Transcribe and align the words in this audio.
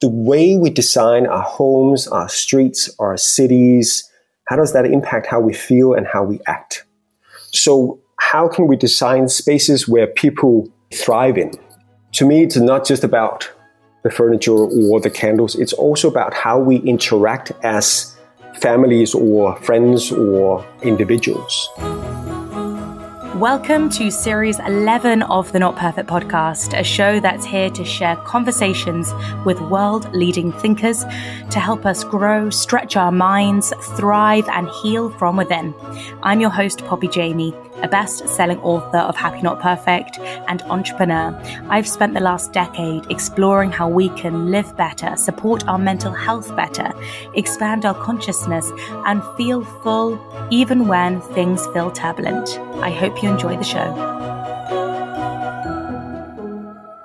The 0.00 0.08
way 0.08 0.56
we 0.56 0.70
design 0.70 1.26
our 1.26 1.42
homes, 1.42 2.06
our 2.06 2.28
streets, 2.28 2.88
our 3.00 3.16
cities, 3.16 4.08
how 4.46 4.54
does 4.54 4.72
that 4.72 4.86
impact 4.86 5.26
how 5.26 5.40
we 5.40 5.52
feel 5.52 5.94
and 5.94 6.06
how 6.06 6.22
we 6.22 6.38
act? 6.46 6.84
So, 7.52 8.00
how 8.20 8.46
can 8.46 8.68
we 8.68 8.76
design 8.76 9.28
spaces 9.28 9.88
where 9.88 10.06
people 10.06 10.68
thrive 10.94 11.36
in? 11.36 11.52
To 12.12 12.26
me, 12.26 12.44
it's 12.44 12.56
not 12.56 12.86
just 12.86 13.02
about 13.02 13.50
the 14.04 14.10
furniture 14.10 14.52
or 14.52 15.00
the 15.00 15.10
candles, 15.10 15.56
it's 15.56 15.72
also 15.72 16.08
about 16.08 16.32
how 16.32 16.60
we 16.60 16.76
interact 16.76 17.50
as 17.64 18.16
families 18.60 19.14
or 19.14 19.56
friends 19.56 20.12
or 20.12 20.64
individuals. 20.82 21.68
Welcome 23.38 23.88
to 23.90 24.10
series 24.10 24.58
11 24.58 25.22
of 25.22 25.52
the 25.52 25.60
Not 25.60 25.76
Perfect 25.76 26.10
podcast, 26.10 26.76
a 26.76 26.82
show 26.82 27.20
that's 27.20 27.44
here 27.44 27.70
to 27.70 27.84
share 27.84 28.16
conversations 28.16 29.12
with 29.44 29.60
world 29.60 30.12
leading 30.12 30.50
thinkers 30.50 31.04
to 31.50 31.60
help 31.60 31.86
us 31.86 32.02
grow, 32.02 32.50
stretch 32.50 32.96
our 32.96 33.12
minds, 33.12 33.72
thrive, 33.94 34.48
and 34.48 34.68
heal 34.82 35.10
from 35.10 35.36
within. 35.36 35.72
I'm 36.24 36.40
your 36.40 36.50
host, 36.50 36.84
Poppy 36.86 37.06
Jamie, 37.06 37.54
a 37.82 37.86
best 37.86 38.28
selling 38.28 38.58
author 38.58 38.98
of 38.98 39.14
Happy 39.14 39.40
Not 39.40 39.60
Perfect 39.60 40.18
and 40.18 40.62
entrepreneur. 40.62 41.40
I've 41.68 41.86
spent 41.86 42.14
the 42.14 42.20
last 42.20 42.52
decade 42.52 43.08
exploring 43.08 43.70
how 43.70 43.88
we 43.88 44.08
can 44.08 44.50
live 44.50 44.76
better, 44.76 45.14
support 45.16 45.68
our 45.68 45.78
mental 45.78 46.12
health 46.12 46.56
better, 46.56 46.92
expand 47.34 47.84
our 47.84 47.94
consciousness, 47.94 48.72
and 49.06 49.22
feel 49.36 49.62
full 49.62 50.18
even 50.50 50.88
when 50.88 51.20
things 51.20 51.64
feel 51.68 51.92
turbulent. 51.92 52.58
I 52.82 52.90
hope 52.90 53.22
you 53.22 53.27
enjoy 53.28 53.56
the 53.56 53.64
show. 53.64 53.94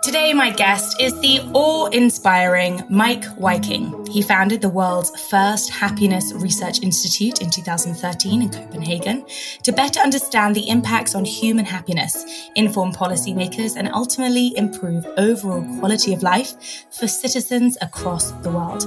Today, 0.02 0.34
my 0.34 0.52
guest 0.52 1.00
is 1.00 1.20
the 1.22 1.40
awe 1.54 1.88
inspiring 1.88 2.84
Mike 2.90 3.26
Wiking. 3.38 4.03
He 4.14 4.22
founded 4.22 4.62
the 4.62 4.70
world's 4.70 5.10
first 5.28 5.72
happiness 5.72 6.34
research 6.34 6.84
institute 6.84 7.42
in 7.42 7.50
2013 7.50 8.44
in 8.44 8.50
Copenhagen 8.52 9.26
to 9.64 9.72
better 9.72 10.00
understand 10.02 10.56
the 10.56 10.70
impacts 10.70 11.16
on 11.16 11.26
human 11.26 11.66
happiness, 11.66 12.24
inform 12.56 12.92
policymakers, 12.92 13.76
and 13.76 13.90
ultimately 13.92 14.56
improve 14.56 15.08
overall 15.18 15.64
quality 15.80 16.14
of 16.14 16.22
life 16.22 16.54
for 16.92 17.08
citizens 17.08 17.76
across 17.82 18.30
the 18.44 18.52
world. 18.52 18.86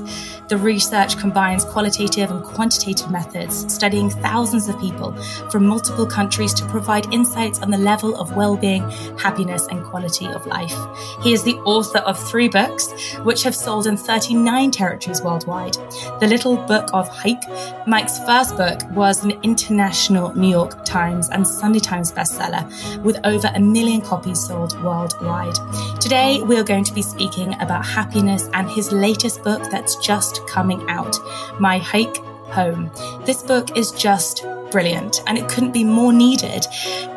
The 0.48 0.58
research 0.58 1.18
combines 1.18 1.64
qualitative 1.64 2.30
and 2.30 2.44
quantitative 2.44 3.10
methods, 3.10 3.74
studying 3.74 4.10
thousands 4.10 4.68
of 4.68 4.78
people 4.78 5.12
from 5.50 5.66
multiple 5.66 6.06
countries 6.06 6.54
to 6.54 6.64
provide 6.66 7.12
insights 7.12 7.58
on 7.62 7.72
the 7.72 7.78
level 7.78 8.14
of 8.14 8.36
well 8.36 8.56
being, 8.56 8.88
happiness, 9.18 9.66
and 9.72 9.82
quality 9.82 10.28
of 10.28 10.46
life. 10.46 10.76
He 11.24 11.32
is 11.32 11.42
the 11.42 11.56
author 11.64 11.98
of 11.98 12.16
three 12.30 12.46
books, 12.46 12.92
which 13.24 13.42
have 13.42 13.56
sold 13.56 13.88
in 13.88 13.96
39 13.96 14.70
territories 14.70 15.15
worldwide. 15.22 15.74
The 16.20 16.26
Little 16.28 16.56
Book 16.56 16.88
of 16.92 17.08
Hygge, 17.08 17.86
Mike's 17.86 18.18
first 18.20 18.56
book, 18.56 18.80
was 18.90 19.24
an 19.24 19.32
international 19.42 20.34
New 20.36 20.50
York 20.50 20.84
Times 20.84 21.28
and 21.30 21.46
Sunday 21.46 21.78
Times 21.78 22.12
bestseller, 22.12 22.64
with 23.02 23.18
over 23.24 23.50
a 23.54 23.60
million 23.60 24.00
copies 24.00 24.40
sold 24.40 24.80
worldwide. 24.82 25.56
Today, 26.00 26.42
we 26.42 26.58
are 26.58 26.64
going 26.64 26.84
to 26.84 26.94
be 26.94 27.02
speaking 27.02 27.54
about 27.60 27.84
happiness 27.84 28.48
and 28.54 28.68
his 28.70 28.92
latest 28.92 29.42
book 29.42 29.62
that's 29.70 29.96
just 29.96 30.46
coming 30.46 30.84
out, 30.88 31.16
My 31.58 31.78
Hygge 31.78 32.16
Home. 32.48 32.90
This 33.24 33.42
book 33.42 33.76
is 33.76 33.90
just 33.92 34.44
brilliant 34.70 35.20
and 35.26 35.38
it 35.38 35.48
couldn't 35.48 35.72
be 35.72 35.84
more 35.84 36.12
needed 36.12 36.66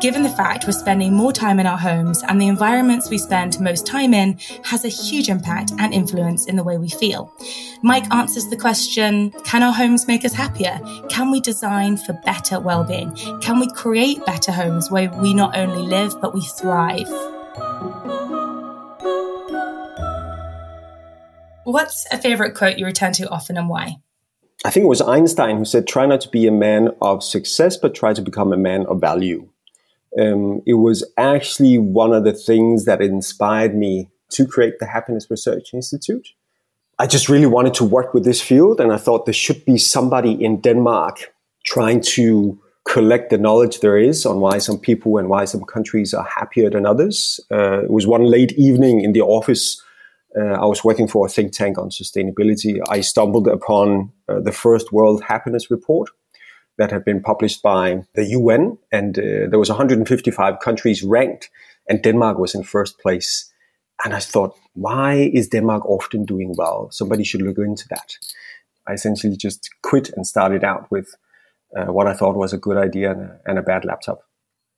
given 0.00 0.22
the 0.22 0.30
fact 0.30 0.66
we're 0.66 0.72
spending 0.72 1.12
more 1.12 1.32
time 1.32 1.60
in 1.60 1.66
our 1.66 1.78
homes 1.78 2.22
and 2.28 2.40
the 2.40 2.48
environments 2.48 3.10
we 3.10 3.18
spend 3.18 3.60
most 3.60 3.86
time 3.86 4.14
in 4.14 4.38
has 4.64 4.84
a 4.84 4.88
huge 4.88 5.28
impact 5.28 5.72
and 5.78 5.92
influence 5.92 6.46
in 6.46 6.56
the 6.56 6.64
way 6.64 6.78
we 6.78 6.88
feel. 6.88 7.32
Mike 7.82 8.10
answers 8.12 8.48
the 8.48 8.56
question 8.56 9.30
Can 9.44 9.62
our 9.62 9.72
homes 9.72 10.06
make 10.06 10.24
us 10.24 10.32
happier? 10.32 10.80
Can 11.08 11.30
we 11.30 11.40
design 11.40 11.96
for 11.96 12.12
better 12.24 12.60
well 12.60 12.84
being? 12.84 13.14
Can 13.40 13.60
we 13.60 13.70
create 13.72 14.24
better 14.24 14.52
homes 14.52 14.90
where 14.90 15.10
we 15.10 15.34
not 15.34 15.56
only 15.56 15.82
live 15.82 16.20
but 16.20 16.34
we 16.34 16.42
thrive? 16.42 17.08
What's 21.64 22.06
a 22.10 22.18
favorite 22.18 22.54
quote 22.54 22.78
you 22.78 22.86
return 22.86 23.12
to 23.14 23.28
often 23.28 23.56
and 23.56 23.68
why? 23.68 23.96
I 24.64 24.70
think 24.70 24.84
it 24.84 24.88
was 24.88 25.00
Einstein 25.00 25.56
who 25.56 25.64
said, 25.64 25.86
try 25.86 26.04
not 26.04 26.20
to 26.22 26.28
be 26.28 26.46
a 26.46 26.52
man 26.52 26.90
of 27.00 27.22
success, 27.22 27.76
but 27.76 27.94
try 27.94 28.12
to 28.12 28.20
become 28.20 28.52
a 28.52 28.58
man 28.58 28.84
of 28.86 29.00
value. 29.00 29.48
Um, 30.20 30.60
it 30.66 30.74
was 30.74 31.04
actually 31.16 31.78
one 31.78 32.12
of 32.12 32.24
the 32.24 32.32
things 32.32 32.84
that 32.84 33.00
inspired 33.00 33.74
me 33.74 34.10
to 34.30 34.46
create 34.46 34.78
the 34.78 34.86
Happiness 34.86 35.30
Research 35.30 35.72
Institute. 35.72 36.28
I 36.98 37.06
just 37.06 37.30
really 37.30 37.46
wanted 37.46 37.72
to 37.74 37.84
work 37.84 38.12
with 38.12 38.24
this 38.24 38.42
field, 38.42 38.80
and 38.80 38.92
I 38.92 38.98
thought 38.98 39.24
there 39.24 39.32
should 39.32 39.64
be 39.64 39.78
somebody 39.78 40.32
in 40.32 40.60
Denmark 40.60 41.32
trying 41.64 42.02
to 42.02 42.60
collect 42.84 43.30
the 43.30 43.38
knowledge 43.38 43.80
there 43.80 43.96
is 43.96 44.26
on 44.26 44.40
why 44.40 44.58
some 44.58 44.78
people 44.78 45.16
and 45.16 45.28
why 45.28 45.44
some 45.46 45.64
countries 45.64 46.12
are 46.12 46.24
happier 46.24 46.68
than 46.68 46.84
others. 46.84 47.40
Uh, 47.50 47.84
it 47.84 47.90
was 47.90 48.06
one 48.06 48.24
late 48.24 48.52
evening 48.52 49.00
in 49.00 49.12
the 49.12 49.20
office 49.20 49.82
uh, 50.36 50.54
I 50.60 50.64
was 50.64 50.84
working 50.84 51.08
for 51.08 51.26
a 51.26 51.28
think 51.28 51.52
tank 51.52 51.78
on 51.78 51.90
sustainability. 51.90 52.80
I 52.88 53.00
stumbled 53.00 53.48
upon 53.48 54.12
uh, 54.28 54.40
the 54.40 54.52
first 54.52 54.92
World 54.92 55.22
Happiness 55.22 55.70
Report 55.70 56.08
that 56.78 56.90
had 56.90 57.04
been 57.04 57.20
published 57.20 57.62
by 57.62 58.02
the 58.14 58.24
UN, 58.26 58.78
and 58.92 59.18
uh, 59.18 59.48
there 59.50 59.58
was 59.58 59.68
155 59.68 60.60
countries 60.60 61.02
ranked, 61.02 61.50
and 61.88 62.02
Denmark 62.02 62.38
was 62.38 62.54
in 62.54 62.62
first 62.62 62.98
place. 63.00 63.52
And 64.04 64.14
I 64.14 64.20
thought, 64.20 64.56
why 64.74 65.30
is 65.34 65.48
Denmark 65.48 65.84
often 65.84 66.24
doing 66.24 66.54
well? 66.56 66.88
Somebody 66.90 67.24
should 67.24 67.42
look 67.42 67.58
into 67.58 67.86
that. 67.88 68.16
I 68.86 68.92
essentially 68.94 69.36
just 69.36 69.68
quit 69.82 70.10
and 70.16 70.26
started 70.26 70.64
out 70.64 70.90
with 70.90 71.14
uh, 71.76 71.92
what 71.92 72.06
I 72.06 72.14
thought 72.14 72.36
was 72.36 72.52
a 72.52 72.58
good 72.58 72.76
idea 72.76 73.12
and 73.12 73.20
a, 73.22 73.40
and 73.46 73.58
a 73.58 73.62
bad 73.62 73.84
laptop. 73.84 74.22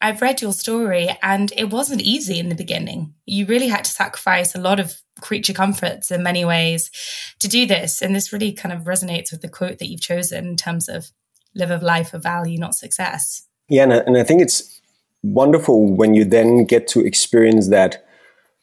I've 0.02 0.20
read 0.20 0.42
your 0.42 0.52
story 0.52 1.08
and 1.22 1.52
it 1.56 1.70
wasn't 1.70 2.02
easy 2.02 2.40
in 2.40 2.48
the 2.48 2.56
beginning. 2.56 3.14
You 3.24 3.46
really 3.46 3.68
had 3.68 3.84
to 3.84 3.90
sacrifice 3.90 4.54
a 4.54 4.60
lot 4.60 4.80
of 4.80 5.00
creature 5.20 5.52
comforts 5.52 6.10
in 6.10 6.24
many 6.24 6.44
ways 6.44 6.90
to 7.38 7.48
do 7.48 7.66
this. 7.66 8.02
And 8.02 8.14
this 8.14 8.32
really 8.32 8.52
kind 8.52 8.72
of 8.72 8.82
resonates 8.82 9.30
with 9.30 9.42
the 9.42 9.48
quote 9.48 9.78
that 9.78 9.86
you've 9.86 10.00
chosen 10.00 10.46
in 10.48 10.56
terms 10.56 10.88
of 10.88 11.12
live 11.54 11.70
a 11.70 11.78
life 11.78 12.14
of 12.14 12.22
value, 12.22 12.58
not 12.58 12.74
success. 12.74 13.46
Yeah. 13.68 13.84
And 13.84 13.92
I, 13.92 13.96
and 13.98 14.18
I 14.18 14.24
think 14.24 14.42
it's 14.42 14.80
wonderful 15.22 15.94
when 15.94 16.14
you 16.14 16.24
then 16.24 16.64
get 16.64 16.88
to 16.88 17.06
experience 17.06 17.68
that 17.68 18.04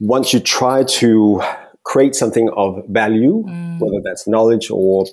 once 0.01 0.33
you 0.33 0.41
try 0.41 0.83
to 0.83 1.41
create 1.85 2.15
something 2.15 2.49
of 2.57 2.83
value, 2.89 3.45
mm. 3.47 3.79
whether 3.79 4.01
that's 4.03 4.27
knowledge 4.27 4.69
or 4.69 5.05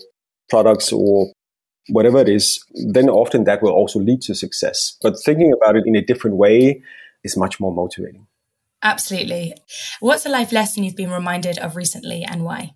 products 0.49 0.93
or 0.93 1.33
whatever 1.89 2.19
it 2.19 2.29
is, 2.29 2.65
then 2.93 3.09
often 3.09 3.45
that 3.45 3.63
will 3.63 3.73
also 3.73 3.99
lead 3.99 4.23
to 4.23 4.35
success. 4.35 4.97
But 5.03 5.19
thinking 5.19 5.53
about 5.53 5.77
it 5.77 5.85
in 5.87 5.97
a 5.97 6.05
different 6.05 6.37
way 6.37 6.83
is 7.25 7.37
much 7.37 7.61
more 7.61 7.73
motivating. 7.73 8.27
Absolutely. 8.83 9.55
What's 10.01 10.27
a 10.27 10.29
life 10.29 10.53
lesson 10.53 10.85
you've 10.85 10.97
been 10.97 11.11
reminded 11.11 11.59
of 11.59 11.77
recently 11.77 12.25
and 12.25 12.45
why? 12.45 12.75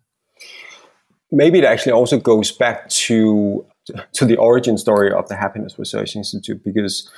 Maybe 1.30 1.58
it 1.58 1.64
actually 1.64 1.92
also 1.92 2.18
goes 2.18 2.50
back 2.50 2.88
to 2.88 3.66
to 4.12 4.24
the 4.24 4.36
origin 4.36 4.78
story 4.78 5.12
of 5.12 5.28
the 5.28 5.36
Happiness 5.36 5.78
Research 5.78 6.14
Institute 6.14 6.62
because 6.64 7.10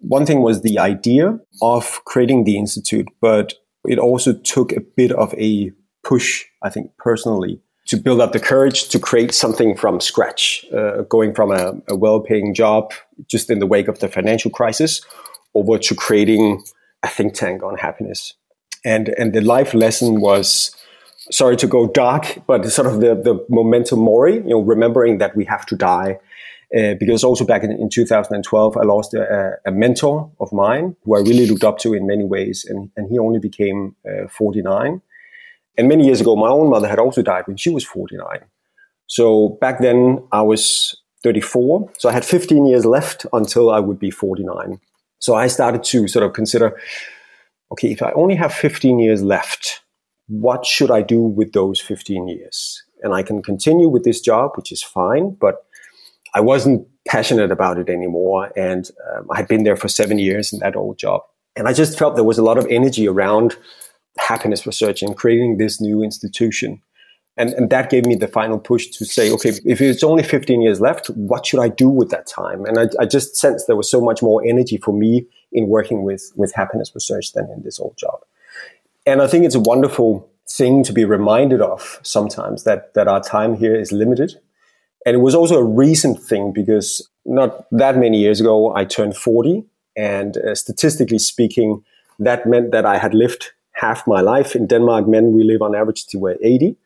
one 0.00 0.26
thing 0.26 0.42
was 0.42 0.62
the 0.62 0.78
idea 0.78 1.38
of 1.62 2.04
creating 2.04 2.44
the 2.44 2.58
institute, 2.58 3.06
but 3.20 3.54
it 3.84 3.98
also 3.98 4.32
took 4.32 4.72
a 4.72 4.80
bit 4.80 5.12
of 5.12 5.32
a 5.34 5.72
push, 6.02 6.44
I 6.62 6.70
think, 6.70 6.90
personally, 6.98 7.60
to 7.86 7.96
build 7.96 8.20
up 8.20 8.32
the 8.32 8.40
courage 8.40 8.88
to 8.88 8.98
create 8.98 9.34
something 9.34 9.76
from 9.76 10.00
scratch, 10.00 10.64
uh, 10.74 11.02
going 11.02 11.34
from 11.34 11.52
a, 11.52 11.74
a 11.88 11.96
well 11.96 12.20
paying 12.20 12.54
job 12.54 12.92
just 13.26 13.50
in 13.50 13.58
the 13.58 13.66
wake 13.66 13.88
of 13.88 13.98
the 13.98 14.08
financial 14.08 14.50
crisis 14.50 15.02
over 15.54 15.78
to 15.78 15.94
creating 15.94 16.62
a 17.02 17.08
think 17.08 17.34
tank 17.34 17.62
on 17.62 17.76
happiness. 17.76 18.34
And, 18.84 19.08
and 19.18 19.32
the 19.32 19.40
life 19.40 19.74
lesson 19.74 20.20
was 20.20 20.74
sorry 21.30 21.56
to 21.56 21.66
go 21.66 21.86
dark, 21.86 22.38
but 22.46 22.66
sort 22.66 22.86
of 22.86 23.00
the, 23.00 23.14
the 23.14 23.44
memento 23.48 23.96
mori, 23.96 24.34
you 24.34 24.50
know, 24.50 24.60
remembering 24.60 25.18
that 25.18 25.36
we 25.36 25.44
have 25.44 25.64
to 25.66 25.76
die 25.76 26.18
Uh, 26.74 26.94
because 26.98 27.22
also 27.22 27.44
back 27.44 27.62
in, 27.62 27.70
in 27.70 27.88
2012, 27.88 28.76
I 28.76 28.82
lost 28.82 29.14
a, 29.14 29.60
a, 29.64 29.70
mentor 29.70 30.30
of 30.40 30.52
mine 30.52 30.96
who 31.04 31.14
I 31.14 31.20
really 31.20 31.46
looked 31.46 31.62
up 31.62 31.78
to 31.78 31.94
in 31.94 32.04
many 32.04 32.24
ways, 32.24 32.64
and, 32.68 32.90
and 32.96 33.08
he 33.08 33.16
only 33.18 33.38
became 33.38 33.94
uh, 34.04 34.26
49. 34.26 35.00
And 35.76 35.88
many 35.88 36.06
years 36.06 36.20
ago, 36.20 36.36
my 36.36 36.48
own 36.48 36.70
mother 36.70 36.88
had 36.88 36.98
also 36.98 37.22
died 37.22 37.46
when 37.46 37.56
she 37.56 37.70
was 37.70 37.84
49. 37.84 38.40
So 39.06 39.58
back 39.60 39.80
then, 39.80 40.22
I 40.32 40.42
was 40.42 40.96
34. 41.22 41.90
So 41.98 42.08
I 42.08 42.12
had 42.12 42.24
15 42.24 42.66
years 42.66 42.84
left 42.84 43.26
until 43.32 43.70
I 43.70 43.80
would 43.80 43.98
be 43.98 44.10
49. 44.10 44.80
So 45.18 45.34
I 45.34 45.46
started 45.46 45.82
to 45.84 46.06
sort 46.08 46.24
of 46.24 46.32
consider 46.32 46.78
okay, 47.72 47.90
if 47.90 48.02
I 48.02 48.12
only 48.12 48.36
have 48.36 48.52
15 48.52 49.00
years 49.00 49.22
left, 49.22 49.82
what 50.28 50.64
should 50.64 50.90
I 50.92 51.02
do 51.02 51.20
with 51.20 51.52
those 51.52 51.80
15 51.80 52.28
years? 52.28 52.82
And 53.02 53.12
I 53.12 53.22
can 53.22 53.42
continue 53.42 53.88
with 53.88 54.04
this 54.04 54.20
job, 54.20 54.52
which 54.54 54.70
is 54.70 54.82
fine, 54.82 55.36
but 55.40 55.66
I 56.34 56.40
wasn't 56.40 56.86
passionate 57.06 57.50
about 57.50 57.78
it 57.78 57.88
anymore. 57.88 58.52
And 58.56 58.88
um, 59.10 59.28
I 59.30 59.36
had 59.36 59.48
been 59.48 59.64
there 59.64 59.76
for 59.76 59.88
seven 59.88 60.18
years 60.18 60.52
in 60.52 60.60
that 60.60 60.76
old 60.76 60.98
job. 60.98 61.22
And 61.56 61.68
I 61.68 61.72
just 61.72 61.98
felt 61.98 62.14
there 62.14 62.24
was 62.24 62.38
a 62.38 62.44
lot 62.44 62.58
of 62.58 62.66
energy 62.70 63.06
around 63.06 63.56
happiness 64.18 64.66
research 64.66 65.02
and 65.02 65.16
creating 65.16 65.58
this 65.58 65.80
new 65.80 66.02
institution. 66.02 66.80
And, 67.36 67.50
and 67.54 67.70
that 67.70 67.90
gave 67.90 68.06
me 68.06 68.14
the 68.14 68.28
final 68.28 68.58
push 68.58 68.86
to 68.88 69.04
say, 69.04 69.30
okay, 69.32 69.52
if 69.64 69.80
it's 69.80 70.04
only 70.04 70.22
15 70.22 70.62
years 70.62 70.80
left, 70.80 71.08
what 71.08 71.44
should 71.46 71.58
I 71.58 71.68
do 71.68 71.88
with 71.88 72.10
that 72.10 72.26
time? 72.26 72.64
And 72.64 72.78
I, 72.78 72.86
I 73.00 73.06
just 73.06 73.36
sensed 73.36 73.66
there 73.66 73.74
was 73.74 73.90
so 73.90 74.00
much 74.00 74.22
more 74.22 74.44
energy 74.46 74.76
for 74.76 74.92
me 74.92 75.26
in 75.50 75.66
working 75.66 76.04
with, 76.04 76.32
with 76.36 76.54
happiness 76.54 76.92
research 76.94 77.32
than 77.32 77.50
in 77.50 77.62
this 77.62 77.80
old 77.80 77.96
job. 77.96 78.20
And 79.04 79.20
I 79.20 79.26
think 79.26 79.44
it's 79.44 79.56
a 79.56 79.60
wonderful 79.60 80.30
thing 80.48 80.84
to 80.84 80.92
be 80.92 81.04
reminded 81.04 81.60
of 81.60 81.98
sometimes 82.02 82.62
that, 82.64 82.94
that 82.94 83.08
our 83.08 83.20
time 83.20 83.56
here 83.56 83.74
is 83.74 83.90
limited 83.90 84.38
and 85.04 85.14
it 85.14 85.20
was 85.20 85.34
also 85.34 85.56
a 85.56 85.64
recent 85.64 86.20
thing 86.20 86.52
because 86.52 87.08
not 87.26 87.66
that 87.70 87.96
many 87.98 88.18
years 88.18 88.40
ago, 88.40 88.74
I 88.74 88.84
turned 88.84 89.16
40. 89.16 89.64
And 89.96 90.36
uh, 90.38 90.54
statistically 90.54 91.18
speaking, 91.18 91.84
that 92.18 92.46
meant 92.46 92.72
that 92.72 92.86
I 92.86 92.98
had 92.98 93.14
lived 93.14 93.52
half 93.74 94.06
my 94.06 94.20
life. 94.20 94.56
In 94.56 94.66
Denmark, 94.66 95.06
men, 95.06 95.32
we 95.32 95.44
live 95.44 95.62
on 95.62 95.74
average 95.74 96.06
to 96.06 96.36
80. 96.42 96.76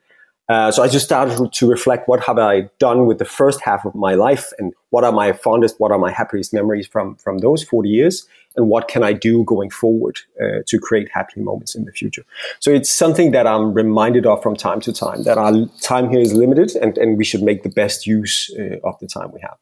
Uh, 0.48 0.70
so 0.70 0.82
I 0.82 0.88
just 0.88 1.04
started 1.04 1.52
to 1.52 1.68
reflect 1.68 2.08
what 2.08 2.24
have 2.24 2.38
I 2.38 2.70
done 2.78 3.04
with 3.06 3.18
the 3.18 3.26
first 3.26 3.60
half 3.60 3.84
of 3.84 3.94
my 3.94 4.14
life 4.14 4.50
and 4.58 4.72
what 4.88 5.04
are 5.04 5.12
my 5.12 5.32
fondest, 5.32 5.78
what 5.78 5.92
are 5.92 5.98
my 5.98 6.10
happiest 6.10 6.54
memories 6.54 6.86
from, 6.86 7.16
from 7.16 7.38
those 7.38 7.62
40 7.62 7.90
years 7.90 8.26
and 8.56 8.68
what 8.68 8.88
can 8.88 9.04
I 9.04 9.12
do 9.12 9.44
going 9.44 9.68
forward 9.68 10.18
uh, 10.42 10.60
to 10.66 10.78
create 10.78 11.10
happy 11.12 11.42
moments 11.42 11.74
in 11.74 11.84
the 11.84 11.92
future. 11.92 12.24
So 12.60 12.70
it's 12.70 12.90
something 12.90 13.32
that 13.32 13.46
I'm 13.46 13.74
reminded 13.74 14.24
of 14.24 14.42
from 14.42 14.56
time 14.56 14.80
to 14.80 14.92
time 14.92 15.24
that 15.24 15.36
our 15.36 15.66
time 15.82 16.08
here 16.08 16.20
is 16.20 16.32
limited 16.32 16.74
and, 16.76 16.96
and 16.96 17.18
we 17.18 17.24
should 17.24 17.42
make 17.42 17.62
the 17.62 17.68
best 17.68 18.06
use 18.06 18.50
uh, 18.58 18.78
of 18.88 18.98
the 19.00 19.06
time 19.06 19.30
we 19.32 19.40
have. 19.42 19.58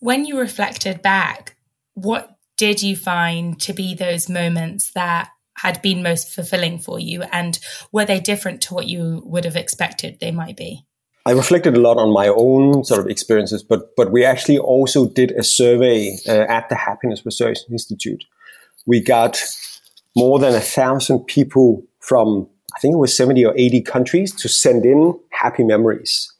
When 0.00 0.26
you 0.26 0.40
reflected 0.40 1.02
back, 1.02 1.54
what 1.94 2.36
did 2.56 2.82
you 2.82 2.96
find 2.96 3.60
to 3.60 3.72
be 3.72 3.94
those 3.94 4.28
moments 4.28 4.90
that 4.92 5.30
had 5.56 5.80
been 5.82 6.02
most 6.02 6.30
fulfilling 6.30 6.78
for 6.78 6.98
you 6.98 7.22
and 7.32 7.58
were 7.92 8.04
they 8.04 8.20
different 8.20 8.60
to 8.60 8.74
what 8.74 8.86
you 8.86 9.22
would 9.24 9.44
have 9.44 9.56
expected 9.56 10.18
they 10.20 10.30
might 10.30 10.56
be 10.56 10.84
I 11.26 11.30
reflected 11.30 11.74
a 11.74 11.80
lot 11.80 11.96
on 11.96 12.12
my 12.12 12.28
own 12.28 12.84
sort 12.84 13.00
of 13.00 13.06
experiences, 13.06 13.62
but 13.62 13.96
but 13.96 14.12
we 14.12 14.24
actually 14.24 14.58
also 14.58 15.08
did 15.08 15.30
a 15.32 15.42
survey 15.42 16.16
uh, 16.28 16.44
at 16.48 16.68
the 16.68 16.74
Happiness 16.74 17.24
Research 17.24 17.60
Institute. 17.70 18.24
We 18.86 19.00
got 19.00 19.42
more 20.14 20.38
than 20.38 20.54
a 20.54 20.60
thousand 20.60 21.20
people 21.20 21.82
from 22.00 22.46
I 22.76 22.80
think 22.80 22.92
it 22.94 22.98
was 22.98 23.16
seventy 23.16 23.44
or 23.44 23.54
eighty 23.56 23.80
countries 23.80 24.34
to 24.34 24.48
send 24.48 24.84
in 24.84 25.18
happy 25.30 25.64
memories. 25.64 26.30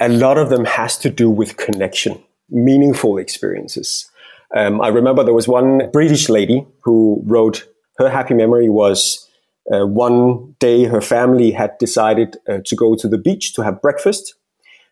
A 0.00 0.08
lot 0.08 0.38
of 0.38 0.50
them 0.50 0.64
has 0.64 0.98
to 0.98 1.10
do 1.10 1.30
with 1.30 1.56
connection, 1.56 2.20
meaningful 2.50 3.18
experiences. 3.18 4.10
Um, 4.54 4.80
I 4.80 4.88
remember 4.88 5.22
there 5.22 5.34
was 5.34 5.48
one 5.48 5.88
British 5.92 6.28
lady 6.28 6.66
who 6.82 7.22
wrote 7.24 7.66
her 7.98 8.10
happy 8.10 8.34
memory 8.34 8.68
was 8.68 9.28
uh, 9.72 9.86
one 9.86 10.54
day 10.60 10.84
her 10.84 11.00
family 11.00 11.50
had 11.50 11.76
decided 11.78 12.36
uh, 12.48 12.58
to 12.64 12.76
go 12.76 12.94
to 12.94 13.08
the 13.08 13.18
beach 13.18 13.54
to 13.54 13.62
have 13.62 13.82
breakfast. 13.82 14.34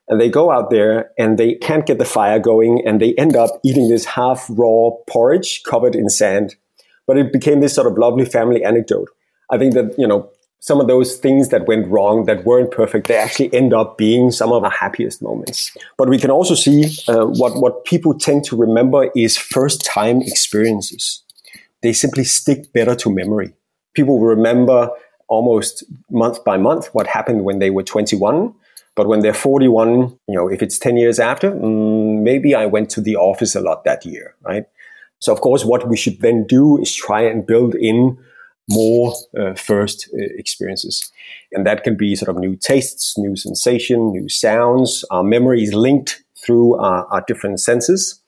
And 0.09 0.21
they 0.21 0.29
go 0.29 0.51
out 0.51 0.71
there 0.71 1.11
and 1.17 1.39
they 1.39 1.55
can't 1.55 1.87
get 1.87 1.99
the 1.99 2.05
fire 2.05 2.39
going 2.39 2.83
and 2.87 3.01
they 3.01 3.15
end 3.15 3.37
up 3.37 3.61
eating 3.65 3.89
this 3.89 4.05
half 4.05 4.47
raw 4.51 4.91
porridge 5.09 5.63
covered 5.63 5.95
in 5.95 6.11
sand. 6.11 6.57
But 7.07 7.17
it 7.17 7.33
became 7.33 7.61
this 7.61 7.75
sort 7.75 7.87
of 7.87 7.97
lovely 7.97 8.27
family 8.27 8.65
anecdote. 8.65 9.09
I 9.51 9.59
think 9.59 9.75
that, 9.75 9.95
you 9.97 10.07
know, 10.07 10.31
some 10.61 10.81
of 10.81 10.89
those 10.89 11.17
things 11.17 11.51
that 11.51 11.67
went 11.67 11.87
wrong, 11.89 12.25
that 12.25 12.45
weren't 12.45 12.71
perfect, 12.71 13.07
they 13.07 13.17
actually 13.17 13.53
end 13.55 13.75
up 13.75 13.99
being 13.99 14.31
some 14.31 14.51
of 14.51 14.65
our 14.65 14.71
happiest 14.71 15.23
moments. 15.23 15.77
But 15.99 16.09
we 16.09 16.19
can 16.19 16.31
also 16.31 16.55
see 16.55 16.97
uh, 17.07 17.27
what, 17.27 17.61
what 17.61 17.85
people 17.85 18.19
tend 18.19 18.45
to 18.45 18.57
remember 18.57 19.11
is 19.15 19.37
first 19.37 19.85
time 19.85 20.23
experiences 20.23 21.24
they 21.85 21.93
simply 21.93 22.25
stick 22.25 22.73
better 22.73 22.95
to 22.97 23.15
memory. 23.15 23.53
People 23.95 24.19
remember 24.19 24.91
almost 25.29 25.85
month 26.11 26.43
by 26.45 26.57
month 26.57 26.89
what 26.95 27.07
happened 27.07 27.45
when 27.45 27.59
they 27.59 27.71
were 27.71 27.83
21. 27.83 28.55
But 28.97 29.09
when 29.09 29.21
they're 29.21 29.35
41, 29.35 30.19
you 30.29 30.35
know, 30.35 30.49
if 30.49 30.63
it's 30.63 30.79
10 30.79 30.97
years 30.97 31.19
after, 31.19 31.51
mm, 31.51 32.23
maybe 32.23 32.55
I 32.55 32.67
went 32.67 32.91
to 32.91 33.01
the 33.01 33.17
office 33.17 33.55
a 33.55 33.61
lot 33.61 33.85
that 33.85 34.07
year, 34.07 34.35
right? 34.43 34.67
So, 35.19 35.33
of 35.33 35.41
course, 35.41 35.65
what 35.65 35.89
we 35.89 35.97
should 35.97 36.21
then 36.21 36.47
do 36.47 36.79
is 36.79 36.95
try 36.95 37.23
and 37.23 37.47
build 37.47 37.75
in 37.75 38.19
more 38.71 39.15
uh, 39.39 39.55
first 39.55 40.09
uh, 40.15 40.19
experiences. 40.39 41.11
And 41.53 41.67
that 41.67 41.85
can 41.85 41.97
be 41.97 42.17
sort 42.17 42.31
of 42.31 42.37
new 42.37 42.57
tastes, 42.57 43.19
new 43.19 43.37
sensation, 43.37 44.13
new 44.13 44.29
sounds. 44.29 45.05
Our 45.11 45.25
memory 45.25 45.63
is 45.63 45.75
linked 45.75 46.23
through 46.37 46.77
our, 46.77 47.07
our 47.07 47.25
different 47.27 47.61
senses. 47.61 48.21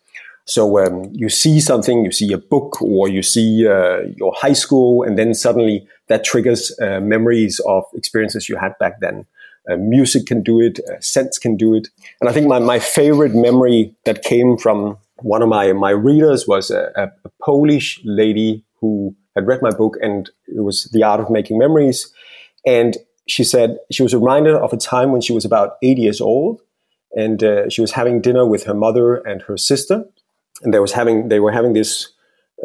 So 0.47 0.79
um, 0.79 1.11
you 1.13 1.29
see 1.29 1.61
something, 1.61 2.05
you 2.05 2.13
see 2.13 2.33
a 2.33 2.39
book, 2.39 2.81
or 2.81 3.09
you 3.09 3.23
see 3.23 3.67
uh, 3.67 4.03
your 4.17 4.33
high 4.37 4.53
school, 4.53 5.03
and 5.03 5.19
then 5.19 5.35
suddenly 5.35 5.87
that 6.07 6.25
triggers 6.25 6.73
uh, 6.81 7.01
memories 7.01 7.61
of 7.67 7.85
experiences 7.95 8.49
you 8.49 8.57
had 8.57 8.79
back 8.79 9.01
then. 9.01 9.27
Uh, 9.69 9.77
music 9.77 10.27
can 10.27 10.43
do 10.43 10.61
it, 10.61 10.79
uh, 10.89 11.01
scents 11.01 11.39
can 11.41 11.57
do 11.57 11.75
it, 11.75 11.89
and 12.21 12.31
I 12.31 12.33
think 12.33 12.47
my, 12.47 12.61
my 12.61 12.79
favorite 12.79 13.35
memory 13.35 13.93
that 14.05 14.23
came 14.23 14.57
from 14.57 14.97
one 15.17 15.43
of 15.43 15.49
my 15.49 15.73
my 15.73 15.91
readers 15.91 16.47
was 16.47 16.71
a, 16.71 16.93
a, 16.95 17.05
a 17.25 17.31
Polish 17.45 18.01
lady 18.05 18.65
who 18.81 19.17
had 19.35 19.49
read 19.49 19.61
my 19.63 19.73
book, 19.73 19.97
and 20.01 20.31
it 20.47 20.63
was 20.63 20.85
the 20.93 21.03
art 21.03 21.19
of 21.19 21.29
making 21.29 21.59
memories, 21.59 22.13
and 22.65 22.97
she 23.27 23.43
said 23.43 23.79
she 23.91 24.05
was 24.05 24.15
reminded 24.15 24.55
of 24.55 24.73
a 24.73 24.77
time 24.77 25.11
when 25.11 25.21
she 25.21 25.33
was 25.33 25.45
about 25.45 25.73
eight 25.83 25.99
years 25.99 26.21
old, 26.21 26.61
and 27.17 27.43
uh, 27.43 27.69
she 27.69 27.81
was 27.81 27.91
having 27.91 28.21
dinner 28.21 28.47
with 28.47 28.63
her 28.63 28.75
mother 28.75 29.17
and 29.17 29.43
her 29.43 29.57
sister 29.57 30.05
and 30.63 30.73
they 30.73 30.79
was 30.79 30.93
having 30.93 31.29
they 31.29 31.41
were 31.41 31.53
having 31.53 31.73
this 31.73 32.13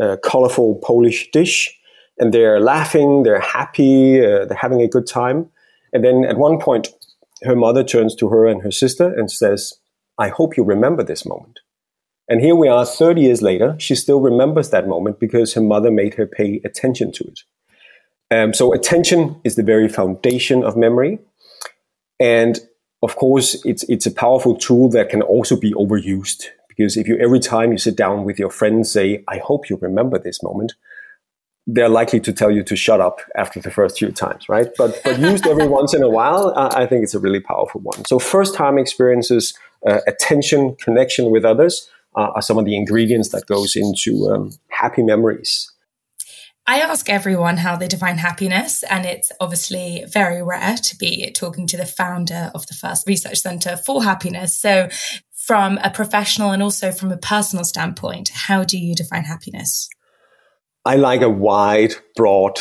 uh, 0.02 0.18
colorful 0.24 0.76
Polish 0.84 1.30
dish, 1.32 1.78
and 2.18 2.34
they're 2.34 2.60
laughing, 2.60 3.24
they're 3.24 3.40
happy, 3.40 4.20
uh, 4.20 4.46
they're 4.46 4.58
having 4.58 4.82
a 4.82 4.88
good 4.88 5.08
time. 5.08 5.50
And 5.94 6.04
then 6.04 6.24
at 6.24 6.38
one 6.38 6.60
point, 6.60 6.90
her 7.44 7.56
mother 7.56 7.84
turns 7.84 8.16
to 8.16 8.30
her 8.30 8.48
and 8.48 8.62
her 8.62 8.72
sister 8.72 9.14
and 9.14 9.32
says, 9.32 9.74
"I 10.18 10.30
hope 10.30 10.58
you 10.58 10.64
remember 10.64 11.04
this 11.04 11.26
moment." 11.26 11.60
And 12.28 12.40
here 12.40 12.56
we 12.56 12.70
are, 12.70 12.86
30 12.86 13.22
years 13.22 13.42
later, 13.42 13.76
she 13.78 13.94
still 13.94 14.22
remembers 14.22 14.70
that 14.70 14.88
moment 14.88 15.20
because 15.20 15.54
her 15.54 15.62
mother 15.62 15.92
made 15.92 16.14
her 16.14 16.26
pay 16.26 16.62
attention 16.64 17.12
to 17.14 17.26
it. 17.26 17.40
Um, 18.34 18.54
so 18.54 18.72
attention 18.72 19.42
is 19.44 19.56
the 19.56 19.64
very 19.64 19.90
foundation 19.90 20.64
of 20.64 20.78
memory, 20.78 21.20
and 22.20 22.60
of 23.04 23.16
course, 23.16 23.66
it's 23.66 23.84
it's 23.90 24.06
a 24.06 24.12
powerful 24.12 24.56
tool 24.56 24.90
that 24.92 25.10
can 25.10 25.22
also 25.22 25.56
be 25.56 25.74
overused 25.74 26.46
because 26.76 26.98
if 26.98 27.08
you 27.08 27.18
every 27.18 27.40
time 27.40 27.72
you 27.72 27.78
sit 27.78 27.96
down 27.96 28.24
with 28.24 28.40
your 28.40 28.50
friends 28.50 28.92
say, 28.92 29.24
I 29.28 29.38
hope 29.38 29.70
you 29.70 29.78
remember 29.82 30.18
this 30.18 30.42
moment, 30.42 30.74
they're 31.68 31.90
likely 31.90 32.20
to 32.22 32.34
tell 32.34 32.52
you 32.52 32.64
to 32.64 32.76
shut 32.76 33.02
up 33.02 33.20
after 33.36 33.60
the 33.60 33.72
first 33.72 34.00
few 34.00 34.12
times, 34.12 34.50
right? 34.50 34.70
But 34.78 35.02
but 35.04 35.20
used 35.32 35.48
every 35.48 35.68
once 35.68 35.94
in 35.94 36.04
a 36.04 36.10
while, 36.10 36.54
uh, 36.56 36.70
I 36.74 36.86
think 36.86 37.04
it's 37.04 37.14
a 37.14 37.20
really 37.20 37.40
powerful 37.40 37.82
one. 37.82 38.06
So 38.06 38.20
first 38.20 38.56
time 38.56 38.78
experiences, 38.78 39.54
uh, 39.88 40.00
attention, 40.08 40.76
connection 40.76 41.32
with 41.32 41.46
others 41.46 41.90
uh, 42.16 42.32
are 42.36 42.42
some 42.42 42.58
of 42.58 42.66
the 42.66 42.76
ingredients 42.76 43.30
that 43.30 43.46
goes 43.46 43.76
into 43.76 44.30
um, 44.32 44.52
happy 44.70 45.04
memories. 45.04 45.72
I 46.68 46.80
ask 46.80 47.10
everyone 47.10 47.58
how 47.58 47.76
they 47.76 47.88
define 47.88 48.18
happiness, 48.18 48.84
and 48.84 49.06
it's 49.06 49.32
obviously 49.40 50.06
very 50.08 50.44
rare 50.44 50.76
to 50.78 50.96
be 50.96 51.32
talking 51.32 51.66
to 51.68 51.78
the 51.78 51.88
founder 51.88 52.52
of 52.54 52.68
the 52.68 52.76
first 52.76 53.08
research 53.08 53.40
center 53.40 53.76
for 53.76 54.04
happiness. 54.04 54.58
So, 54.58 54.88
from 55.46 55.80
a 55.84 55.90
professional 55.90 56.52
and 56.52 56.62
also 56.62 56.92
from 56.92 57.12
a 57.12 57.18
personal 57.18 57.66
standpoint, 57.66 58.30
how 58.30 58.64
do 58.64 58.78
you 58.78 58.94
define 58.94 59.24
happiness? 59.24 59.90
I 60.86 60.98
like 60.98 61.22
a 61.22 61.30
wide, 61.30 61.96
broad 62.16 62.60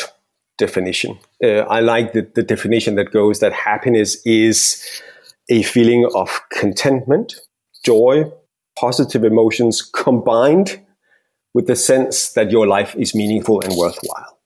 definition. 0.57 1.19
Uh, 1.43 1.61
I 1.69 1.79
like 1.79 2.13
the, 2.13 2.27
the 2.33 2.43
definition 2.43 2.95
that 2.95 3.11
goes 3.11 3.39
that 3.39 3.53
happiness 3.53 4.17
is 4.25 4.83
a 5.49 5.61
feeling 5.63 6.09
of 6.15 6.41
contentment, 6.51 7.35
joy, 7.85 8.31
positive 8.77 9.23
emotions 9.23 9.81
combined 9.81 10.79
with 11.53 11.67
the 11.67 11.75
sense 11.75 12.33
that 12.33 12.49
your 12.49 12.65
life 12.65 12.95
is 12.95 13.13
meaningful 13.13 13.61
and 13.61 13.75
worthwhile. 13.75 14.39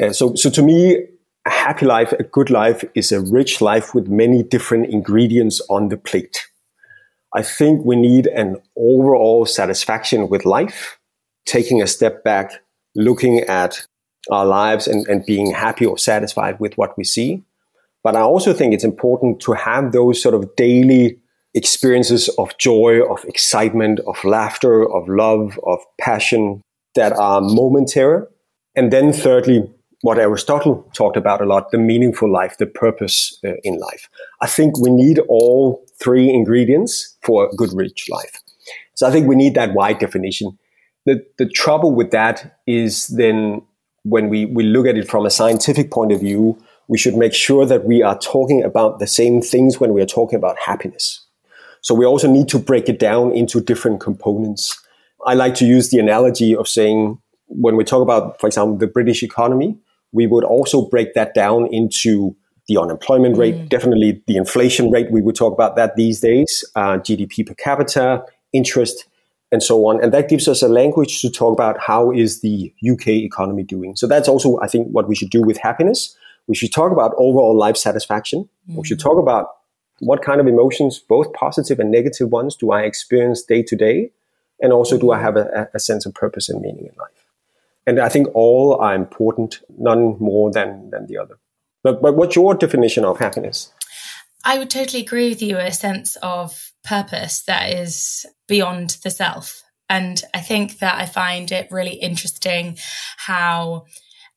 Uh, 0.00 0.12
so, 0.12 0.34
so 0.34 0.48
to 0.50 0.62
me, 0.62 1.06
a 1.44 1.50
happy 1.50 1.84
life, 1.84 2.12
a 2.12 2.22
good 2.22 2.50
life 2.50 2.84
is 2.94 3.12
a 3.12 3.20
rich 3.20 3.60
life 3.60 3.94
with 3.94 4.08
many 4.08 4.42
different 4.42 4.90
ingredients 4.90 5.60
on 5.68 5.88
the 5.88 5.96
plate. 5.96 6.46
I 7.36 7.42
think 7.42 7.84
we 7.84 7.96
need 7.96 8.28
an 8.28 8.56
overall 8.78 9.44
satisfaction 9.44 10.30
with 10.30 10.46
life, 10.46 10.98
taking 11.44 11.82
a 11.82 11.86
step 11.86 12.24
back, 12.24 12.50
looking 12.94 13.40
at 13.40 13.86
our 14.30 14.46
lives 14.46 14.88
and, 14.88 15.06
and 15.06 15.22
being 15.26 15.50
happy 15.50 15.84
or 15.84 15.98
satisfied 15.98 16.58
with 16.58 16.78
what 16.78 16.96
we 16.96 17.04
see. 17.04 17.44
But 18.02 18.16
I 18.16 18.22
also 18.22 18.54
think 18.54 18.72
it's 18.72 18.84
important 18.84 19.40
to 19.40 19.52
have 19.52 19.92
those 19.92 20.22
sort 20.22 20.34
of 20.34 20.56
daily 20.56 21.18
experiences 21.52 22.30
of 22.38 22.56
joy, 22.56 23.02
of 23.02 23.22
excitement, 23.26 24.00
of 24.06 24.24
laughter, 24.24 24.90
of 24.90 25.06
love, 25.06 25.60
of 25.64 25.80
passion 26.00 26.62
that 26.94 27.12
are 27.12 27.42
momentary. 27.42 28.24
And 28.74 28.90
then 28.90 29.12
thirdly, 29.12 29.70
what 30.06 30.20
Aristotle 30.20 30.88
talked 30.94 31.16
about 31.16 31.40
a 31.40 31.44
lot, 31.44 31.72
the 31.72 31.78
meaningful 31.78 32.30
life, 32.30 32.58
the 32.58 32.66
purpose 32.66 33.40
uh, 33.44 33.54
in 33.64 33.76
life. 33.80 34.08
I 34.40 34.46
think 34.46 34.78
we 34.78 34.88
need 34.88 35.18
all 35.28 35.84
three 36.00 36.30
ingredients 36.32 37.16
for 37.24 37.46
a 37.46 37.56
good 37.56 37.72
rich 37.72 38.06
life. 38.08 38.40
So 38.94 39.08
I 39.08 39.10
think 39.10 39.26
we 39.26 39.34
need 39.34 39.54
that 39.54 39.74
wide 39.74 39.98
definition. 39.98 40.56
The, 41.06 41.26
the 41.38 41.48
trouble 41.48 41.92
with 41.92 42.12
that 42.12 42.60
is 42.68 43.08
then 43.08 43.62
when 44.04 44.28
we, 44.28 44.44
we 44.44 44.62
look 44.62 44.86
at 44.86 44.96
it 44.96 45.10
from 45.10 45.26
a 45.26 45.30
scientific 45.30 45.90
point 45.90 46.12
of 46.12 46.20
view, 46.20 46.56
we 46.86 46.98
should 46.98 47.16
make 47.16 47.34
sure 47.34 47.66
that 47.66 47.84
we 47.84 48.00
are 48.04 48.16
talking 48.16 48.62
about 48.62 49.00
the 49.00 49.08
same 49.08 49.42
things 49.42 49.80
when 49.80 49.92
we 49.92 50.00
are 50.00 50.06
talking 50.06 50.36
about 50.36 50.56
happiness. 50.56 51.26
So 51.80 51.96
we 51.96 52.06
also 52.06 52.30
need 52.30 52.46
to 52.50 52.60
break 52.60 52.88
it 52.88 53.00
down 53.00 53.32
into 53.32 53.60
different 53.60 53.98
components. 53.98 54.80
I 55.26 55.34
like 55.34 55.56
to 55.56 55.66
use 55.66 55.90
the 55.90 55.98
analogy 55.98 56.54
of 56.54 56.68
saying 56.68 57.18
when 57.48 57.74
we 57.74 57.82
talk 57.82 58.02
about, 58.02 58.38
for 58.40 58.46
example, 58.46 58.76
the 58.76 58.86
British 58.86 59.24
economy, 59.24 59.76
we 60.16 60.26
would 60.26 60.44
also 60.44 60.88
break 60.88 61.12
that 61.14 61.34
down 61.34 61.66
into 61.66 62.34
the 62.68 62.78
unemployment 62.78 63.36
rate, 63.36 63.54
mm. 63.54 63.68
definitely 63.68 64.22
the 64.26 64.36
inflation 64.36 64.90
rate. 64.90 65.10
We 65.10 65.20
would 65.22 65.36
talk 65.36 65.52
about 65.52 65.76
that 65.76 65.94
these 65.94 66.20
days, 66.20 66.64
uh, 66.74 66.96
GDP 66.96 67.46
per 67.46 67.54
capita, 67.54 68.24
interest, 68.52 69.04
and 69.52 69.62
so 69.62 69.86
on. 69.86 70.02
And 70.02 70.12
that 70.12 70.28
gives 70.28 70.48
us 70.48 70.62
a 70.62 70.68
language 70.68 71.20
to 71.20 71.30
talk 71.30 71.52
about 71.52 71.78
how 71.78 72.10
is 72.10 72.40
the 72.40 72.72
UK 72.90 73.08
economy 73.08 73.62
doing. 73.62 73.94
So 73.94 74.06
that's 74.06 74.26
also, 74.26 74.58
I 74.60 74.68
think, 74.68 74.88
what 74.88 75.06
we 75.06 75.14
should 75.14 75.30
do 75.30 75.42
with 75.42 75.58
happiness. 75.58 76.16
We 76.48 76.56
should 76.56 76.72
talk 76.72 76.90
about 76.90 77.12
overall 77.18 77.56
life 77.56 77.76
satisfaction. 77.76 78.48
Mm. 78.68 78.76
We 78.76 78.86
should 78.86 78.98
talk 78.98 79.18
about 79.18 79.48
what 80.00 80.22
kind 80.22 80.40
of 80.40 80.46
emotions, 80.46 80.98
both 80.98 81.32
positive 81.34 81.78
and 81.78 81.90
negative 81.90 82.30
ones, 82.30 82.56
do 82.56 82.70
I 82.70 82.82
experience 82.82 83.42
day 83.42 83.62
to 83.62 83.76
day? 83.76 84.10
And 84.60 84.72
also, 84.72 84.98
do 84.98 85.10
I 85.10 85.20
have 85.20 85.36
a, 85.36 85.68
a 85.74 85.78
sense 85.78 86.06
of 86.06 86.14
purpose 86.14 86.48
and 86.48 86.60
meaning 86.62 86.86
in 86.86 86.94
life? 86.98 87.25
And 87.86 88.00
I 88.00 88.08
think 88.08 88.28
all 88.34 88.74
are 88.80 88.94
important, 88.94 89.62
none 89.78 90.16
more 90.18 90.50
than, 90.50 90.90
than 90.90 91.06
the 91.06 91.18
other. 91.18 91.38
But, 91.84 92.02
but 92.02 92.16
what's 92.16 92.34
your 92.34 92.54
definition 92.54 93.04
of 93.04 93.18
happiness? 93.18 93.72
I 94.44 94.58
would 94.58 94.70
totally 94.70 95.02
agree 95.02 95.28
with 95.28 95.42
you. 95.42 95.56
A 95.58 95.72
sense 95.72 96.16
of 96.16 96.72
purpose 96.84 97.42
that 97.44 97.72
is 97.72 98.26
beyond 98.48 98.98
the 99.02 99.10
self. 99.10 99.62
And 99.88 100.22
I 100.34 100.40
think 100.40 100.78
that 100.78 100.96
I 100.96 101.06
find 101.06 101.50
it 101.52 101.68
really 101.70 101.94
interesting 101.94 102.78
how 103.16 103.84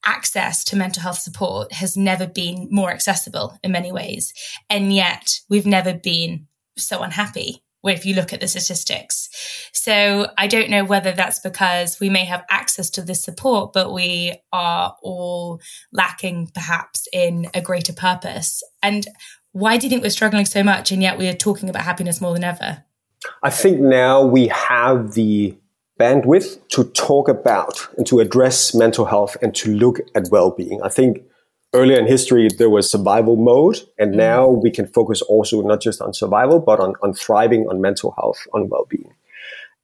access 0.05 0.63
to 0.65 0.75
mental 0.75 1.03
health 1.03 1.19
support 1.19 1.73
has 1.73 1.97
never 1.97 2.27
been 2.27 2.67
more 2.71 2.91
accessible 2.91 3.57
in 3.63 3.71
many 3.71 3.91
ways. 3.91 4.33
And 4.69 4.93
yet 4.93 5.39
we've 5.49 5.65
never 5.65 5.93
been 5.93 6.47
so 6.77 7.01
unhappy 7.01 7.63
if 7.83 8.05
you 8.05 8.15
look 8.15 8.33
at 8.33 8.41
the 8.41 8.47
statistics. 8.47 9.29
So 9.71 10.31
I 10.37 10.47
don't 10.47 10.69
know 10.69 10.83
whether 10.83 11.11
that's 11.11 11.39
because 11.39 11.99
we 11.99 12.09
may 12.09 12.25
have 12.25 12.43
access 12.49 12.89
to 12.91 13.01
this 13.01 13.23
support, 13.23 13.73
but 13.73 13.93
we 13.93 14.33
are 14.51 14.95
all 15.01 15.61
lacking 15.93 16.51
perhaps 16.53 17.07
in 17.13 17.47
a 17.53 17.61
greater 17.61 17.93
purpose. 17.93 18.61
And 18.83 19.07
why 19.51 19.77
do 19.77 19.85
you 19.87 19.89
think 19.89 20.03
we're 20.03 20.09
struggling 20.09 20.45
so 20.45 20.63
much 20.63 20.91
and 20.91 21.01
yet 21.01 21.17
we 21.17 21.27
are 21.27 21.33
talking 21.33 21.69
about 21.69 21.83
happiness 21.83 22.19
more 22.19 22.33
than 22.33 22.43
ever? 22.43 22.83
I 23.43 23.49
think 23.49 23.79
now 23.79 24.23
we 24.23 24.47
have 24.47 25.13
the 25.13 25.57
bandwidth 25.99 26.59
to 26.69 26.85
talk 26.85 27.27
about 27.27 27.87
and 27.97 28.07
to 28.07 28.19
address 28.19 28.73
mental 28.73 29.05
health 29.05 29.35
and 29.41 29.53
to 29.55 29.73
look 29.73 29.99
at 30.15 30.29
well-being. 30.31 30.81
I 30.81 30.89
think 30.89 31.23
earlier 31.73 31.99
in 31.99 32.07
history 32.07 32.47
there 32.57 32.69
was 32.69 32.89
survival 32.89 33.35
mode 33.35 33.79
and 33.97 34.13
mm. 34.13 34.17
now 34.17 34.47
we 34.47 34.71
can 34.71 34.87
focus 34.87 35.21
also 35.23 35.61
not 35.61 35.81
just 35.81 36.01
on 36.01 36.13
survival 36.13 36.59
but 36.59 36.79
on, 36.79 36.93
on 37.01 37.13
thriving 37.13 37.67
on 37.69 37.81
mental 37.81 38.13
health 38.17 38.39
on 38.53 38.69
well-being 38.69 39.13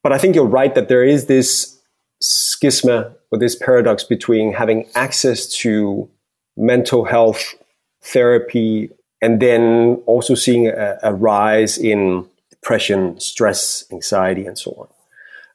but 0.03 0.11
i 0.11 0.17
think 0.17 0.35
you're 0.35 0.45
right 0.45 0.75
that 0.75 0.87
there 0.87 1.03
is 1.03 1.25
this 1.25 1.79
schisma 2.23 3.13
or 3.31 3.37
this 3.37 3.55
paradox 3.55 4.03
between 4.03 4.53
having 4.53 4.87
access 4.95 5.47
to 5.47 6.09
mental 6.57 7.05
health 7.05 7.55
therapy 8.01 8.89
and 9.21 9.41
then 9.41 10.01
also 10.05 10.35
seeing 10.35 10.67
a, 10.67 10.97
a 11.03 11.13
rise 11.13 11.77
in 11.77 12.27
depression 12.49 13.19
stress 13.19 13.85
anxiety 13.91 14.45
and 14.45 14.57
so 14.57 14.71
on 14.71 14.87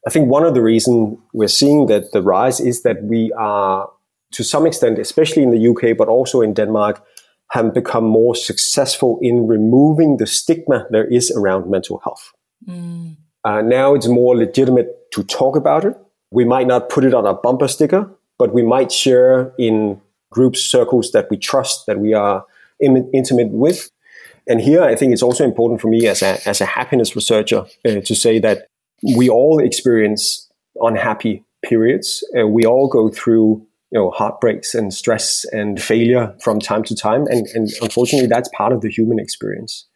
I 0.07 0.11
think 0.11 0.29
one 0.29 0.45
of 0.45 0.55
the 0.55 0.63
reasons 0.63 1.19
we're 1.33 1.49
seeing 1.49 1.87
that 1.87 2.13
the 2.13 2.23
rise 2.23 2.59
is 2.59 2.83
that 2.83 3.03
we 3.05 3.33
are, 3.33 3.91
to 4.33 4.45
some 4.45 4.67
extent, 4.67 4.99
especially 4.99 5.43
in 5.43 5.51
the 5.51 5.69
UK, 5.69 5.97
but 5.97 6.09
also 6.09 6.41
in 6.41 6.55
Denmark, 6.55 7.05
have 7.51 7.75
become 7.75 8.05
more 8.05 8.35
successful 8.35 9.19
in 9.21 9.47
removing 9.47 10.19
the 10.19 10.27
stigma 10.27 10.87
there 10.91 11.07
is 11.07 11.31
around 11.33 11.69
mental 11.69 11.99
health. 12.05 12.33
Mm. 12.67 13.17
Uh, 13.45 13.63
now 13.63 13.95
it's 13.95 14.07
more 14.07 14.37
legitimate 14.37 15.11
to 15.13 15.25
talk 15.25 15.57
about 15.57 15.85
it. 15.85 15.97
We 16.31 16.45
might 16.45 16.67
not 16.67 16.89
put 16.89 17.05
it 17.05 17.15
on 17.15 17.27
a 17.27 17.35
bumper 17.35 17.67
sticker, 17.67 18.09
but 18.39 18.55
we 18.55 18.63
might 18.63 18.93
share 18.93 19.53
in 19.59 20.01
groups, 20.31 20.61
circles 20.61 21.11
that 21.11 21.29
we 21.31 21.37
trust, 21.37 21.87
that 21.87 21.99
we 21.99 22.15
are 22.15 22.45
Im- 22.81 23.11
intimate 23.13 23.51
with. 23.51 23.91
And 24.47 24.61
here, 24.61 24.83
I 24.83 24.95
think 24.95 25.13
it's 25.13 25.23
also 25.23 25.45
important 25.45 25.81
for 25.81 25.89
me 25.89 26.07
as 26.07 26.23
a, 26.23 26.39
as 26.49 26.61
a 26.61 26.65
happiness 26.65 27.15
researcher 27.15 27.67
uh, 27.85 28.01
to 28.01 28.15
say 28.15 28.39
that 28.39 28.69
we 29.17 29.29
all 29.29 29.59
experience 29.59 30.49
unhappy 30.81 31.45
periods. 31.65 32.25
Uh, 32.39 32.47
we 32.47 32.65
all 32.65 32.89
go 32.89 33.11
through 33.11 33.67
you 33.91 33.99
know 33.99 34.11
heartbreaks 34.11 34.75
and 34.75 34.93
stress 34.93 35.45
and 35.53 35.81
failure 35.81 36.35
from 36.41 36.61
time 36.61 36.83
to 36.85 36.95
time, 36.95 37.27
and, 37.27 37.47
and 37.55 37.71
unfortunately, 37.81 38.29
that's 38.29 38.49
part 38.57 38.73
of 38.73 38.81
the 38.81 38.91
human 38.91 39.19
experience. 39.19 39.87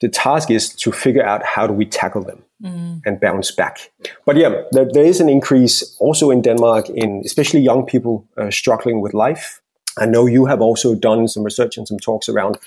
The 0.00 0.08
task 0.08 0.50
is 0.50 0.68
to 0.74 0.92
figure 0.92 1.24
out 1.24 1.44
how 1.44 1.66
do 1.66 1.72
we 1.72 1.84
tackle 1.84 2.22
them 2.22 2.44
mm. 2.62 3.00
and 3.04 3.20
bounce 3.20 3.50
back. 3.50 3.90
But 4.24 4.36
yeah, 4.36 4.62
there, 4.70 4.88
there 4.92 5.04
is 5.04 5.20
an 5.20 5.28
increase 5.28 5.96
also 5.98 6.30
in 6.30 6.40
Denmark 6.40 6.88
in 6.90 7.22
especially 7.24 7.60
young 7.60 7.84
people 7.84 8.24
uh, 8.36 8.50
struggling 8.50 9.00
with 9.00 9.12
life. 9.12 9.60
I 9.98 10.06
know 10.06 10.26
you 10.26 10.46
have 10.46 10.60
also 10.60 10.94
done 10.94 11.26
some 11.26 11.42
research 11.42 11.76
and 11.76 11.88
some 11.88 11.98
talks 11.98 12.28
around 12.28 12.58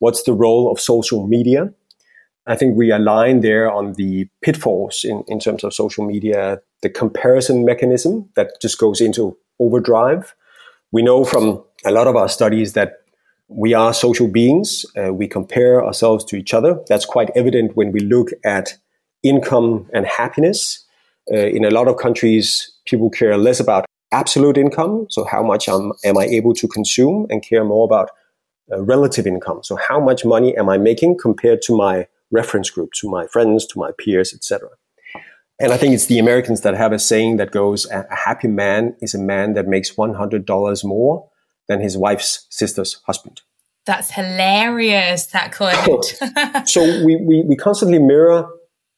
what's 0.00 0.24
the 0.24 0.32
role 0.32 0.72
of 0.72 0.80
social 0.80 1.24
media 1.28 1.72
I 2.46 2.56
think 2.56 2.76
we 2.76 2.90
align 2.90 3.40
there 3.40 3.70
on 3.70 3.92
the 3.92 4.28
pitfalls 4.42 5.04
in, 5.04 5.22
in 5.28 5.38
terms 5.38 5.62
of 5.62 5.72
social 5.72 6.04
media, 6.04 6.60
the 6.82 6.90
comparison 6.90 7.64
mechanism 7.64 8.28
that 8.34 8.60
just 8.60 8.78
goes 8.78 9.00
into 9.00 9.36
overdrive. 9.62 10.34
We 10.90 11.02
know 11.02 11.24
from 11.24 11.62
a 11.84 11.90
lot 11.90 12.06
of 12.06 12.16
our 12.16 12.28
studies 12.28 12.72
that 12.74 12.98
we 13.48 13.74
are 13.74 13.92
social 13.92 14.28
beings. 14.28 14.86
Uh, 14.96 15.12
we 15.12 15.28
compare 15.28 15.84
ourselves 15.84 16.24
to 16.26 16.36
each 16.36 16.54
other. 16.54 16.80
That's 16.88 17.04
quite 17.04 17.30
evident 17.34 17.76
when 17.76 17.92
we 17.92 18.00
look 18.00 18.28
at 18.44 18.74
income 19.22 19.88
and 19.92 20.06
happiness. 20.06 20.84
Uh, 21.30 21.36
in 21.36 21.64
a 21.64 21.70
lot 21.70 21.88
of 21.88 21.96
countries, 21.96 22.70
people 22.86 23.10
care 23.10 23.36
less 23.36 23.60
about 23.60 23.84
absolute 24.10 24.58
income, 24.58 25.06
so 25.08 25.24
how 25.24 25.42
much 25.42 25.68
am, 25.68 25.92
am 26.04 26.18
I 26.18 26.24
able 26.24 26.54
to 26.54 26.68
consume, 26.68 27.26
and 27.30 27.42
care 27.42 27.64
more 27.64 27.84
about 27.84 28.10
uh, 28.72 28.80
relative 28.82 29.26
income. 29.26 29.60
So 29.62 29.76
how 29.76 30.00
much 30.00 30.24
money 30.24 30.56
am 30.56 30.68
I 30.68 30.78
making 30.78 31.18
compared 31.18 31.62
to 31.62 31.76
my 31.76 32.06
reference 32.30 32.70
group, 32.70 32.90
to 33.00 33.08
my 33.08 33.26
friends, 33.26 33.66
to 33.66 33.78
my 33.78 33.90
peers, 33.98 34.34
etc. 34.34 34.68
And 35.62 35.72
I 35.72 35.76
think 35.76 35.94
it's 35.94 36.06
the 36.06 36.18
Americans 36.18 36.62
that 36.62 36.74
have 36.74 36.90
a 36.90 36.98
saying 36.98 37.36
that 37.36 37.52
goes, 37.52 37.88
a 37.88 38.04
happy 38.10 38.48
man 38.48 38.96
is 39.00 39.14
a 39.14 39.18
man 39.18 39.54
that 39.54 39.68
makes 39.68 39.92
$100 39.92 40.84
more 40.84 41.30
than 41.68 41.80
his 41.80 41.96
wife's 41.96 42.48
sister's 42.50 43.00
husband. 43.06 43.42
That's 43.86 44.10
hilarious, 44.10 45.26
that 45.26 45.54
quote. 45.54 46.04
so 46.68 47.04
we, 47.04 47.14
we, 47.16 47.42
we 47.42 47.54
constantly 47.54 48.00
mirror 48.00 48.48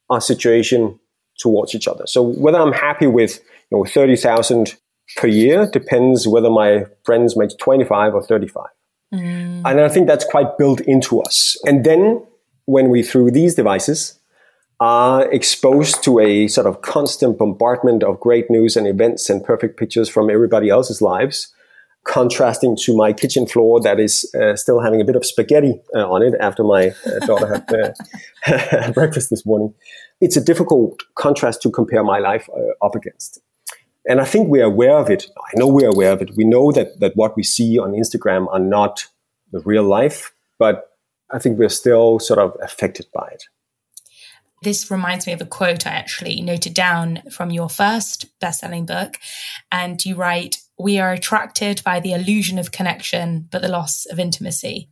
our 0.08 0.22
situation 0.22 0.98
towards 1.38 1.74
each 1.74 1.86
other. 1.86 2.06
So 2.06 2.22
whether 2.22 2.58
I'm 2.58 2.72
happy 2.72 3.06
with 3.06 3.40
you 3.70 3.78
know 3.78 3.84
30,000 3.84 4.74
per 5.16 5.26
year 5.26 5.68
depends 5.70 6.26
whether 6.26 6.48
my 6.48 6.86
friends 7.04 7.36
make 7.36 7.50
25 7.58 8.14
or 8.14 8.22
35. 8.22 8.64
Mm. 9.12 9.62
And 9.66 9.80
I 9.80 9.88
think 9.90 10.06
that's 10.06 10.24
quite 10.24 10.56
built 10.56 10.80
into 10.80 11.20
us. 11.20 11.58
And 11.64 11.84
then 11.84 12.26
when 12.64 12.88
we, 12.88 13.02
through 13.02 13.32
these 13.32 13.54
devices, 13.54 14.18
are 14.84 15.32
exposed 15.32 16.04
to 16.04 16.20
a 16.20 16.46
sort 16.46 16.66
of 16.66 16.82
constant 16.82 17.38
bombardment 17.38 18.02
of 18.02 18.20
great 18.20 18.50
news 18.50 18.76
and 18.76 18.86
events 18.86 19.30
and 19.30 19.42
perfect 19.42 19.78
pictures 19.78 20.10
from 20.10 20.28
everybody 20.28 20.68
else's 20.68 21.00
lives, 21.00 21.54
contrasting 22.04 22.76
to 22.76 22.94
my 22.94 23.10
kitchen 23.10 23.46
floor 23.46 23.80
that 23.80 23.98
is 23.98 24.30
uh, 24.34 24.54
still 24.54 24.80
having 24.80 25.00
a 25.00 25.04
bit 25.04 25.16
of 25.16 25.24
spaghetti 25.24 25.80
uh, 25.94 26.06
on 26.06 26.22
it 26.22 26.34
after 26.38 26.62
my 26.62 26.88
uh, 27.06 27.26
daughter 27.26 27.64
had 27.66 28.84
uh, 28.84 28.92
breakfast 28.92 29.30
this 29.30 29.46
morning. 29.46 29.72
It's 30.20 30.36
a 30.36 30.44
difficult 30.44 31.02
contrast 31.14 31.62
to 31.62 31.70
compare 31.70 32.04
my 32.04 32.18
life 32.18 32.46
uh, 32.54 32.84
up 32.84 32.94
against. 32.94 33.40
And 34.06 34.20
I 34.20 34.26
think 34.26 34.48
we're 34.48 34.66
aware 34.66 34.98
of 34.98 35.08
it. 35.08 35.30
I 35.38 35.58
know 35.58 35.66
we're 35.66 35.88
aware 35.88 36.12
of 36.12 36.20
it. 36.20 36.36
We 36.36 36.44
know 36.44 36.72
that, 36.72 37.00
that 37.00 37.16
what 37.16 37.38
we 37.38 37.42
see 37.42 37.78
on 37.78 37.92
Instagram 37.92 38.52
are 38.52 38.60
not 38.60 39.06
the 39.50 39.60
real 39.60 39.84
life, 39.84 40.34
but 40.58 40.90
I 41.30 41.38
think 41.38 41.58
we're 41.58 41.70
still 41.70 42.18
sort 42.18 42.38
of 42.38 42.54
affected 42.62 43.06
by 43.14 43.28
it. 43.32 43.44
This 44.64 44.90
reminds 44.90 45.26
me 45.26 45.34
of 45.34 45.42
a 45.42 45.46
quote 45.46 45.86
I 45.86 45.90
actually 45.90 46.40
noted 46.40 46.72
down 46.72 47.22
from 47.30 47.50
your 47.50 47.68
first 47.68 48.26
best 48.40 48.60
selling 48.60 48.86
book. 48.86 49.16
And 49.70 50.02
you 50.04 50.16
write, 50.16 50.56
We 50.78 50.98
are 50.98 51.12
attracted 51.12 51.82
by 51.84 52.00
the 52.00 52.12
illusion 52.12 52.58
of 52.58 52.72
connection, 52.72 53.46
but 53.50 53.60
the 53.60 53.68
loss 53.68 54.06
of 54.06 54.18
intimacy. 54.18 54.88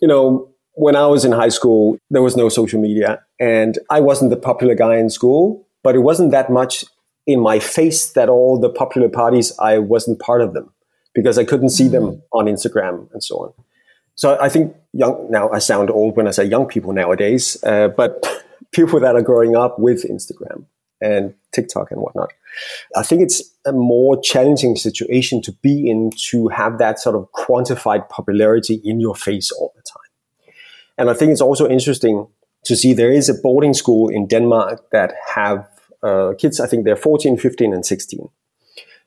You 0.00 0.06
know, 0.06 0.48
when 0.74 0.94
I 0.94 1.06
was 1.06 1.24
in 1.24 1.32
high 1.32 1.48
school, 1.48 1.98
there 2.08 2.22
was 2.22 2.36
no 2.36 2.48
social 2.48 2.80
media, 2.80 3.20
and 3.40 3.78
I 3.90 4.00
wasn't 4.00 4.30
the 4.30 4.36
popular 4.36 4.74
guy 4.74 4.96
in 4.96 5.10
school, 5.10 5.66
but 5.82 5.96
it 5.96 6.00
wasn't 6.00 6.30
that 6.30 6.48
much 6.48 6.84
in 7.26 7.40
my 7.40 7.58
face 7.58 8.12
that 8.12 8.28
all 8.28 8.60
the 8.60 8.70
popular 8.70 9.08
parties, 9.08 9.52
I 9.58 9.78
wasn't 9.78 10.20
part 10.20 10.40
of 10.40 10.54
them 10.54 10.72
because 11.14 11.38
I 11.38 11.44
couldn't 11.44 11.70
see 11.70 11.88
them 11.88 12.04
mm. 12.04 12.22
on 12.32 12.44
Instagram 12.44 13.10
and 13.12 13.24
so 13.24 13.36
on. 13.36 13.52
So 14.14 14.38
I 14.40 14.48
think 14.48 14.76
young, 14.92 15.26
now 15.30 15.50
I 15.50 15.58
sound 15.58 15.90
old 15.90 16.16
when 16.16 16.28
I 16.28 16.30
say 16.30 16.44
young 16.44 16.66
people 16.66 16.92
nowadays, 16.92 17.56
uh, 17.64 17.88
but 17.88 18.24
people 18.72 19.00
that 19.00 19.16
are 19.16 19.22
growing 19.22 19.56
up 19.56 19.78
with 19.78 20.04
Instagram 20.04 20.64
and 21.00 21.34
TikTok 21.52 21.90
and 21.90 22.00
whatnot. 22.00 22.32
I 22.94 23.02
think 23.02 23.22
it's 23.22 23.42
a 23.66 23.72
more 23.72 24.20
challenging 24.20 24.76
situation 24.76 25.42
to 25.42 25.52
be 25.62 25.90
in 25.90 26.10
to 26.30 26.48
have 26.48 26.78
that 26.78 26.98
sort 26.98 27.16
of 27.16 27.30
quantified 27.32 28.08
popularity 28.08 28.80
in 28.82 29.00
your 29.00 29.14
face 29.14 29.52
all 29.52 29.72
the 29.76 29.82
time. 29.82 30.54
And 30.98 31.10
I 31.10 31.14
think 31.14 31.32
it's 31.32 31.42
also 31.42 31.68
interesting 31.68 32.26
to 32.64 32.76
see 32.76 32.94
there 32.94 33.12
is 33.12 33.28
a 33.28 33.34
boarding 33.34 33.74
school 33.74 34.08
in 34.08 34.26
Denmark 34.26 34.90
that 34.90 35.14
have 35.34 35.68
uh, 36.02 36.32
kids, 36.38 36.60
I 36.60 36.66
think 36.66 36.84
they're 36.84 36.96
14, 36.96 37.36
15, 37.36 37.72
and 37.74 37.84
16. 37.84 38.28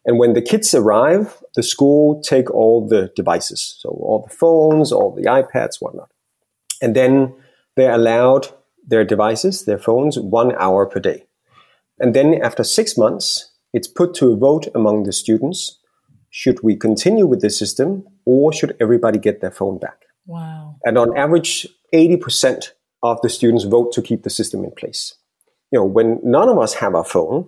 And 0.06 0.18
when 0.18 0.34
the 0.34 0.41
kids 0.41 0.74
arrive, 0.74 1.38
the 1.56 1.63
school 1.63 2.22
take 2.22 2.50
all 2.51 2.88
the 2.88 3.12
devices, 3.15 3.75
so 3.79 3.89
all 3.89 4.25
the 4.27 4.34
phones, 4.34 4.91
all 4.91 5.13
the 5.13 5.24
iPads, 5.24 5.75
whatnot. 5.79 6.10
And 6.82 6.96
then 6.96 7.36
they're 7.75 7.94
allowed 7.94 8.48
their 8.89 9.05
devices, 9.05 9.65
their 9.65 9.77
phones, 9.77 10.19
one 10.19 10.53
hour 10.58 10.86
per 10.86 11.00
day. 11.00 11.25
And 12.00 12.15
then 12.15 12.41
after 12.41 12.63
six 12.63 12.98
months, 12.98 13.51
it's 13.74 13.88
put 13.88 14.13
to 14.15 14.31
a 14.31 14.36
vote 14.36 14.67
among 14.74 15.03
the 15.03 15.13
students. 15.13 15.79
Should 16.29 16.63
we 16.63 16.75
continue 16.75 17.25
with 17.25 17.41
the 17.41 17.50
system 17.50 18.05
or 18.25 18.51
should 18.51 18.75
everybody 18.79 19.19
get 19.19 19.41
their 19.41 19.51
phone 19.51 19.77
back? 19.79 20.05
Wow. 20.25 20.75
And 20.84 20.98
on 20.98 21.15
average, 21.17 21.67
80% 21.93 22.72
of 23.01 23.22
the 23.22 23.29
students 23.29 23.63
vote 23.63 23.91
to 23.93 24.01
keep 24.01 24.24
the 24.24 24.29
system 24.29 24.63
in 24.63 24.72
place. 24.72 25.15
You 25.72 25.79
know, 25.79 25.86
when 25.86 26.19
none 26.24 26.50
of 26.50 26.58
us 26.58 26.75
have 26.75 26.96
our 26.96 27.03
phone, 27.03 27.48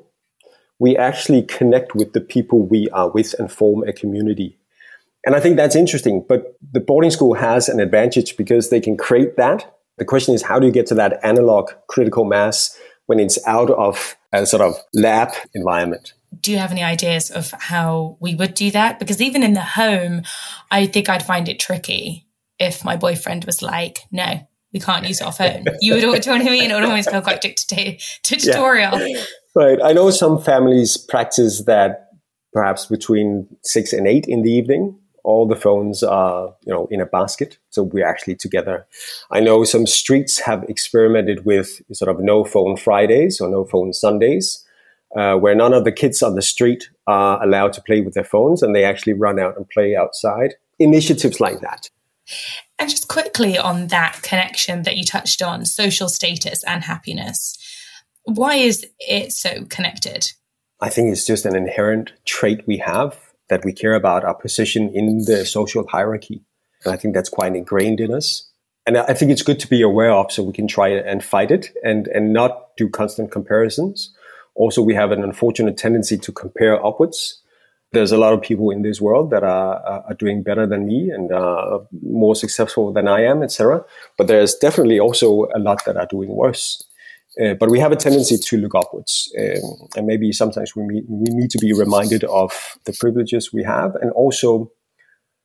we 0.80 0.98
actually 0.98 1.44
connect 1.44 1.96
with 1.96 2.14
the 2.14 2.22
people 2.22 2.60
we 2.60 2.90
are 2.90 3.10
with 3.10 3.36
and 3.40 3.52
form 3.52 3.88
a 3.88 3.94
community. 3.94 4.58
And 5.26 5.36
I 5.36 5.40
think 5.40 5.56
that's 5.56 5.76
interesting. 5.76 6.26
But 6.28 6.56
the 6.72 6.80
boarding 6.80 7.12
school 7.12 7.36
has 7.36 7.70
an 7.70 7.80
advantage 7.80 8.36
because 8.38 8.70
they 8.70 8.80
can 8.80 8.98
create 8.98 9.38
that 9.38 9.76
the 9.98 10.06
question 10.06 10.34
is, 10.34 10.42
how 10.42 10.60
do 10.60 10.66
you 10.66 10.72
get 10.72 10.88
to 10.88 10.96
that 10.96 11.20
analog 11.24 11.72
critical 11.88 12.26
mass 12.26 12.78
when 13.06 13.20
it's 13.20 13.38
out 13.46 13.70
of 13.72 14.16
a 14.32 14.46
sort 14.46 14.62
of 14.62 14.76
lab 14.94 15.30
environment? 15.54 16.14
Do 16.40 16.52
you 16.52 16.58
have 16.58 16.72
any 16.72 16.84
ideas 16.84 17.30
of 17.30 17.52
how 17.52 18.18
we 18.22 18.36
would 18.36 18.54
do 18.54 18.72
that? 18.72 19.00
Because 19.00 19.22
even 19.22 19.44
in 19.44 19.54
the 19.54 19.62
home, 19.62 20.24
I 20.72 20.86
think 20.86 21.10
I'd 21.10 21.26
find 21.26 21.50
it 21.50 21.60
tricky 21.60 22.26
if 22.58 22.86
my 22.86 22.96
boyfriend 22.96 23.44
was 23.44 23.62
like, 23.62 24.00
no, 24.12 24.48
we 24.74 24.80
can't 24.80 25.06
use 25.06 25.22
our 25.22 25.34
phone. 25.34 25.66
You 25.82 25.96
would, 25.96 26.00
do 26.00 26.08
you 26.08 26.12
know 26.12 26.44
what 26.44 26.48
I 26.48 26.52
mean? 26.52 26.72
It 26.72 26.74
would 26.74 26.84
almost 26.84 27.12
feel 27.12 27.22
quite 27.22 27.42
dictatorial. 27.42 29.00
Yeah. 29.00 29.24
Right. 29.54 29.80
I 29.84 29.92
know 29.92 30.10
some 30.12 30.42
families 30.42 30.96
practice 30.96 31.66
that 31.66 32.08
perhaps 32.54 32.86
between 32.86 33.50
six 33.64 33.92
and 33.92 34.08
eight 34.08 34.26
in 34.28 34.44
the 34.44 34.52
evening 34.52 34.98
all 35.24 35.48
the 35.48 35.56
phones 35.56 36.04
are 36.04 36.54
you 36.66 36.74
know 36.74 36.88
in 36.92 37.02
a 37.02 37.06
basket. 37.06 37.58
So 37.70 37.84
we're 37.84 38.08
actually 38.08 38.36
together. 38.36 38.86
I 39.32 39.40
know 39.40 39.64
some 39.64 39.88
streets 39.88 40.40
have 40.40 40.64
experimented 40.70 41.46
with 41.46 41.82
sort 41.94 42.10
of 42.10 42.20
no 42.20 42.44
phone 42.44 42.78
fridays 42.78 43.40
or 43.40 43.50
no 43.50 43.66
phone 43.66 43.94
sundays 43.94 44.66
uh, 45.16 45.36
where 45.36 45.56
none 45.56 45.74
of 45.74 45.84
the 45.84 45.92
kids 45.92 46.22
on 46.24 46.36
the 46.36 46.42
street 46.42 46.90
are 47.08 47.44
allowed 47.44 47.74
to 47.74 47.82
play 47.82 48.02
with 48.02 48.14
their 48.14 48.24
phones 48.24 48.62
and 48.62 48.76
they 48.76 48.84
actually 48.84 49.14
run 49.14 49.40
out 49.40 49.58
and 49.58 49.70
play 49.70 49.96
outside. 49.96 50.56
Initiatives 50.80 51.40
like 51.40 51.60
that. 51.62 51.90
And 52.80 52.90
just 52.90 53.08
quickly 53.08 53.58
on 53.58 53.88
that 53.88 54.22
connection 54.24 54.84
that 54.84 54.98
you 54.98 55.04
touched 55.04 55.42
on 55.42 55.66
social 55.66 56.10
status 56.10 56.64
and 56.64 56.84
happiness. 56.84 57.58
Why 58.24 58.56
is 58.56 58.86
it 59.00 59.34
so 59.34 59.66
connected? 59.66 60.32
I 60.80 60.90
think 60.90 61.12
it's 61.12 61.26
just 61.26 61.46
an 61.46 61.56
inherent 61.56 62.14
trait 62.26 62.66
we 62.66 62.78
have 62.78 63.20
that 63.52 63.66
we 63.66 63.74
care 63.74 63.94
about 63.94 64.24
our 64.24 64.34
position 64.34 64.90
in 64.96 65.26
the 65.26 65.46
social 65.46 65.86
hierarchy. 65.86 66.42
And 66.86 66.94
I 66.94 66.98
think 66.98 67.14
that's 67.14 67.30
quite 67.30 67.54
ingrained 67.54 68.00
in 68.00 68.14
us. 68.14 68.48
And 68.88 68.98
I 68.98 69.14
think 69.14 69.30
it's 69.30 69.44
good 69.44 69.60
to 69.60 69.68
be 69.68 69.82
aware 69.82 70.12
of 70.12 70.32
so 70.32 70.42
we 70.42 70.54
can 70.54 70.70
try 70.70 70.88
and 70.88 71.24
fight 71.24 71.52
it 71.52 71.70
and, 71.84 72.08
and 72.08 72.32
not 72.32 72.76
do 72.78 72.90
constant 72.90 73.30
comparisons. 73.30 74.16
Also, 74.56 74.82
we 74.82 74.96
have 74.96 75.12
an 75.12 75.22
unfortunate 75.22 75.76
tendency 75.78 76.18
to 76.18 76.32
compare 76.32 76.84
upwards. 76.84 77.42
There's 77.92 78.14
a 78.14 78.18
lot 78.18 78.34
of 78.34 78.42
people 78.42 78.72
in 78.72 78.84
this 78.84 79.02
world 79.02 79.32
that 79.32 79.44
are, 79.44 79.76
are 80.08 80.14
doing 80.14 80.44
better 80.44 80.66
than 80.66 80.88
me 80.88 81.10
and 81.12 81.32
are 81.34 81.82
more 82.02 82.36
successful 82.36 82.94
than 82.94 83.08
I 83.10 83.26
am, 83.26 83.44
etc. 83.44 83.84
But 84.18 84.28
there's 84.28 84.56
definitely 84.56 85.00
also 85.00 85.50
a 85.54 85.60
lot 85.60 85.84
that 85.86 85.98
are 85.98 86.08
doing 86.10 86.30
worse. 86.30 86.82
Uh, 87.40 87.54
but 87.54 87.70
we 87.70 87.80
have 87.80 87.92
a 87.92 87.96
tendency 87.96 88.38
to 88.38 88.58
look 88.58 88.76
upwards, 88.76 89.32
um, 89.40 89.88
and 89.96 90.06
maybe 90.06 90.32
sometimes 90.32 90.76
we 90.76 90.84
need, 90.84 91.06
we 91.08 91.34
need 91.34 91.50
to 91.50 91.60
be 91.60 91.72
reminded 91.72 92.24
of 92.26 92.52
the 92.86 92.94
privileges 93.00 93.54
we 93.54 93.64
have, 93.64 93.96
and 93.96 94.12
also 94.12 94.72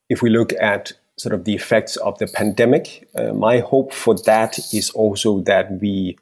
if 0.09 0.23
we 0.23 0.31
look 0.31 0.53
at 0.55 0.93
sort 1.19 1.35
of 1.35 1.45
the 1.45 1.55
effects 1.55 1.97
of 1.97 2.19
the 2.19 2.27
pandemic, 2.27 3.09
uh, 3.17 3.33
my 3.33 3.61
hope 3.61 3.93
for 3.93 4.15
that 4.27 4.59
is 4.73 4.91
also 4.91 5.41
that 5.43 5.81
we 5.81 6.17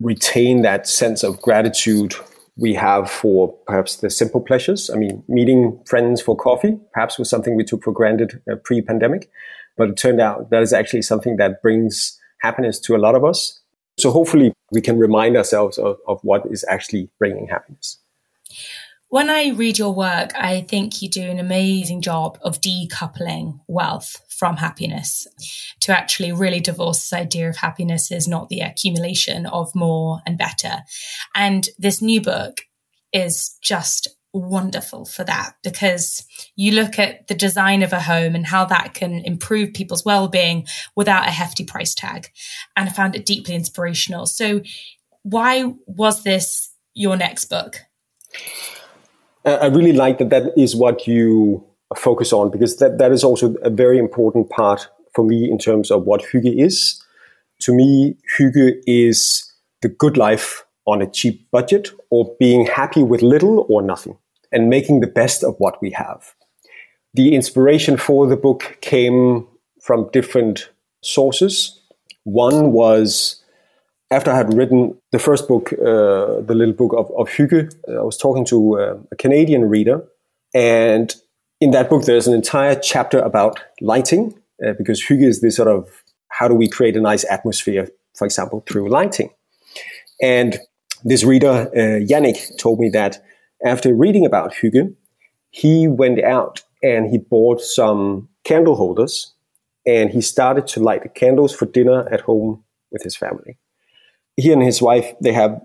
retain 0.00 0.62
that 0.62 0.86
sense 0.86 1.22
of 1.22 1.40
gratitude 1.40 2.14
we 2.56 2.74
have 2.74 3.10
for 3.10 3.52
perhaps 3.66 3.96
the 3.96 4.10
simple 4.10 4.40
pleasures. 4.40 4.90
I 4.90 4.96
mean, 4.96 5.22
meeting 5.28 5.80
friends 5.86 6.20
for 6.20 6.36
coffee 6.36 6.78
perhaps 6.92 7.18
was 7.18 7.30
something 7.30 7.56
we 7.56 7.64
took 7.64 7.84
for 7.84 7.92
granted 7.92 8.42
uh, 8.50 8.56
pre-pandemic, 8.56 9.30
but 9.76 9.88
it 9.90 9.96
turned 9.96 10.20
out 10.20 10.50
that 10.50 10.62
is 10.62 10.72
actually 10.72 11.02
something 11.02 11.36
that 11.36 11.62
brings 11.62 12.18
happiness 12.40 12.80
to 12.80 12.96
a 12.96 12.98
lot 12.98 13.14
of 13.14 13.24
us. 13.24 13.60
So 13.98 14.10
hopefully 14.10 14.52
we 14.70 14.80
can 14.80 14.98
remind 14.98 15.36
ourselves 15.36 15.78
of, 15.78 15.98
of 16.06 16.20
what 16.22 16.46
is 16.50 16.64
actually 16.68 17.10
bringing 17.18 17.48
happiness. 17.48 17.98
When 19.10 19.30
I 19.30 19.50
read 19.50 19.78
your 19.78 19.94
work, 19.94 20.32
I 20.36 20.60
think 20.60 21.00
you 21.00 21.08
do 21.08 21.22
an 21.22 21.38
amazing 21.38 22.02
job 22.02 22.38
of 22.42 22.60
decoupling 22.60 23.58
wealth 23.66 24.20
from 24.28 24.58
happiness 24.58 25.26
to 25.80 25.96
actually 25.96 26.30
really 26.30 26.60
divorce 26.60 26.98
this 26.98 27.12
idea 27.18 27.48
of 27.48 27.56
happiness 27.56 28.12
is 28.12 28.28
not 28.28 28.50
the 28.50 28.60
accumulation 28.60 29.46
of 29.46 29.74
more 29.74 30.20
and 30.26 30.36
better. 30.36 30.82
And 31.34 31.68
this 31.78 32.02
new 32.02 32.20
book 32.20 32.60
is 33.12 33.56
just 33.62 34.08
wonderful 34.32 35.04
for 35.04 35.24
that 35.24 35.54
because 35.62 36.24
you 36.54 36.72
look 36.72 36.98
at 36.98 37.26
the 37.28 37.34
design 37.34 37.82
of 37.82 37.92
a 37.92 38.00
home 38.00 38.34
and 38.34 38.46
how 38.46 38.64
that 38.64 38.94
can 38.94 39.24
improve 39.24 39.72
people's 39.72 40.04
well-being 40.04 40.66
without 40.94 41.26
a 41.26 41.30
hefty 41.30 41.64
price 41.64 41.94
tag. 41.94 42.28
And 42.76 42.88
i 42.88 42.92
found 42.92 43.16
it 43.16 43.26
deeply 43.26 43.54
inspirational. 43.54 44.26
So 44.26 44.60
why 45.22 45.72
was 45.86 46.24
this 46.24 46.70
your 46.94 47.16
next 47.16 47.46
book? 47.46 47.80
I 49.44 49.66
really 49.66 49.92
like 49.92 50.18
that 50.18 50.30
that 50.30 50.52
is 50.56 50.76
what 50.76 51.06
you 51.06 51.64
focus 51.96 52.32
on 52.32 52.50
because 52.50 52.76
that, 52.76 52.98
that 52.98 53.12
is 53.12 53.24
also 53.24 53.54
a 53.62 53.70
very 53.70 53.98
important 53.98 54.50
part 54.50 54.88
for 55.14 55.24
me 55.24 55.50
in 55.50 55.58
terms 55.58 55.90
of 55.90 56.04
what 56.04 56.22
hygge 56.22 56.54
is. 56.62 57.02
To 57.60 57.72
me 57.72 58.16
hygge 58.38 58.74
is 58.86 59.50
the 59.80 59.88
good 59.88 60.16
life 60.16 60.64
on 60.88 61.02
a 61.02 61.06
cheap 61.06 61.48
budget 61.50 61.90
or 62.08 62.34
being 62.40 62.66
happy 62.66 63.02
with 63.02 63.20
little 63.20 63.66
or 63.68 63.82
nothing 63.82 64.16
and 64.50 64.70
making 64.70 65.00
the 65.00 65.06
best 65.06 65.44
of 65.44 65.54
what 65.58 65.80
we 65.82 65.90
have. 65.90 66.34
The 67.12 67.34
inspiration 67.34 67.98
for 67.98 68.26
the 68.26 68.36
book 68.36 68.78
came 68.80 69.46
from 69.82 70.08
different 70.12 70.70
sources. 71.02 71.80
One 72.24 72.72
was 72.72 73.42
after 74.10 74.30
I 74.30 74.36
had 74.36 74.54
written 74.54 74.96
the 75.12 75.18
first 75.18 75.46
book, 75.46 75.72
uh, 75.74 76.40
the 76.40 76.54
little 76.54 76.74
book 76.74 76.94
of, 76.96 77.10
of 77.18 77.28
Hygge, 77.28 77.74
I 77.88 78.02
was 78.02 78.16
talking 78.16 78.46
to 78.46 78.80
uh, 78.80 78.98
a 79.12 79.16
Canadian 79.16 79.68
reader. 79.68 80.02
And 80.54 81.14
in 81.60 81.72
that 81.72 81.90
book, 81.90 82.04
there's 82.04 82.26
an 82.26 82.34
entire 82.34 82.76
chapter 82.76 83.18
about 83.18 83.60
lighting, 83.82 84.34
uh, 84.66 84.72
because 84.78 85.02
Hygge 85.02 85.26
is 85.26 85.42
this 85.42 85.56
sort 85.56 85.68
of 85.68 86.02
how 86.28 86.48
do 86.48 86.54
we 86.54 86.68
create 86.68 86.96
a 86.96 87.00
nice 87.00 87.24
atmosphere, 87.30 87.90
for 88.14 88.24
example, 88.24 88.64
through 88.66 88.88
lighting. 88.88 89.30
And 90.22 90.58
this 91.04 91.24
reader, 91.24 91.70
uh, 91.74 92.00
Yannick, 92.00 92.58
told 92.58 92.80
me 92.80 92.88
that 92.90 93.22
after 93.64 93.94
reading 93.94 94.26
about 94.26 94.54
Hygge, 94.54 94.94
he 95.50 95.88
went 95.88 96.22
out 96.22 96.62
and 96.82 97.10
he 97.10 97.18
bought 97.18 97.60
some 97.60 98.28
candle 98.44 98.76
holders 98.76 99.34
and 99.86 100.10
he 100.10 100.20
started 100.20 100.66
to 100.68 100.80
light 100.80 101.02
the 101.02 101.08
candles 101.08 101.54
for 101.54 101.66
dinner 101.66 102.08
at 102.12 102.20
home 102.22 102.62
with 102.90 103.02
his 103.02 103.16
family. 103.16 103.58
He 104.36 104.52
and 104.52 104.62
his 104.62 104.80
wife, 104.80 105.14
they 105.20 105.32
have, 105.32 105.60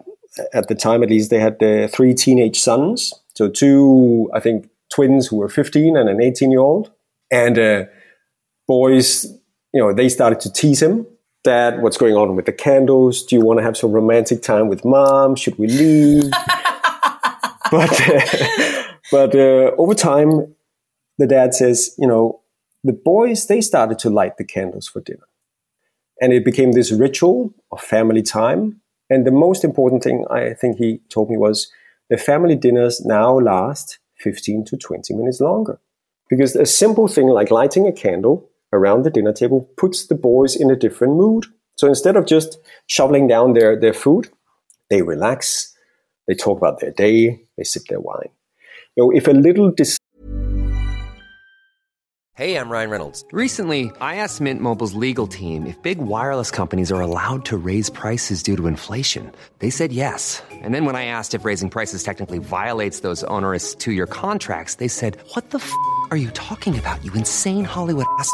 at 0.53 0.67
the 0.67 0.75
time 0.75 1.03
at 1.03 1.09
least, 1.09 1.29
they 1.29 1.39
had 1.39 1.61
uh, 1.61 1.87
three 1.87 2.13
teenage 2.13 2.59
sons. 2.59 3.13
So 3.35 3.49
two, 3.49 4.31
I 4.33 4.39
think, 4.39 4.69
twins 4.93 5.27
who 5.27 5.37
were 5.37 5.49
15 5.49 5.97
and 5.97 6.09
an 6.09 6.21
18 6.21 6.51
year 6.51 6.59
old. 6.59 6.91
And 7.31 7.59
uh, 7.59 7.85
boys, 8.67 9.25
you 9.73 9.81
know, 9.81 9.93
they 9.93 10.09
started 10.09 10.39
to 10.41 10.51
tease 10.51 10.81
him 10.81 11.05
Dad, 11.43 11.81
what's 11.81 11.97
going 11.97 12.15
on 12.15 12.35
with 12.37 12.45
the 12.45 12.53
candles? 12.53 13.23
Do 13.25 13.35
you 13.35 13.41
want 13.43 13.59
to 13.59 13.63
have 13.63 13.75
some 13.75 13.91
romantic 13.91 14.41
time 14.41 14.69
with 14.69 14.85
mom? 14.85 15.35
Should 15.35 15.59
we 15.59 15.67
leave? 15.67 16.31
but 17.71 18.09
uh, 18.09 18.83
but 19.11 19.35
uh, 19.35 19.71
over 19.77 19.93
time, 19.93 20.55
the 21.17 21.27
dad 21.27 21.53
says, 21.53 21.93
you 21.97 22.07
know, 22.07 22.41
the 22.85 22.93
boys 22.93 23.47
they 23.47 23.59
started 23.59 23.99
to 23.99 24.09
light 24.09 24.37
the 24.37 24.45
candles 24.45 24.87
for 24.87 25.01
dinner, 25.01 25.27
and 26.21 26.31
it 26.31 26.45
became 26.45 26.71
this 26.71 26.93
ritual 26.93 27.53
of 27.71 27.81
family 27.81 28.21
time. 28.21 28.79
And 29.09 29.27
the 29.27 29.31
most 29.31 29.65
important 29.65 30.01
thing 30.01 30.25
I 30.31 30.53
think 30.53 30.77
he 30.77 31.01
told 31.09 31.29
me 31.29 31.35
was 31.35 31.69
the 32.09 32.17
family 32.17 32.55
dinners 32.55 33.01
now 33.05 33.37
last 33.37 33.99
15 34.19 34.63
to 34.65 34.77
20 34.77 35.13
minutes 35.13 35.41
longer. 35.41 35.79
Because 36.29 36.55
a 36.55 36.65
simple 36.65 37.09
thing 37.09 37.27
like 37.27 37.51
lighting 37.51 37.85
a 37.85 37.91
candle 37.91 38.49
around 38.73 39.03
the 39.03 39.09
dinner 39.09 39.31
table 39.31 39.69
puts 39.77 40.07
the 40.07 40.15
boys 40.15 40.55
in 40.55 40.69
a 40.69 40.75
different 40.75 41.13
mood. 41.13 41.45
So 41.75 41.87
instead 41.87 42.17
of 42.17 42.25
just 42.25 42.57
shoveling 42.87 43.27
down 43.27 43.53
their, 43.53 43.79
their 43.79 43.93
food, 43.93 44.29
they 44.89 45.01
relax, 45.01 45.73
they 46.27 46.33
talk 46.35 46.57
about 46.57 46.79
their 46.79 46.91
day, 46.91 47.45
they 47.57 47.63
sip 47.63 47.83
their 47.87 47.99
wine. 47.99 48.29
You 48.95 49.03
know, 49.03 49.11
if 49.11 49.27
a 49.27 49.31
little 49.31 49.71
dis- 49.71 49.97
Hey, 52.35 52.57
I'm 52.57 52.71
Ryan 52.71 52.89
Reynolds. 52.89 53.23
Recently, 53.31 53.91
I 54.01 54.15
asked 54.15 54.41
Mint 54.41 54.59
Mobile's 54.59 54.95
legal 54.95 55.27
team 55.27 55.67
if 55.67 55.79
big 55.83 55.99
wireless 55.99 56.49
companies 56.49 56.91
are 56.91 56.99
allowed 56.99 57.45
to 57.45 57.57
raise 57.57 57.91
prices 57.91 58.41
due 58.41 58.57
to 58.57 58.65
inflation. 58.65 59.31
They 59.59 59.69
said 59.69 59.91
yes. 59.91 60.41
And 60.49 60.73
then 60.73 60.85
when 60.85 60.95
I 60.95 61.05
asked 61.05 61.35
if 61.35 61.45
raising 61.45 61.69
prices 61.69 62.01
technically 62.01 62.39
violates 62.39 63.01
those 63.01 63.23
onerous 63.25 63.75
two-year 63.75 64.07
contracts, 64.07 64.75
they 64.75 64.87
said, 64.87 65.19
"What 65.35 65.51
the 65.51 65.59
f*** 65.59 65.71
are 66.09 66.17
you 66.17 66.31
talking 66.31 66.75
about? 66.79 67.05
You 67.05 67.13
insane 67.13 67.65
Hollywood 67.65 68.07
ass." 68.17 68.33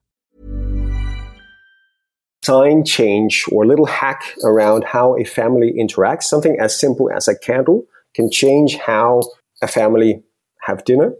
sign 2.51 2.83
change 2.83 3.45
or 3.51 3.63
a 3.63 3.67
little 3.67 3.85
hack 3.85 4.21
around 4.43 4.83
how 4.83 5.17
a 5.17 5.23
family 5.23 5.73
interacts. 5.79 6.23
Something 6.23 6.57
as 6.59 6.77
simple 6.77 7.09
as 7.09 7.29
a 7.29 7.37
candle 7.37 7.85
can 8.13 8.29
change 8.29 8.75
how 8.75 9.21
a 9.61 9.67
family 9.67 10.21
have 10.67 10.83
dinner. 10.83 11.13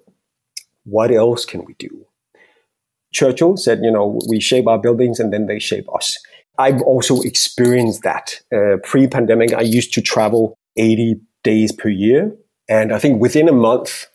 What 0.84 1.10
else 1.12 1.46
can 1.46 1.64
we 1.64 1.74
do? 1.80 2.06
Churchill 3.14 3.56
said, 3.56 3.80
you 3.82 3.92
know, 3.92 4.20
we 4.30 4.42
shape 4.42 4.68
our 4.68 4.80
buildings 4.80 5.20
and 5.22 5.32
then 5.32 5.48
they 5.48 5.60
shape 5.60 5.88
us. 5.96 6.18
I've 6.58 6.82
also 6.82 7.22
experienced 7.22 8.04
that. 8.04 8.42
Uh, 8.54 8.78
Pre 8.84 9.08
pandemic, 9.08 9.54
I 9.54 9.62
used 9.62 9.94
to 9.94 10.02
travel 10.02 10.58
80 10.76 11.16
days 11.44 11.72
per 11.72 11.90
year. 11.90 12.36
And 12.68 12.92
I 12.94 13.00
think 13.00 13.22
within 13.22 13.48
a 13.48 13.54
month, 13.54 14.08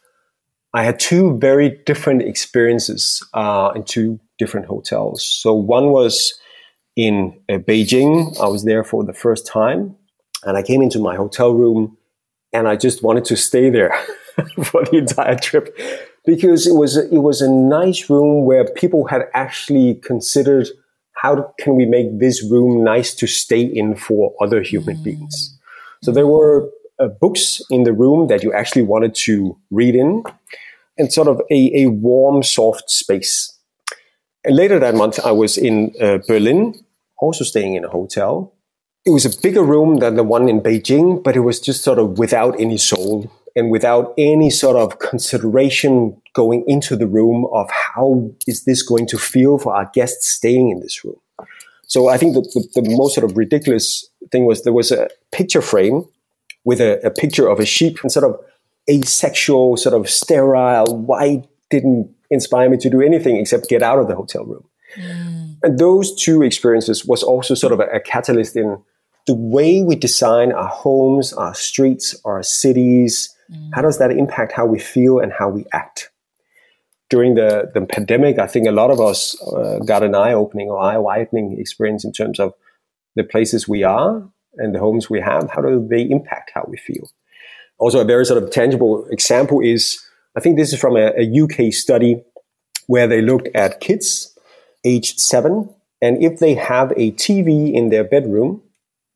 I 0.74 0.85
had 0.85 0.98
two 0.98 1.38
very 1.38 1.81
different 1.87 2.22
experiences 2.22 3.26
uh, 3.33 3.72
in 3.74 3.85
two 3.85 4.20
different 4.38 4.66
hotels. 4.66 5.24
So 5.24 5.55
one 5.55 5.90
was 5.90 6.35
in 6.96 7.38
uh, 7.48 7.59
Beijing. 7.59 8.38
I 8.40 8.48
was 8.48 8.64
there 8.64 8.82
for 8.82 9.04
the 9.04 9.12
first 9.12 9.46
time. 9.46 9.96
And 10.44 10.56
I 10.56 10.62
came 10.62 10.82
into 10.82 10.98
my 10.98 11.16
hotel 11.16 11.52
room 11.52 11.96
and 12.52 12.68
I 12.68 12.76
just 12.76 13.02
wanted 13.02 13.24
to 13.26 13.37
stay 13.37 13.70
there 13.70 13.92
for 14.64 14.85
the 14.85 14.98
entire 14.98 15.37
trip 15.37 15.76
because 16.24 16.66
it 16.66 16.74
was, 16.74 16.96
it 16.96 17.18
was 17.18 17.40
a 17.40 17.50
nice 17.50 18.09
room 18.09 18.44
where 18.44 18.64
people 18.64 19.06
had 19.06 19.22
actually 19.35 19.94
considered 19.96 20.68
how 21.16 21.52
can 21.59 21.76
we 21.76 21.87
make 21.87 22.18
this 22.18 22.44
room 22.50 22.85
nice 22.85 23.14
to 23.14 23.26
stay 23.26 23.62
in 23.62 23.96
for 23.96 24.35
other 24.40 24.62
human 24.62 25.02
beings? 25.02 25.59
So 26.02 26.12
there 26.12 26.26
were 26.26 26.70
uh, 26.98 27.09
books 27.09 27.62
in 27.70 27.85
the 27.85 27.92
room 27.92 28.28
that 28.28 28.42
you 28.42 28.52
actually 28.52 28.82
wanted 28.82 29.14
to 29.14 29.59
read 29.70 29.94
in 29.94 30.22
and 30.98 31.12
sort 31.12 31.28
of 31.28 31.40
a, 31.50 31.85
a 31.85 31.87
warm, 31.87 32.42
soft 32.42 32.90
space. 32.90 33.52
And 34.44 34.56
later 34.56 34.78
that 34.78 34.94
month, 34.94 35.18
I 35.24 35.32
was 35.32 35.59
in 35.59 35.92
uh, 36.00 36.18
Berlin, 36.28 36.74
also 37.18 37.44
staying 37.44 37.74
in 37.74 37.85
a 37.85 37.88
hotel. 37.88 38.55
It 39.05 39.11
was 39.11 39.24
a 39.24 39.40
bigger 39.40 39.62
room 39.62 39.98
than 39.98 40.16
the 40.16 40.24
one 40.24 40.48
in 40.48 40.61
Beijing, 40.61 41.22
but 41.22 41.37
it 41.37 41.40
was 41.40 41.61
just 41.61 41.85
sort 41.85 41.98
of 41.98 42.18
without 42.18 42.61
any 42.61 42.76
soul 42.76 43.31
and 43.55 43.70
without 43.70 44.12
any 44.18 44.50
sort 44.50 44.76
of 44.76 44.98
consideration 44.98 46.20
going 46.35 46.64
into 46.66 46.96
the 46.96 47.07
room 47.07 47.46
of 47.52 47.70
how 47.70 48.31
is 48.46 48.64
this 48.64 48.83
going 48.83 49.07
to 49.07 49.16
feel 49.16 49.59
for 49.59 49.74
our 49.74 49.90
guests 49.94 50.29
staying 50.29 50.70
in 50.70 50.81
this 50.81 51.05
room. 51.05 51.16
So 51.85 52.09
I 52.09 52.18
think 52.18 52.35
the, 52.35 52.42
the, 52.42 52.83
the 52.83 52.96
most 52.96 53.14
sort 53.14 53.31
of 53.31 53.37
ridiculous 53.37 54.09
thing 54.31 54.44
was 54.44 54.64
there 54.64 54.72
was 54.72 54.90
a 54.90 55.09
picture 55.33 55.62
frame 55.62 56.05
with 56.64 56.81
a, 56.81 57.00
a 57.07 57.11
picture 57.11 57.48
of 57.48 57.61
a 57.61 57.64
sheep 57.64 58.00
and 58.02 58.11
sort 58.11 58.24
of 58.24 58.38
asexual, 58.90 59.76
sort 59.76 59.94
of 59.94 60.11
sterile, 60.11 60.98
white 60.98 61.46
didn't 61.70 62.12
inspire 62.31 62.68
me 62.68 62.76
to 62.76 62.90
do 62.90 63.00
anything 63.00 63.37
except 63.37 63.68
get 63.68 63.83
out 63.83 63.98
of 63.98 64.09
the 64.09 64.16
hotel 64.16 64.44
room. 64.44 64.64
Mm. 64.96 65.55
And 65.66 65.79
those 65.79 66.14
two 66.14 66.42
experiences 66.42 67.05
was 67.05 67.22
also 67.22 67.55
sort 67.55 67.72
of 67.72 67.81
a, 67.81 67.87
a 67.87 68.00
catalyst 68.00 68.57
in 68.57 68.79
the 69.26 69.35
way 69.35 69.83
we 69.83 69.96
design 69.96 70.52
our 70.52 70.68
homes, 70.68 71.33
our 71.33 71.55
streets, 71.55 72.14
our 72.24 72.42
cities, 72.42 73.37
Mm. 73.50 73.70
How 73.74 73.83
does 73.83 73.98
that 73.98 74.11
impact 74.11 74.52
how 74.52 74.66
we 74.66 74.79
feel 74.79 75.18
and 75.18 75.33
how 75.33 75.48
we 75.48 75.64
act? 75.72 76.11
During 77.09 77.35
the, 77.35 77.70
the 77.72 77.83
pandemic, 77.83 78.38
I 78.38 78.46
think 78.46 78.66
a 78.66 78.72
lot 78.72 78.90
of 78.90 79.00
us 79.00 79.40
uh, 79.42 79.79
got 79.87 80.02
an 80.02 80.14
eye 80.14 80.33
opening 80.33 80.68
or 80.68 80.79
eye 80.79 80.98
widening 80.98 81.57
experience 81.59 82.05
in 82.05 82.12
terms 82.12 82.40
of 82.40 82.52
the 83.14 83.22
places 83.22 83.68
we 83.68 83.85
are 83.85 84.29
and 84.57 84.74
the 84.74 84.81
homes 84.81 85.09
we 85.09 85.20
have. 85.20 85.48
How 85.50 85.62
do 85.62 85.87
they 85.88 86.02
impact 86.02 86.50
how 86.55 86.64
we 86.66 86.76
feel? 86.76 87.09
Also, 87.79 88.00
a 88.00 88.05
very 88.05 88.24
sort 88.24 88.42
of 88.42 88.50
tangible 88.50 89.07
example 89.11 89.61
is 89.61 90.02
I 90.37 90.40
think 90.40 90.57
this 90.57 90.72
is 90.72 90.81
from 90.81 90.96
a, 90.96 91.12
a 91.16 91.42
UK 91.42 91.72
study 91.72 92.22
where 92.88 93.07
they 93.07 93.22
looked 93.22 93.48
at 93.55 93.81
kids 93.81 94.36
aged 94.87 95.20
seven. 95.20 95.68
And 96.01 96.22
if 96.22 96.38
they 96.38 96.55
have 96.55 96.92
a 96.92 97.11
TV 97.12 97.75
in 97.75 97.90
their 97.90 98.05
bedroom, 98.05 98.62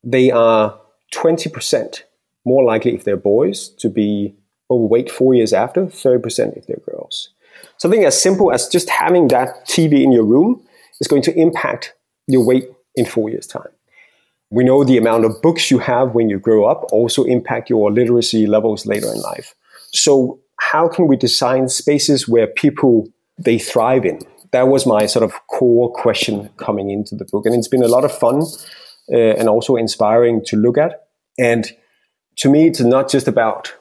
they 0.03 0.29
are 0.29 0.79
20% 1.13 2.03
more 2.45 2.63
likely 2.63 2.93
if 2.93 3.03
they're 3.03 3.17
boys 3.17 3.69
to 3.69 3.89
be 3.89 4.35
overweight 4.69 5.09
four 5.09 5.33
years 5.33 5.53
after, 5.53 5.85
30% 5.85 6.57
if 6.57 6.65
they're 6.67 6.81
girls. 6.89 7.29
Something 7.77 8.05
as 8.05 8.19
simple 8.19 8.51
as 8.51 8.67
just 8.67 8.89
having 8.89 9.27
that 9.29 9.67
TV 9.67 10.01
in 10.03 10.11
your 10.11 10.25
room 10.25 10.63
is 10.99 11.07
going 11.07 11.21
to 11.23 11.37
impact 11.37 11.93
your 12.27 12.45
weight 12.45 12.65
in 12.95 13.05
four 13.05 13.29
years' 13.29 13.47
time. 13.47 13.69
We 14.49 14.63
know 14.63 14.83
the 14.83 14.97
amount 14.97 15.25
of 15.25 15.41
books 15.41 15.71
you 15.71 15.79
have 15.79 16.13
when 16.13 16.29
you 16.29 16.39
grow 16.39 16.65
up 16.65 16.85
also 16.91 17.23
impact 17.23 17.69
your 17.69 17.91
literacy 17.91 18.47
levels 18.47 18.85
later 18.85 19.07
in 19.13 19.21
life. 19.21 19.55
So 19.93 20.39
how 20.59 20.87
can 20.87 21.07
we 21.07 21.15
design 21.15 21.69
spaces 21.69 22.27
where 22.27 22.47
people 22.47 23.07
they 23.37 23.57
thrive 23.57 24.05
in? 24.05 24.19
That 24.51 24.67
was 24.67 24.85
my 24.85 25.05
sort 25.05 25.23
of 25.23 25.33
core 25.47 25.91
question 25.91 26.49
coming 26.57 26.89
into 26.89 27.15
the 27.15 27.25
book, 27.25 27.45
and 27.45 27.55
it's 27.55 27.67
been 27.67 27.83
a 27.83 27.87
lot 27.87 28.03
of 28.03 28.11
fun 28.11 28.43
uh, 29.11 29.15
and 29.15 29.47
also 29.47 29.75
inspiring 29.75 30.43
to 30.45 30.57
look 30.57 30.77
at. 30.77 31.07
And 31.39 31.71
to 32.37 32.49
me, 32.49 32.67
it's 32.67 32.81
not 32.81 33.09
just 33.09 33.27
about 33.27 33.73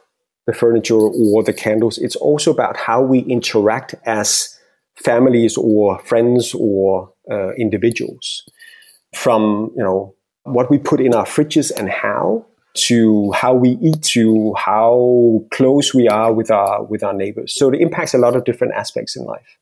the 0.46 0.52
furniture 0.52 0.94
or 0.94 1.42
the 1.42 1.52
candles. 1.52 1.98
It's 1.98 2.16
also 2.16 2.50
about 2.50 2.76
how 2.76 3.02
we 3.02 3.20
interact 3.20 3.94
as 4.04 4.58
families 4.96 5.56
or 5.56 5.98
friends 6.00 6.54
or 6.54 7.12
uh, 7.30 7.52
individuals. 7.54 8.42
From 9.14 9.72
you 9.76 9.82
know 9.82 10.14
what 10.44 10.70
we 10.70 10.78
put 10.78 11.00
in 11.00 11.14
our 11.14 11.26
fridges 11.26 11.72
and 11.76 11.90
how 11.90 12.46
to 12.74 13.32
how 13.32 13.54
we 13.54 13.70
eat 13.82 14.02
to 14.02 14.54
how 14.54 15.44
close 15.50 15.92
we 15.92 16.08
are 16.08 16.32
with 16.32 16.50
our 16.50 16.84
with 16.84 17.02
our 17.02 17.12
neighbors. 17.12 17.54
So 17.54 17.72
it 17.72 17.80
impacts 17.80 18.14
a 18.14 18.18
lot 18.18 18.36
of 18.36 18.44
different 18.44 18.74
aspects 18.74 19.16
in 19.16 19.24
life. 19.24 19.58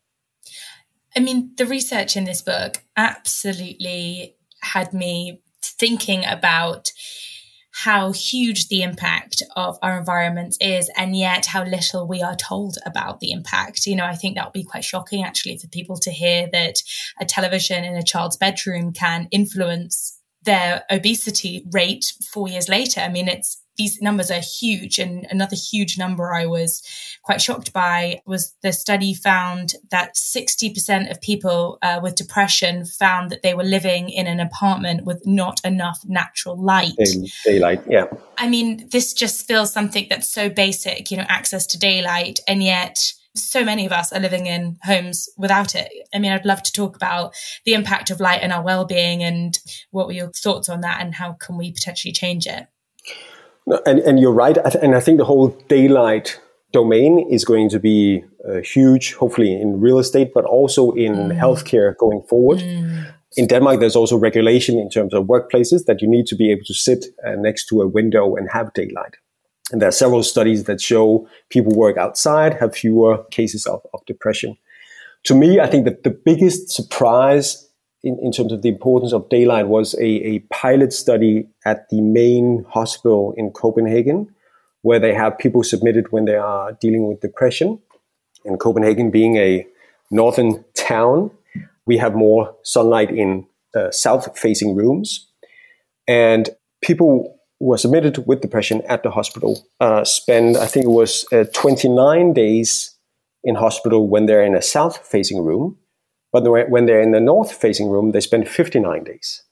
I 1.19 1.21
mean, 1.21 1.51
the 1.57 1.67
research 1.67 2.17
in 2.17 2.23
this 2.23 2.43
book 2.43 2.85
absolutely 2.97 4.37
had 4.63 4.93
me 4.93 5.43
thinking 5.61 6.25
about 6.25 6.93
how 7.73 8.13
huge 8.13 8.69
the 8.69 8.83
impact 8.83 9.43
of 9.57 9.79
our 9.83 9.99
environments 9.99 10.57
is, 10.61 10.89
and 10.97 11.17
yet 11.17 11.47
how 11.47 11.65
little 11.65 12.07
we 12.07 12.23
are 12.23 12.37
told 12.37 12.79
about 12.87 13.19
the 13.19 13.33
impact. 13.33 13.85
You 13.85 13.97
know, 13.97 14.05
I 14.05 14.15
think 14.15 14.37
that 14.37 14.47
would 14.47 14.53
be 14.53 14.63
quite 14.63 14.85
shocking 14.85 15.25
actually 15.25 15.59
for 15.59 15.67
people 15.67 15.97
to 15.97 16.13
hear 16.13 16.49
that 16.53 16.77
a 17.21 17.25
television 17.25 17.83
in 17.83 17.97
a 17.97 18.03
child's 18.05 18.37
bedroom 18.37 18.93
can 18.93 19.27
influence 19.33 20.21
their 20.45 20.85
obesity 20.89 21.65
rate 21.73 22.05
four 22.33 22.49
years 22.49 22.69
later. 22.69 23.01
I 23.01 23.09
mean, 23.09 23.27
it's 23.27 23.61
these 23.79 24.03
numbers 24.03 24.31
are 24.31 24.41
huge. 24.41 24.99
And 24.99 25.27
another 25.31 25.57
huge 25.57 25.97
number 25.97 26.35
I 26.35 26.47
was 26.47 26.83
quite 27.23 27.41
shocked 27.41 27.73
by 27.73 28.21
was 28.27 28.55
the 28.63 28.73
study 28.73 29.15
found 29.15 29.75
that 29.91 30.17
60% 30.17 31.11
of 31.11 31.21
people 31.21 31.79
uh, 31.81 32.01
with 32.03 32.17
depression 32.17 32.85
found 32.85 33.31
that 33.31 33.43
they 33.43 33.55
were 33.55 33.65
living 33.65 34.11
in 34.11 34.27
an 34.27 34.41
apartment 34.41 35.05
with 35.05 35.25
not 35.25 35.61
enough 35.65 36.01
natural 36.05 36.61
light. 36.61 36.93
Daylight, 37.45 37.83
yeah. 37.89 38.07
I 38.37 38.49
mean, 38.49 38.89
this 38.91 39.15
just 39.15 39.47
feels 39.47 39.73
something 39.73 40.07
that's 40.11 40.29
so 40.29 40.51
basic, 40.51 41.11
you 41.11 41.17
know, 41.17 41.27
access 41.29 41.67
to 41.69 41.79
daylight. 41.79 42.41
And 42.49 42.63
yet, 42.63 43.13
so 43.35 43.65
many 43.65 43.87
of 43.87 43.93
us 43.93 44.13
are 44.13 44.21
living 44.21 44.47
in 44.47 44.79
homes 44.83 45.29
without 45.37 45.77
it. 45.77 45.93
I 46.13 46.19
mean, 46.19 46.33
I'd 46.33 46.45
love 46.45 46.63
to 46.65 46.73
talk 46.73 46.97
about 46.97 47.35
the 47.65 47.75
impact 47.75 48.11
of 48.11 48.19
light 48.19 48.41
and 48.43 48.53
our 48.53 48.63
well-being 48.63 49.23
and 49.23 49.57
what 49.91 50.07
were 50.07 50.13
your 50.13 50.33
thoughts 50.33 50.69
on 50.69 50.81
that 50.81 51.01
and 51.01 51.15
how 51.15 51.35
can 51.35 51.57
we 51.57 51.71
potentially 51.71 52.13
change 52.13 52.47
it? 52.47 52.67
And, 53.87 53.99
and 54.01 54.21
you're 54.21 54.33
right. 54.33 54.57
And 54.83 54.95
I 54.95 55.01
think 55.01 55.19
the 55.19 55.25
whole 55.25 55.49
daylight 55.69 56.41
domain 56.73 57.27
is 57.31 57.45
going 57.45 57.69
to 57.71 57.79
be 57.79 58.25
uh, 58.49 58.61
huge, 58.61 59.15
hopefully 59.15 59.53
in 59.53 59.81
real 59.81 59.99
estate, 59.99 60.33
but 60.35 60.45
also 60.45 60.93
in 60.93 61.15
mm. 61.15 61.39
healthcare 61.39 61.97
going 61.97 62.23
forward. 62.29 62.59
Mm. 62.59 63.13
In 63.37 63.47
Denmark, 63.47 63.81
there's 63.81 63.97
also 63.97 64.17
regulation 64.17 64.79
in 64.79 64.89
terms 64.89 65.13
of 65.13 65.25
workplaces 65.25 65.85
that 65.85 66.01
you 66.01 66.09
need 66.09 66.27
to 66.27 66.37
be 66.37 66.51
able 66.51 66.65
to 66.65 66.75
sit 66.75 67.07
uh, 67.27 67.33
next 67.37 67.67
to 67.67 67.83
a 67.83 67.87
window 67.87 68.37
and 68.37 68.49
have 68.51 68.73
daylight. 68.73 69.17
And 69.71 69.83
there 69.83 69.89
are 69.89 69.93
several 69.93 70.23
studies 70.23 70.65
that 70.65 70.81
show 70.81 71.29
people 71.51 71.75
work 71.75 71.99
outside 71.99 72.55
have 72.55 72.75
fewer 72.75 73.23
cases 73.31 73.67
of, 73.67 73.83
of 73.93 74.01
depression. 74.07 74.57
To 75.25 75.35
me, 75.35 75.61
I 75.61 75.67
think 75.67 75.85
that 75.85 76.05
the 76.05 76.11
biggest 76.11 76.71
surprise 76.71 77.68
in, 78.09 78.19
in 78.21 78.33
terms 78.33 78.53
of 78.53 78.63
the 78.63 78.71
importance 78.71 79.13
of 79.13 79.29
daylight 79.29 79.69
was 79.69 79.95
a, 79.95 80.05
a 80.05 80.39
pilot 80.51 80.93
study 80.93 81.47
at 81.67 81.89
the 81.91 82.01
main 82.01 82.65
hospital 82.71 83.35
in 83.37 83.51
Copenhagen, 83.51 84.35
where 84.81 84.99
they 84.99 85.13
have 85.13 85.37
people 85.39 85.63
submitted 85.63 86.11
when 86.11 86.25
they 86.25 86.37
are 86.37 86.73
dealing 86.81 87.07
with 87.07 87.21
depression. 87.21 87.79
And 88.47 88.59
Copenhagen 88.59 89.11
being 89.11 89.37
a 89.37 89.67
northern 90.11 90.65
town, 90.75 91.31
we 91.85 91.99
have 91.99 92.15
more 92.15 92.57
sunlight 92.63 93.11
in 93.11 93.47
uh, 93.77 93.91
south 93.91 94.39
facing 94.39 94.75
rooms. 94.75 95.31
And 96.07 96.49
people 96.81 97.39
who 97.61 97.67
were 97.67 97.77
submitted 97.77 98.27
with 98.27 98.41
depression 98.41 98.81
at 98.89 99.03
the 99.03 99.11
hospital 99.11 99.67
uh, 99.81 100.05
spend, 100.05 100.57
I 100.57 100.67
think 100.67 100.87
it 100.87 100.91
was 100.91 101.27
uh, 101.31 101.45
29 101.53 102.33
days 102.33 102.97
in 103.45 103.55
hospital 103.55 104.09
when 104.09 104.25
they're 104.25 104.45
in 104.45 104.55
a 104.55 104.63
south 104.63 104.97
facing 105.07 105.45
room 105.45 105.77
but 106.33 106.45
when 106.71 106.87
they're 106.87 107.01
in 107.01 107.13
the 107.13 107.21
north 107.21 107.53
facing 107.53 107.89
room, 107.89 108.13
they 108.13 108.21
spend 108.21 108.49
59 108.49 109.05
days. 109.05 109.43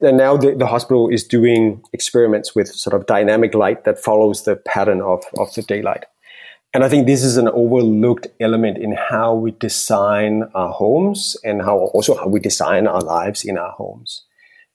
And 0.00 0.16
now 0.16 0.36
the, 0.36 0.54
the, 0.54 0.66
hospital 0.66 1.08
is 1.08 1.24
doing 1.24 1.82
experiments 1.92 2.54
with 2.54 2.68
sort 2.68 2.98
of 2.98 3.06
dynamic 3.06 3.54
light 3.54 3.84
that 3.84 3.98
follows 3.98 4.44
the 4.44 4.56
pattern 4.56 5.02
of, 5.02 5.22
of 5.36 5.52
the 5.54 5.62
daylight. 5.62 6.06
And 6.72 6.84
I 6.84 6.88
think 6.88 7.06
this 7.06 7.22
is 7.22 7.36
an 7.36 7.48
overlooked 7.48 8.28
element 8.40 8.78
in 8.78 8.92
how 8.92 9.34
we 9.34 9.50
design 9.50 10.44
our 10.54 10.72
homes 10.72 11.36
and 11.44 11.60
how 11.62 11.78
also 11.78 12.14
how 12.14 12.28
we 12.28 12.40
design 12.40 12.86
our 12.86 13.00
lives 13.00 13.44
in 13.44 13.58
our 13.58 13.72
homes. 13.72 14.24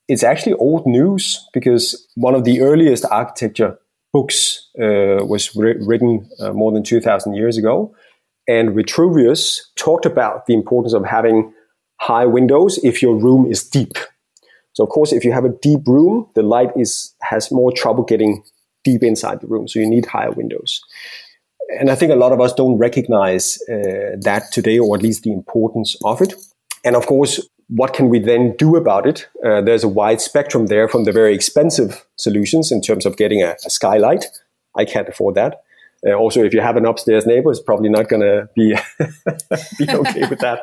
It's 0.06 0.22
actually 0.22 0.52
old 0.54 0.86
news 0.86 1.48
because 1.52 2.06
one 2.14 2.34
of 2.34 2.44
the 2.44 2.60
earliest 2.60 3.04
architecture 3.06 3.78
books 4.12 4.68
uh, 4.78 5.24
was 5.24 5.56
ri- 5.56 5.78
written 5.80 6.28
uh, 6.38 6.52
more 6.52 6.70
than 6.70 6.84
2,000 6.84 7.34
years 7.34 7.56
ago 7.56 7.94
and 8.48 8.74
Vitruvius 8.74 9.70
talked 9.76 10.06
about 10.06 10.46
the 10.46 10.54
importance 10.54 10.92
of 10.92 11.04
having 11.04 11.52
high 12.00 12.26
windows 12.26 12.78
if 12.84 13.02
your 13.02 13.16
room 13.16 13.50
is 13.50 13.64
deep. 13.64 13.94
So 14.72 14.84
of 14.84 14.90
course, 14.90 15.12
if 15.12 15.24
you 15.24 15.32
have 15.32 15.44
a 15.44 15.54
deep 15.62 15.86
room, 15.86 16.28
the 16.34 16.42
light 16.42 16.70
is 16.76 17.14
has 17.22 17.50
more 17.50 17.72
trouble 17.72 18.04
getting 18.04 18.44
deep 18.84 19.02
inside 19.02 19.40
the 19.40 19.46
room. 19.46 19.66
So 19.66 19.80
you 19.80 19.88
need 19.88 20.06
higher 20.06 20.30
windows. 20.30 20.80
And 21.80 21.90
I 21.90 21.96
think 21.96 22.12
a 22.12 22.16
lot 22.16 22.32
of 22.32 22.40
us 22.40 22.52
don't 22.52 22.78
recognize 22.78 23.58
uh, 23.68 24.14
that 24.20 24.52
today, 24.52 24.78
or 24.78 24.94
at 24.94 25.02
least 25.02 25.24
the 25.24 25.32
importance 25.32 25.96
of 26.04 26.20
it. 26.20 26.34
And 26.84 26.94
of 26.94 27.06
course, 27.06 27.40
what 27.68 27.94
can 27.94 28.08
we 28.08 28.20
then 28.20 28.54
do 28.56 28.76
about 28.76 29.06
it? 29.06 29.26
Uh, 29.44 29.60
there's 29.62 29.82
a 29.82 29.88
wide 29.88 30.20
spectrum 30.20 30.66
there 30.66 30.88
from 30.88 31.02
the 31.02 31.10
very 31.10 31.34
expensive 31.34 32.06
solutions 32.14 32.70
in 32.70 32.80
terms 32.80 33.04
of 33.04 33.16
getting 33.16 33.42
a, 33.42 33.56
a 33.64 33.70
skylight. 33.70 34.26
I 34.76 34.84
can't 34.84 35.08
afford 35.08 35.34
that 35.34 35.62
uh, 36.04 36.12
also, 36.12 36.42
if 36.42 36.52
you 36.52 36.60
have 36.60 36.76
an 36.76 36.84
upstairs 36.84 37.26
neighbor, 37.26 37.50
it's 37.50 37.60
probably 37.60 37.88
not 37.88 38.08
going 38.08 38.22
to 38.22 38.48
be 38.54 38.74
be 39.78 39.90
okay 39.90 40.28
with 40.28 40.40
that. 40.40 40.60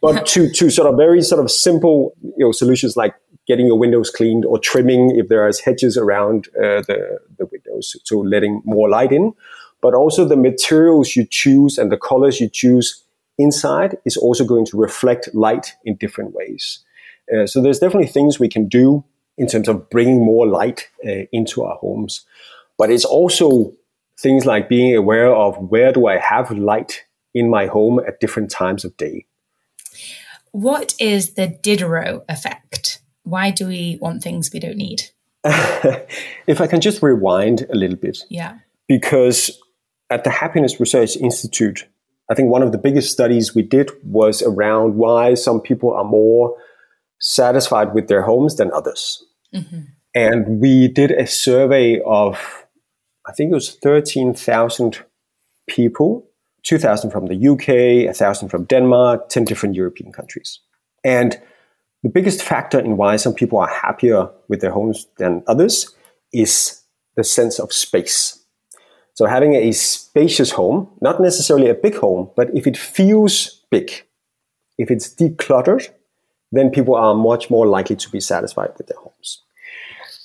But 0.00 0.26
to 0.32 0.50
to 0.50 0.70
sort 0.70 0.88
of 0.88 0.96
very 0.96 1.22
sort 1.22 1.40
of 1.40 1.50
simple 1.50 2.14
you 2.22 2.46
know 2.46 2.52
solutions 2.52 2.96
like 2.96 3.14
getting 3.46 3.66
your 3.66 3.78
windows 3.78 4.10
cleaned 4.10 4.44
or 4.44 4.58
trimming 4.58 5.16
if 5.16 5.28
there 5.28 5.46
are 5.46 5.52
hedges 5.64 5.96
around 5.96 6.48
uh, 6.56 6.82
the 6.82 7.18
the 7.38 7.46
windows, 7.46 7.96
so 8.04 8.18
letting 8.18 8.60
more 8.64 8.88
light 8.88 9.12
in. 9.12 9.32
But 9.80 9.94
also 9.94 10.24
the 10.24 10.36
materials 10.36 11.16
you 11.16 11.26
choose 11.28 11.78
and 11.78 11.90
the 11.90 11.96
colors 11.96 12.40
you 12.40 12.48
choose 12.48 13.02
inside 13.38 13.96
is 14.04 14.16
also 14.16 14.44
going 14.44 14.64
to 14.66 14.76
reflect 14.76 15.28
light 15.34 15.74
in 15.84 15.96
different 15.96 16.34
ways. 16.34 16.80
Uh, 17.34 17.46
so 17.46 17.60
there's 17.60 17.78
definitely 17.78 18.08
things 18.08 18.38
we 18.38 18.48
can 18.48 18.68
do 18.68 19.04
in 19.38 19.46
terms 19.46 19.66
of 19.68 19.88
bringing 19.90 20.24
more 20.24 20.46
light 20.46 20.88
uh, 21.04 21.24
into 21.32 21.62
our 21.62 21.76
homes. 21.76 22.24
But 22.78 22.90
it's 22.90 23.04
also 23.04 23.72
things 24.22 24.46
like 24.46 24.68
being 24.68 24.94
aware 24.94 25.34
of 25.34 25.56
where 25.58 25.92
do 25.92 26.06
I 26.06 26.18
have 26.18 26.50
light 26.50 27.02
in 27.34 27.50
my 27.50 27.66
home 27.66 28.00
at 28.06 28.20
different 28.20 28.50
times 28.50 28.84
of 28.84 28.96
day. 28.96 29.26
What 30.52 30.94
is 31.00 31.34
the 31.34 31.48
Diderot 31.48 32.24
effect? 32.28 33.00
Why 33.24 33.50
do 33.50 33.66
we 33.66 33.98
want 34.00 34.22
things 34.22 34.50
we 34.52 34.60
don't 34.60 34.76
need? 34.76 35.02
if 35.44 36.60
I 36.60 36.66
can 36.66 36.80
just 36.80 37.02
rewind 37.02 37.66
a 37.70 37.74
little 37.74 37.96
bit. 37.96 38.18
Yeah. 38.28 38.58
Because 38.86 39.58
at 40.10 40.24
the 40.24 40.30
Happiness 40.30 40.78
Research 40.78 41.16
Institute, 41.16 41.88
I 42.30 42.34
think 42.34 42.50
one 42.50 42.62
of 42.62 42.72
the 42.72 42.78
biggest 42.78 43.10
studies 43.12 43.54
we 43.54 43.62
did 43.62 43.90
was 44.04 44.42
around 44.42 44.96
why 44.96 45.34
some 45.34 45.60
people 45.60 45.92
are 45.92 46.04
more 46.04 46.54
satisfied 47.18 47.94
with 47.94 48.08
their 48.08 48.22
homes 48.22 48.56
than 48.56 48.70
others. 48.72 49.24
Mm-hmm. 49.54 49.80
And 50.14 50.60
we 50.60 50.88
did 50.88 51.10
a 51.10 51.26
survey 51.26 52.00
of 52.04 52.61
I 53.26 53.32
think 53.32 53.50
it 53.50 53.54
was 53.54 53.74
13,000 53.76 55.04
people, 55.68 56.28
2,000 56.64 57.10
from 57.10 57.26
the 57.26 57.48
UK, 57.48 58.06
1,000 58.06 58.48
from 58.48 58.64
Denmark, 58.64 59.28
10 59.28 59.44
different 59.44 59.74
European 59.74 60.12
countries. 60.12 60.60
And 61.04 61.40
the 62.02 62.08
biggest 62.08 62.42
factor 62.42 62.80
in 62.80 62.96
why 62.96 63.16
some 63.16 63.34
people 63.34 63.58
are 63.58 63.68
happier 63.68 64.28
with 64.48 64.60
their 64.60 64.72
homes 64.72 65.06
than 65.18 65.42
others 65.46 65.94
is 66.32 66.82
the 67.16 67.24
sense 67.24 67.58
of 67.58 67.72
space. 67.72 68.42
So 69.14 69.26
having 69.26 69.54
a 69.54 69.72
spacious 69.72 70.50
home, 70.50 70.88
not 71.00 71.20
necessarily 71.20 71.68
a 71.68 71.74
big 71.74 71.96
home, 71.96 72.30
but 72.34 72.48
if 72.54 72.66
it 72.66 72.76
feels 72.76 73.62
big, 73.70 73.90
if 74.78 74.90
it's 74.90 75.14
decluttered, 75.14 75.88
then 76.50 76.70
people 76.70 76.94
are 76.94 77.14
much 77.14 77.50
more 77.50 77.66
likely 77.66 77.96
to 77.96 78.10
be 78.10 78.20
satisfied 78.20 78.70
with 78.76 78.86
their 78.86 78.98
homes. 78.98 79.42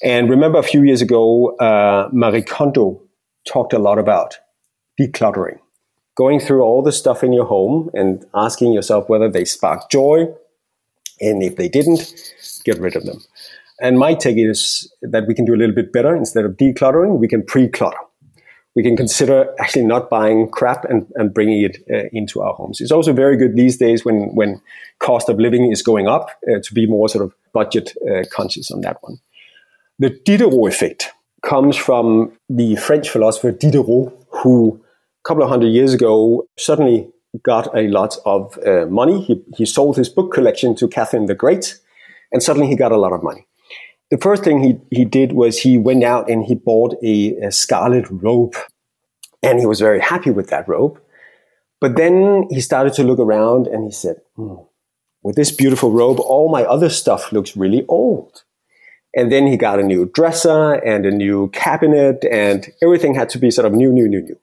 And 0.04 0.30
remember 0.30 0.60
a 0.60 0.64
few 0.64 0.84
years 0.84 1.02
ago, 1.02 1.56
uh, 1.58 2.10
Marie 2.12 2.44
Kondo 2.44 3.02
talked 3.48 3.74
a 3.74 3.80
lot 3.80 3.98
about 3.98 4.38
decluttering, 5.00 5.60
going 6.16 6.40
through 6.40 6.62
all 6.62 6.84
the 6.84 6.92
stuff 6.92 7.24
in 7.24 7.34
your 7.34 7.46
home 7.46 7.90
and 7.94 8.26
asking 8.36 8.74
yourself 8.74 9.10
whether 9.10 9.30
they 9.30 9.46
spark 9.46 9.90
joy. 9.90 10.28
And 11.20 11.42
if 11.42 11.56
they 11.56 11.68
didn't, 11.68 12.14
get 12.64 12.78
rid 12.80 12.96
of 12.96 13.06
them. 13.06 13.20
And 13.82 13.98
my 13.98 14.14
take 14.14 14.38
is 14.38 14.92
that 15.02 15.28
we 15.28 15.34
can 15.34 15.46
do 15.46 15.54
a 15.54 15.58
little 15.58 15.76
bit 15.76 15.94
better. 15.94 16.16
Instead 16.16 16.46
of 16.46 16.58
decluttering, 16.58 17.18
we 17.18 17.28
can 17.28 17.44
pre-clutter. 17.44 17.98
We 18.76 18.84
can 18.84 18.96
consider 18.96 19.52
actually 19.60 19.86
not 19.86 20.08
buying 20.08 20.50
crap 20.50 20.86
and, 20.86 21.12
and 21.16 21.34
bringing 21.34 21.64
it 21.64 21.78
uh, 21.92 22.10
into 22.12 22.42
our 22.42 22.54
homes. 22.54 22.80
It's 22.80 22.92
also 22.92 23.12
very 23.12 23.36
good 23.36 23.56
these 23.56 23.78
days 23.78 24.06
when, 24.06 24.36
when 24.36 24.62
cost 25.00 25.30
of 25.30 25.40
living 25.40 25.72
is 25.72 25.82
going 25.82 26.08
up 26.08 26.30
uh, 26.48 26.60
to 26.62 26.74
be 26.76 26.86
more 26.86 27.10
sort 27.10 27.26
of 27.26 27.34
budget 27.54 27.94
uh, 28.08 28.24
conscious 28.32 28.70
on 28.70 28.82
that 28.82 28.98
one. 29.02 29.20
The 30.00 30.12
Diderot 30.12 30.72
effect 30.72 31.12
comes 31.44 31.76
from 31.76 32.32
the 32.50 32.76
French 32.76 33.10
philosopher 33.10 33.52
Diderot, 33.52 34.14
who 34.30 34.80
a 34.80 35.28
couple 35.28 35.42
of 35.42 35.50
hundred 35.50 35.70
years 35.70 35.94
ago 35.94 36.48
suddenly 36.58 37.10
got 37.44 37.76
a 37.76 37.88
lot 37.88 38.16
of 38.24 38.60
uh, 38.60 38.86
money. 38.86 39.24
He, 39.24 39.42
he 39.56 39.66
sold 39.66 39.98
his 39.98 40.08
book 40.08 40.32
collection 40.32 40.76
to 40.76 40.88
Catherine 40.88 41.26
the 41.26 41.34
Great, 41.34 41.80
and 42.32 42.44
suddenly 42.44 42.68
he 42.68 42.76
got 42.76 42.92
a 42.92 42.98
lot 42.98 43.12
of 43.12 43.24
money. 43.24 43.48
The 44.12 44.20
first 44.20 44.44
thing 44.44 44.64
he, 44.64 44.80
he 44.96 45.04
did 45.04 45.34
was 45.34 45.58
he 45.58 45.80
went 45.80 46.04
out 46.04 46.30
and 46.30 46.46
he 46.46 46.54
bought 46.54 46.96
a, 47.04 47.36
a 47.38 47.52
scarlet 47.52 48.06
robe, 48.12 48.56
and 49.42 49.60
he 49.60 49.66
was 49.66 49.80
very 49.80 50.00
happy 50.00 50.30
with 50.30 50.50
that 50.50 50.68
robe. 50.68 51.02
But 51.82 51.96
then 51.96 52.48
he 52.52 52.62
started 52.62 52.94
to 52.94 53.04
look 53.04 53.20
around 53.20 53.66
and 53.66 53.86
he 53.86 53.92
said, 53.92 54.18
hmm, 54.36 54.56
with 55.24 55.36
this 55.36 55.52
beautiful 55.52 55.92
robe, 55.92 56.20
all 56.20 56.50
my 56.50 56.64
other 56.64 56.90
stuff 56.90 57.32
looks 57.32 57.58
really 57.58 57.84
old. 57.88 58.44
And 59.18 59.32
then 59.32 59.48
he 59.48 59.58
got 59.58 59.80
a 59.80 59.84
new 59.84 60.06
dresser 60.14 60.74
and 60.74 61.04
a 61.04 61.10
new 61.12 61.50
cabinet 61.50 62.24
and 62.32 62.72
everything 62.84 63.16
had 63.16 63.30
to 63.30 63.40
be 63.40 63.50
sort 63.50 63.66
of 63.66 63.74
new, 63.74 63.92
new, 63.92 64.08
new, 64.08 64.22
new. 64.22 64.40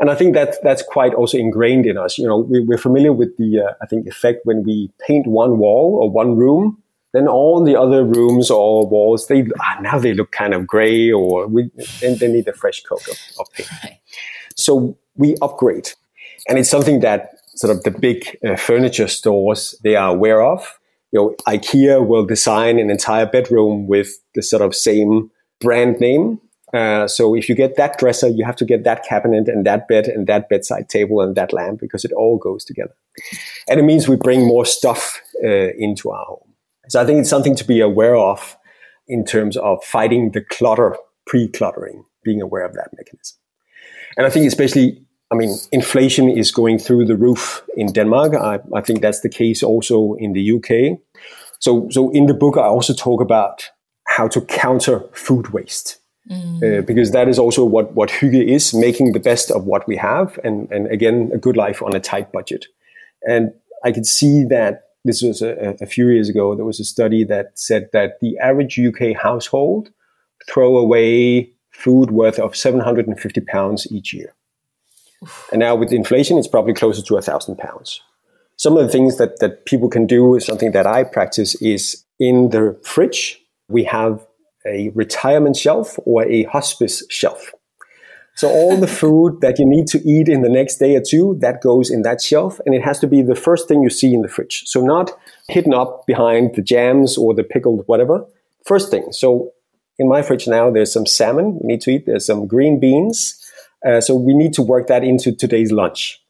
And 0.00 0.10
I 0.10 0.16
think 0.16 0.34
that 0.34 0.56
that's 0.64 0.82
quite 0.82 1.14
also 1.14 1.38
ingrained 1.38 1.86
in 1.86 1.96
us. 1.96 2.18
You 2.18 2.26
know, 2.26 2.38
we, 2.38 2.74
are 2.74 2.78
familiar 2.78 3.12
with 3.12 3.36
the, 3.36 3.60
uh, 3.60 3.74
I 3.80 3.86
think, 3.86 4.08
effect 4.08 4.40
when 4.44 4.64
we 4.64 4.90
paint 5.06 5.28
one 5.28 5.58
wall 5.58 5.98
or 6.02 6.10
one 6.10 6.34
room, 6.34 6.82
then 7.12 7.28
all 7.28 7.62
the 7.62 7.76
other 7.76 8.04
rooms 8.04 8.50
or 8.50 8.88
walls, 8.88 9.28
they 9.28 9.46
ah, 9.60 9.78
now 9.80 9.98
they 9.98 10.14
look 10.14 10.32
kind 10.32 10.52
of 10.52 10.66
gray 10.66 11.12
or 11.12 11.46
we, 11.46 11.70
then 12.00 12.18
they 12.18 12.26
need 12.26 12.48
a 12.48 12.52
fresh 12.52 12.82
coat 12.82 13.06
of, 13.06 13.18
of 13.38 13.52
paint. 13.52 13.70
Right. 13.84 14.00
So 14.56 14.98
we 15.14 15.36
upgrade. 15.40 15.92
And 16.48 16.58
it's 16.58 16.70
something 16.70 17.00
that 17.00 17.38
sort 17.54 17.76
of 17.76 17.84
the 17.84 17.92
big 17.92 18.36
uh, 18.44 18.56
furniture 18.56 19.08
stores, 19.08 19.76
they 19.84 19.94
are 19.94 20.10
aware 20.10 20.42
of. 20.42 20.78
You 21.16 21.22
know, 21.22 21.34
IKEA 21.48 22.06
will 22.06 22.26
design 22.26 22.78
an 22.78 22.90
entire 22.90 23.24
bedroom 23.24 23.86
with 23.86 24.18
the 24.34 24.42
sort 24.42 24.60
of 24.60 24.74
same 24.74 25.30
brand 25.62 25.98
name. 25.98 26.38
Uh, 26.74 27.08
so 27.08 27.34
if 27.34 27.48
you 27.48 27.54
get 27.54 27.76
that 27.76 27.98
dresser, 27.98 28.28
you 28.28 28.44
have 28.44 28.56
to 28.56 28.66
get 28.66 28.84
that 28.84 29.02
cabinet 29.02 29.48
and 29.48 29.64
that 29.64 29.88
bed 29.88 30.08
and 30.08 30.26
that 30.26 30.50
bedside 30.50 30.90
table 30.90 31.22
and 31.22 31.34
that 31.34 31.54
lamp 31.54 31.80
because 31.80 32.04
it 32.04 32.12
all 32.12 32.36
goes 32.36 32.66
together. 32.66 32.94
And 33.66 33.80
it 33.80 33.84
means 33.84 34.06
we 34.06 34.16
bring 34.16 34.46
more 34.46 34.66
stuff 34.66 35.22
uh, 35.42 35.72
into 35.78 36.10
our 36.10 36.26
home. 36.26 36.52
So 36.90 37.00
I 37.00 37.06
think 37.06 37.20
it's 37.20 37.30
something 37.30 37.56
to 37.56 37.64
be 37.64 37.80
aware 37.80 38.16
of 38.16 38.58
in 39.08 39.24
terms 39.24 39.56
of 39.56 39.82
fighting 39.84 40.32
the 40.32 40.42
clutter, 40.42 40.98
pre-cluttering, 41.26 42.04
being 42.24 42.42
aware 42.42 42.66
of 42.66 42.74
that 42.74 42.90
mechanism. 42.94 43.38
And 44.18 44.26
I 44.26 44.30
think 44.30 44.46
especially 44.46 45.06
I 45.30 45.34
mean, 45.34 45.56
inflation 45.72 46.28
is 46.28 46.52
going 46.52 46.78
through 46.78 47.06
the 47.06 47.16
roof 47.16 47.64
in 47.76 47.92
Denmark. 47.92 48.34
I, 48.34 48.60
I, 48.72 48.80
think 48.80 49.00
that's 49.00 49.22
the 49.22 49.28
case 49.28 49.60
also 49.60 50.14
in 50.20 50.34
the 50.34 50.52
UK. 50.52 51.00
So, 51.60 51.88
so 51.90 52.10
in 52.10 52.26
the 52.26 52.34
book, 52.34 52.56
I 52.56 52.62
also 52.62 52.94
talk 52.94 53.20
about 53.20 53.70
how 54.06 54.28
to 54.28 54.40
counter 54.40 55.00
food 55.12 55.48
waste. 55.52 55.98
Mm. 56.30 56.78
Uh, 56.78 56.82
because 56.82 57.12
that 57.12 57.28
is 57.28 57.38
also 57.38 57.64
what, 57.64 57.92
what 57.92 58.10
Hygge 58.10 58.44
is, 58.44 58.74
making 58.74 59.12
the 59.12 59.20
best 59.20 59.52
of 59.52 59.64
what 59.64 59.86
we 59.86 59.96
have. 59.96 60.40
And, 60.42 60.68
and 60.72 60.88
again, 60.88 61.30
a 61.32 61.38
good 61.38 61.56
life 61.56 61.80
on 61.82 61.94
a 61.94 62.00
tight 62.00 62.32
budget. 62.32 62.66
And 63.22 63.52
I 63.84 63.92
could 63.92 64.06
see 64.06 64.42
that 64.44 64.86
this 65.04 65.22
was 65.22 65.40
a, 65.40 65.76
a 65.80 65.86
few 65.86 66.08
years 66.08 66.28
ago. 66.28 66.56
There 66.56 66.64
was 66.64 66.80
a 66.80 66.84
study 66.84 67.22
that 67.24 67.56
said 67.56 67.90
that 67.92 68.18
the 68.20 68.36
average 68.38 68.78
UK 68.78 69.16
household 69.16 69.90
throw 70.48 70.76
away 70.76 71.52
food 71.70 72.10
worth 72.10 72.40
of 72.40 72.56
750 72.56 73.40
pounds 73.42 73.86
each 73.92 74.12
year. 74.12 74.34
And 75.52 75.60
now 75.60 75.76
with 75.76 75.92
inflation, 75.92 76.38
it's 76.38 76.48
probably 76.48 76.74
closer 76.74 77.02
to 77.02 77.16
a 77.16 77.22
thousand 77.22 77.56
pounds. 77.56 78.00
Some 78.56 78.76
of 78.76 78.86
the 78.86 78.92
things 78.92 79.18
that, 79.18 79.38
that 79.40 79.66
people 79.66 79.88
can 79.88 80.06
do, 80.06 80.38
something 80.40 80.72
that 80.72 80.86
I 80.86 81.04
practice 81.04 81.54
is 81.56 82.04
in 82.18 82.50
the 82.50 82.78
fridge, 82.82 83.40
we 83.68 83.84
have 83.84 84.26
a 84.66 84.90
retirement 84.90 85.56
shelf 85.56 85.98
or 86.04 86.24
a 86.24 86.44
hospice 86.44 87.02
shelf. 87.10 87.52
So 88.34 88.48
all 88.48 88.76
the 88.76 88.86
food 89.02 89.40
that 89.40 89.58
you 89.58 89.66
need 89.66 89.86
to 89.88 89.98
eat 90.08 90.28
in 90.28 90.42
the 90.42 90.48
next 90.48 90.76
day 90.76 90.96
or 90.96 91.02
two, 91.02 91.36
that 91.40 91.62
goes 91.62 91.90
in 91.90 92.02
that 92.02 92.22
shelf 92.22 92.60
and 92.64 92.74
it 92.74 92.82
has 92.82 92.98
to 93.00 93.06
be 93.06 93.22
the 93.22 93.34
first 93.34 93.68
thing 93.68 93.82
you 93.82 93.90
see 93.90 94.14
in 94.14 94.22
the 94.22 94.28
fridge. 94.28 94.62
So 94.66 94.80
not 94.80 95.10
hidden 95.48 95.74
up 95.74 96.06
behind 96.06 96.54
the 96.54 96.62
jams 96.62 97.18
or 97.18 97.34
the 97.34 97.44
pickled 97.44 97.84
whatever. 97.86 98.24
First 98.64 98.90
thing. 98.90 99.12
So 99.12 99.52
in 99.98 100.08
my 100.08 100.22
fridge 100.22 100.46
now, 100.46 100.70
there's 100.70 100.92
some 100.92 101.06
salmon 101.06 101.58
we 101.60 101.66
need 101.66 101.80
to 101.82 101.90
eat. 101.90 102.06
There's 102.06 102.26
some 102.26 102.46
green 102.46 102.78
beans. 102.78 103.42
Uh, 103.86 104.00
so 104.00 104.14
we 104.14 104.34
need 104.34 104.52
to 104.54 104.62
work 104.62 104.86
that 104.88 105.04
into 105.04 105.34
today's 105.34 105.72
lunch. 105.72 106.20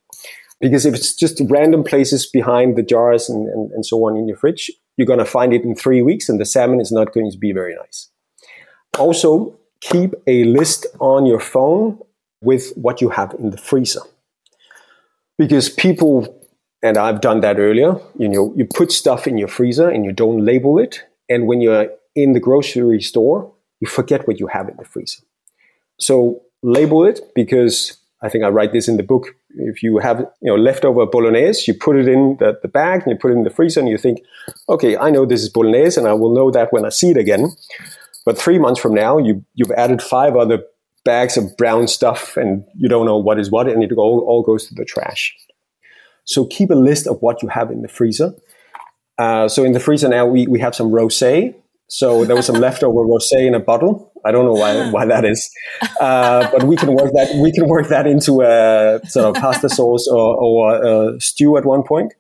Because 0.61 0.87
if 0.87 0.95
it's 0.95 1.15
just 1.15 1.41
random 1.49 1.85
places 1.85 2.27
behind 2.27 2.77
the 2.77 2.83
jars 2.83 3.29
and, 3.29 3.47
and, 3.49 3.71
and 3.73 3.85
so 3.85 3.99
on 4.07 4.17
in 4.17 4.27
your 4.27 4.37
fridge, 4.37 4.71
you're 4.97 5.07
going 5.07 5.19
to 5.19 5.25
find 5.27 5.53
it 5.53 5.63
in 5.63 5.75
three 5.75 6.03
weeks 6.03 6.29
and 6.29 6.41
the 6.41 6.47
salmon 6.47 6.81
is 6.81 6.91
not 6.91 7.13
going 7.13 7.31
to 7.31 7.39
be 7.39 7.53
very 7.53 7.75
nice. 7.75 8.09
Also, 8.99 9.59
keep 9.81 10.15
a 10.27 10.45
list 10.45 10.87
on 11.01 11.27
your 11.27 11.41
phone 11.41 11.99
with 12.41 12.73
what 12.77 13.01
you 13.01 13.11
have 13.11 13.35
in 13.39 13.51
the 13.51 13.59
freezer. 13.59 14.01
Because 15.39 15.69
people, 15.69 16.43
and 16.83 16.97
I've 16.97 17.21
done 17.21 17.41
that 17.41 17.59
earlier, 17.59 17.97
you 18.19 18.29
know, 18.29 18.55
you 18.57 18.65
put 18.65 18.91
stuff 18.91 19.27
in 19.27 19.37
your 19.37 19.49
freezer 19.49 19.89
and 19.89 20.05
you 20.05 20.13
don't 20.13 20.45
label 20.45 20.79
it. 20.79 21.03
And 21.29 21.47
when 21.47 21.61
you're 21.61 21.89
in 22.15 22.33
the 22.33 22.41
grocery 22.41 23.03
store, 23.03 23.53
you 23.81 23.87
forget 23.87 24.27
what 24.27 24.41
you 24.41 24.47
have 24.47 24.69
in 24.69 24.77
the 24.79 24.85
freezer. 24.85 25.23
So 25.99 26.43
label 26.63 27.05
it 27.05 27.21
because 27.35 27.99
I 28.23 28.29
think 28.31 28.45
I 28.45 28.49
write 28.49 28.73
this 28.73 28.89
in 28.89 28.97
the 28.97 29.03
book. 29.03 29.35
If 29.57 29.83
you 29.83 29.99
have 29.99 30.21
you 30.21 30.51
know 30.51 30.57
leftover 30.57 31.07
bolognese, 31.07 31.65
you 31.67 31.75
put 31.79 31.97
it 31.97 32.09
in 32.09 32.37
the, 32.39 32.59
the 32.63 32.69
bag 32.69 33.03
and 33.03 33.13
you 33.13 33.19
put 33.19 33.31
it 33.31 33.35
in 33.35 33.45
the 33.45 33.51
freezer 33.51 33.81
and 33.81 33.89
you 33.89 33.99
think, 33.99 34.21
okay, 34.69 34.97
I 34.97 35.11
know 35.11 35.27
this 35.27 35.43
is 35.43 35.49
bolognese 35.49 35.99
and 35.99 36.09
I 36.09 36.13
will 36.13 36.35
know 36.35 36.51
that 36.51 36.73
when 36.73 36.85
I 36.85 36.91
see 36.91 37.11
it 37.11 37.17
again. 37.17 37.51
But 38.25 38.39
three 38.39 38.59
months 38.59 38.81
from 38.81 38.95
now, 38.95 39.19
you 39.19 39.45
you've 39.55 39.73
added 39.73 40.03
five 40.03 40.37
other 40.37 40.63
bags 41.07 41.37
of 41.37 41.57
brown 41.57 41.87
stuff 41.89 42.37
and 42.37 42.65
you 42.77 42.89
don't 42.89 43.07
know 43.07 43.17
what 43.17 43.39
is 43.39 43.51
what 43.51 43.69
and 43.69 43.83
it 43.83 43.93
all, 43.93 44.21
all 44.27 44.43
goes 44.43 44.67
to 44.67 44.75
the 44.75 44.85
trash. 44.85 45.35
So 46.25 46.45
keep 46.45 46.71
a 46.71 46.75
list 46.75 47.07
of 47.07 47.23
what 47.23 47.43
you 47.43 47.49
have 47.49 47.71
in 47.71 47.81
the 47.81 47.89
freezer. 47.89 48.35
Uh, 49.17 49.49
so 49.49 49.65
in 49.65 49.73
the 49.73 49.81
freezer 49.81 50.09
now 50.09 50.27
we, 50.27 50.47
we 50.49 50.59
have 50.61 50.75
some 50.75 50.91
rosé. 50.91 51.55
So 51.89 52.25
there 52.25 52.35
was 52.35 52.47
some 52.47 52.57
leftover 52.57 53.01
rosé 53.01 53.47
in 53.47 53.55
a 53.55 53.61
bottle. 53.61 54.13
I 54.25 54.33
don't 54.33 54.45
know 54.45 54.55
why 54.55 54.91
why 54.91 55.07
that 55.07 55.25
is, 55.25 55.49
uh, 56.01 56.51
but 56.51 56.65
we 56.65 56.77
can 56.77 56.95
work 56.95 57.13
that 57.13 57.37
we 57.41 57.53
can 57.53 57.69
work 57.69 57.89
that 57.89 58.07
into 58.07 58.43
a 58.43 59.01
sort 59.09 59.27
of 59.27 59.41
pasta 59.41 59.69
sauce 59.69 60.09
or, 60.09 60.37
or 60.37 61.15
a 61.15 61.21
stew 61.21 61.57
at 61.57 61.65
one 61.65 61.85
point. 61.85 62.13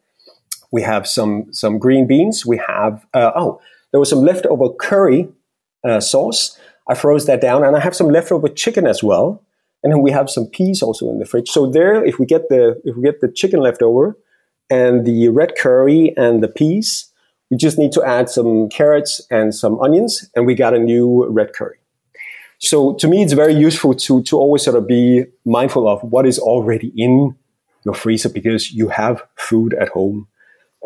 We 0.71 0.83
have 0.83 1.07
some 1.09 1.53
some 1.53 1.79
green 1.79 2.07
beans. 2.07 2.47
We 2.47 2.59
have 2.59 3.05
uh, 3.13 3.33
oh 3.35 3.61
there 3.91 3.99
was 3.99 4.09
some 4.09 4.21
leftover 4.21 4.69
curry 4.81 5.29
uh, 5.83 6.01
sauce. 6.01 6.59
I 6.89 6.95
froze 6.95 7.27
that 7.27 7.41
down, 7.41 7.65
and 7.65 7.75
I 7.75 7.81
have 7.81 7.97
some 7.97 8.09
leftover 8.09 8.49
chicken 8.49 8.87
as 8.87 9.03
well. 9.03 9.43
And 9.83 9.93
then 9.93 10.01
we 10.01 10.13
have 10.13 10.31
some 10.31 10.47
peas 10.47 10.83
also 10.83 11.09
in 11.11 11.19
the 11.19 11.25
fridge. 11.25 11.49
So 11.49 11.71
there, 11.71 12.05
if 12.05 12.19
we 12.19 12.27
get 12.27 12.49
the 12.49 12.81
if 12.85 12.97
we 12.97 13.03
get 13.03 13.21
the 13.21 13.29
chicken 13.29 13.61
leftover, 13.61 14.17
and 14.71 15.05
the 15.05 15.29
red 15.29 15.57
curry 15.57 16.15
and 16.17 16.43
the 16.43 16.49
peas, 16.49 17.13
we 17.51 17.57
just 17.57 17.79
need 17.79 17.93
to 17.93 18.03
add 18.03 18.29
some 18.29 18.69
carrots 18.69 19.21
and 19.31 19.55
some 19.55 19.79
onions, 19.81 20.29
and 20.35 20.47
we 20.47 20.55
got 20.55 20.75
a 20.75 20.79
new 20.79 21.27
red 21.29 21.53
curry. 21.53 21.79
So 22.59 22.95
to 22.95 23.09
me, 23.09 23.23
it's 23.23 23.35
very 23.35 23.55
useful 23.55 23.95
to, 23.95 24.23
to 24.23 24.39
always 24.39 24.63
sort 24.63 24.77
of 24.77 24.87
be 24.87 25.25
mindful 25.45 25.89
of 25.89 26.03
what 26.03 26.27
is 26.27 26.39
already 26.39 26.93
in 26.97 27.37
your 27.85 27.95
freezer 27.95 28.29
because 28.29 28.73
you 28.73 28.89
have 28.89 29.23
food 29.37 29.75
at 29.75 29.89
home. 29.91 30.27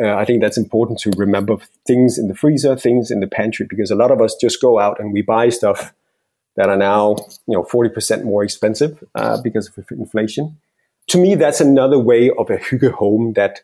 Uh, 0.03 0.15
I 0.15 0.25
think 0.25 0.43
that's 0.43 0.59
important 0.59 0.99
to 1.01 1.11
remember 1.17 1.57
things 1.87 2.19
in 2.19 2.29
the 2.29 2.35
freezer, 2.35 2.77
things 2.77 3.11
in 3.11 3.21
the 3.21 3.27
pantry, 3.27 3.67
because 3.69 3.91
a 3.91 3.97
lot 3.97 4.11
of 4.11 4.21
us 4.21 4.35
just 4.35 4.61
go 4.61 4.79
out 4.79 4.99
and 4.99 5.13
we 5.13 5.23
buy 5.23 5.49
stuff 5.49 5.95
that 6.57 6.69
are 6.69 6.77
now, 6.77 7.17
you 7.47 7.55
know, 7.55 7.63
40% 7.63 8.25
more 8.25 8.43
expensive 8.43 9.03
uh, 9.15 9.41
because 9.41 9.69
of 9.69 9.85
inflation. 9.91 10.59
To 11.09 11.19
me, 11.19 11.35
that's 11.35 11.61
another 11.61 11.99
way 11.99 12.31
of 12.31 12.51
a 12.51 12.59
hygge 12.59 12.93
home 12.93 13.33
that 13.35 13.61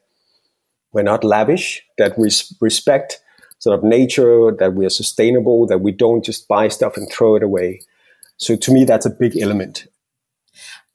we're 0.96 1.02
not 1.02 1.22
lavish, 1.22 1.82
that 1.98 2.18
we 2.18 2.30
respect 2.60 3.20
sort 3.58 3.78
of 3.78 3.84
nature, 3.84 4.50
that 4.58 4.72
we 4.72 4.86
are 4.86 4.90
sustainable, 4.90 5.66
that 5.66 5.82
we 5.82 5.92
don't 5.92 6.24
just 6.24 6.48
buy 6.48 6.68
stuff 6.68 6.96
and 6.96 7.12
throw 7.12 7.36
it 7.36 7.42
away. 7.42 7.82
So 8.38 8.56
to 8.56 8.72
me, 8.72 8.84
that's 8.84 9.04
a 9.04 9.10
big 9.10 9.36
element. 9.36 9.86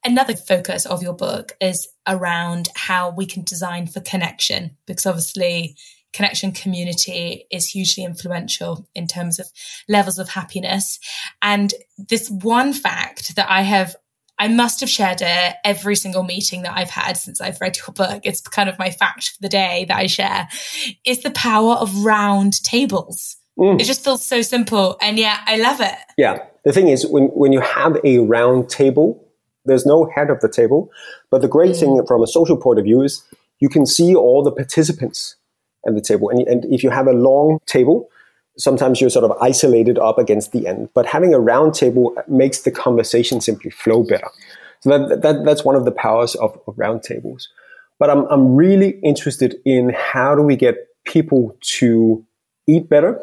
Another 0.04 0.36
focus 0.36 0.88
of 0.88 1.04
your 1.04 1.14
book 1.14 1.52
is 1.62 1.88
around 2.08 2.70
how 2.76 3.12
we 3.12 3.28
can 3.28 3.44
design 3.44 3.86
for 3.86 4.00
connection, 4.00 4.76
because 4.88 5.06
obviously 5.06 5.76
connection 6.14 6.52
community 6.52 7.46
is 7.52 7.68
hugely 7.68 8.04
influential 8.04 8.88
in 8.96 9.06
terms 9.06 9.40
of 9.40 9.48
levels 9.88 10.18
of 10.18 10.30
happiness. 10.30 11.00
And 11.44 11.76
this 11.98 12.28
one 12.30 12.74
fact 12.74 13.36
that 13.36 13.50
I 13.50 13.62
have 13.62 13.96
I 14.42 14.48
must 14.48 14.80
have 14.80 14.90
shared 14.90 15.22
it 15.22 15.56
every 15.64 15.96
single 15.96 16.24
meeting 16.24 16.64
that 16.64 16.76
I've 16.76 16.90
had 16.90 17.16
since 17.16 17.40
I've 17.40 17.62
read 17.62 17.78
your 17.78 17.94
book. 17.94 18.22
It's 18.26 18.42
kind 18.42 18.70
of 18.70 18.80
my 18.80 18.90
fact 18.90 19.30
for 19.30 19.38
the 19.40 19.48
day 19.48 19.86
that 19.88 19.96
I 19.96 20.08
share 20.08 20.48
is 21.06 21.22
the 21.22 21.30
power 21.30 21.76
of 21.76 22.04
round 22.04 22.64
tables. 22.64 23.38
Mm. 23.60 23.80
It 23.80 23.84
just 23.84 24.04
feels 24.04 24.26
so 24.26 24.42
simple 24.42 24.98
and 25.00 25.20
yet 25.20 25.42
I 25.46 25.58
love 25.58 25.80
it. 25.80 25.96
Yeah. 26.18 26.44
The 26.66 26.74
thing 26.74 26.88
is 26.88 27.06
when, 27.06 27.26
when 27.26 27.54
you 27.54 27.62
have 27.62 27.98
a 28.04 28.18
round 28.18 28.68
table, 28.68 29.24
there's 29.66 29.86
no 29.86 30.10
head 30.16 30.32
of 30.32 30.40
the 30.40 30.50
table. 30.50 30.90
But 31.30 31.44
the 31.44 31.48
great 31.48 31.74
mm. 31.74 31.80
thing 31.80 32.06
from 32.08 32.24
a 32.24 32.28
social 32.28 32.58
point 32.58 32.80
of 32.80 32.86
view 32.86 33.04
is 33.04 33.24
you 33.60 33.70
can 33.70 33.86
see 33.86 34.16
all 34.16 34.42
the 34.42 34.52
participants 34.52 35.36
at 35.86 35.94
the 35.94 36.02
table. 36.02 36.32
And, 36.32 36.48
and 36.48 36.66
if 36.74 36.84
you 36.84 36.90
have 36.90 37.06
a 37.06 37.14
long 37.14 37.60
table, 37.68 38.10
sometimes 38.62 39.02
you're 39.02 39.10
sort 39.10 39.26
of 39.26 39.32
isolated 39.42 39.98
up 39.98 40.18
against 40.18 40.52
the 40.52 40.68
end. 40.68 40.90
But 40.94 41.06
having 41.06 41.34
a 41.34 41.40
round 41.40 41.74
table 41.74 42.16
makes 42.28 42.60
the 42.62 42.72
conversation 42.72 43.42
simply 43.42 43.72
flow 43.72 44.04
better. 44.04 44.30
So 44.82 44.90
that, 44.90 45.22
that 45.22 45.46
that's 45.46 45.64
one 45.64 45.76
of 45.76 45.86
the 45.86 45.92
powers 45.92 46.36
of, 46.36 46.60
of 46.68 46.78
round 46.78 47.04
tables. 47.04 47.50
But 48.00 48.10
I'm, 48.10 48.26
I'm 48.26 48.56
really 48.56 49.00
interested 49.04 49.56
in 49.66 49.94
how 49.96 50.36
do 50.36 50.42
we 50.42 50.56
get 50.56 50.88
people 51.06 51.58
to 51.80 52.26
eat 52.68 52.90
better. 52.90 53.20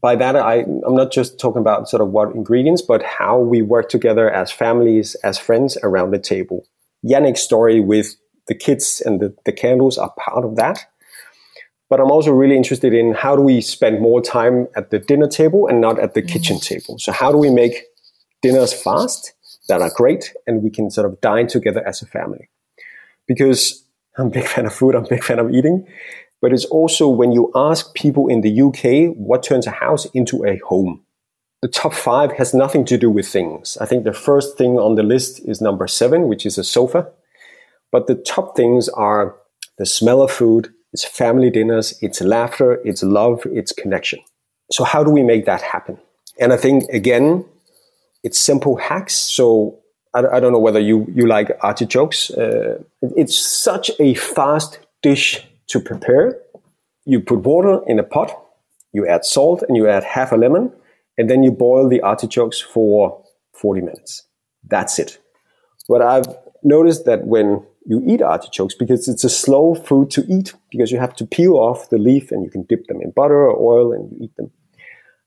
By 0.00 0.16
that, 0.16 0.36
I, 0.36 0.64
I'm 0.86 0.94
not 0.94 1.10
just 1.10 1.38
talking 1.40 1.60
about 1.60 1.88
sort 1.88 2.02
of 2.02 2.08
what 2.08 2.34
ingredients, 2.34 2.82
but 2.82 3.02
how 3.02 3.38
we 3.38 3.62
work 3.62 3.88
together 3.88 4.30
as 4.30 4.50
families, 4.50 5.14
as 5.16 5.38
friends 5.38 5.78
around 5.82 6.10
the 6.10 6.18
table. 6.18 6.66
Yannick's 7.04 7.40
story 7.40 7.80
with 7.80 8.16
the 8.46 8.54
kids 8.54 9.02
and 9.04 9.20
the, 9.20 9.34
the 9.44 9.52
candles 9.52 9.98
are 9.98 10.12
part 10.18 10.44
of 10.44 10.56
that. 10.56 10.84
But 11.88 12.00
I'm 12.00 12.10
also 12.10 12.32
really 12.32 12.56
interested 12.56 12.92
in 12.92 13.14
how 13.14 13.36
do 13.36 13.42
we 13.42 13.60
spend 13.60 14.00
more 14.00 14.20
time 14.20 14.66
at 14.76 14.90
the 14.90 14.98
dinner 14.98 15.28
table 15.28 15.68
and 15.68 15.80
not 15.80 15.98
at 16.00 16.14
the 16.14 16.22
mm. 16.22 16.28
kitchen 16.28 16.58
table. 16.58 16.98
So 16.98 17.12
how 17.12 17.30
do 17.30 17.38
we 17.38 17.50
make 17.50 17.84
dinners 18.42 18.72
fast 18.72 19.34
that 19.68 19.80
are 19.80 19.90
great 19.94 20.32
and 20.46 20.62
we 20.62 20.70
can 20.70 20.90
sort 20.90 21.06
of 21.06 21.20
dine 21.20 21.46
together 21.46 21.86
as 21.86 22.02
a 22.02 22.06
family? 22.06 22.48
Because 23.26 23.84
I'm 24.18 24.28
a 24.28 24.30
big 24.30 24.46
fan 24.46 24.66
of 24.66 24.72
food, 24.72 24.94
I'm 24.94 25.04
a 25.04 25.08
big 25.08 25.22
fan 25.22 25.38
of 25.38 25.50
eating, 25.52 25.86
but 26.40 26.52
it's 26.52 26.64
also 26.66 27.08
when 27.08 27.32
you 27.32 27.52
ask 27.54 27.94
people 27.94 28.28
in 28.28 28.40
the 28.40 28.62
UK 28.62 29.14
what 29.16 29.42
turns 29.42 29.66
a 29.66 29.70
house 29.70 30.06
into 30.06 30.44
a 30.44 30.58
home. 30.66 31.02
The 31.62 31.68
top 31.68 31.94
five 31.94 32.32
has 32.32 32.54
nothing 32.54 32.84
to 32.86 32.98
do 32.98 33.10
with 33.10 33.26
things. 33.26 33.76
I 33.78 33.86
think 33.86 34.04
the 34.04 34.12
first 34.12 34.56
thing 34.58 34.78
on 34.78 34.94
the 34.94 35.02
list 35.02 35.40
is 35.46 35.60
number 35.60 35.86
seven, 35.86 36.28
which 36.28 36.46
is 36.46 36.58
a 36.58 36.64
sofa. 36.64 37.10
But 37.90 38.06
the 38.06 38.14
top 38.14 38.56
things 38.56 38.88
are 38.90 39.36
the 39.78 39.86
smell 39.86 40.22
of 40.22 40.30
food, 40.30 40.72
it's 40.96 41.04
family 41.04 41.50
dinners, 41.50 41.98
it's 42.00 42.22
laughter, 42.22 42.80
it's 42.82 43.02
love, 43.02 43.42
it's 43.52 43.70
connection. 43.70 44.18
So, 44.72 44.82
how 44.82 45.04
do 45.04 45.10
we 45.10 45.22
make 45.22 45.44
that 45.44 45.60
happen? 45.60 45.98
And 46.40 46.54
I 46.54 46.56
think, 46.56 46.84
again, 46.88 47.44
it's 48.22 48.38
simple 48.38 48.76
hacks. 48.76 49.12
So, 49.12 49.78
I, 50.14 50.20
I 50.36 50.40
don't 50.40 50.52
know 50.52 50.58
whether 50.58 50.80
you, 50.80 51.06
you 51.14 51.26
like 51.26 51.50
artichokes. 51.60 52.30
Uh, 52.30 52.78
it's 53.14 53.38
such 53.38 53.90
a 54.00 54.14
fast 54.14 54.78
dish 55.02 55.46
to 55.68 55.80
prepare. 55.80 56.40
You 57.04 57.20
put 57.20 57.40
water 57.40 57.80
in 57.86 57.98
a 57.98 58.02
pot, 58.02 58.30
you 58.94 59.06
add 59.06 59.26
salt, 59.26 59.62
and 59.68 59.76
you 59.76 59.86
add 59.86 60.02
half 60.02 60.32
a 60.32 60.36
lemon, 60.36 60.72
and 61.18 61.28
then 61.28 61.42
you 61.42 61.50
boil 61.50 61.90
the 61.90 62.00
artichokes 62.00 62.58
for 62.58 63.22
40 63.52 63.82
minutes. 63.82 64.22
That's 64.66 64.98
it. 64.98 65.18
But 65.90 66.00
I've 66.00 66.26
noticed 66.62 67.04
that 67.04 67.26
when 67.26 67.66
you 67.86 68.02
eat 68.04 68.20
artichokes 68.20 68.74
because 68.74 69.08
it's 69.08 69.24
a 69.24 69.30
slow 69.30 69.74
fruit 69.74 70.10
to 70.10 70.24
eat 70.28 70.54
because 70.70 70.90
you 70.90 70.98
have 70.98 71.14
to 71.16 71.24
peel 71.24 71.54
off 71.54 71.88
the 71.90 71.98
leaf 71.98 72.32
and 72.32 72.44
you 72.44 72.50
can 72.50 72.64
dip 72.64 72.86
them 72.88 73.00
in 73.00 73.12
butter 73.12 73.48
or 73.48 73.56
oil 73.56 73.92
and 73.92 74.10
you 74.10 74.24
eat 74.24 74.36
them 74.36 74.50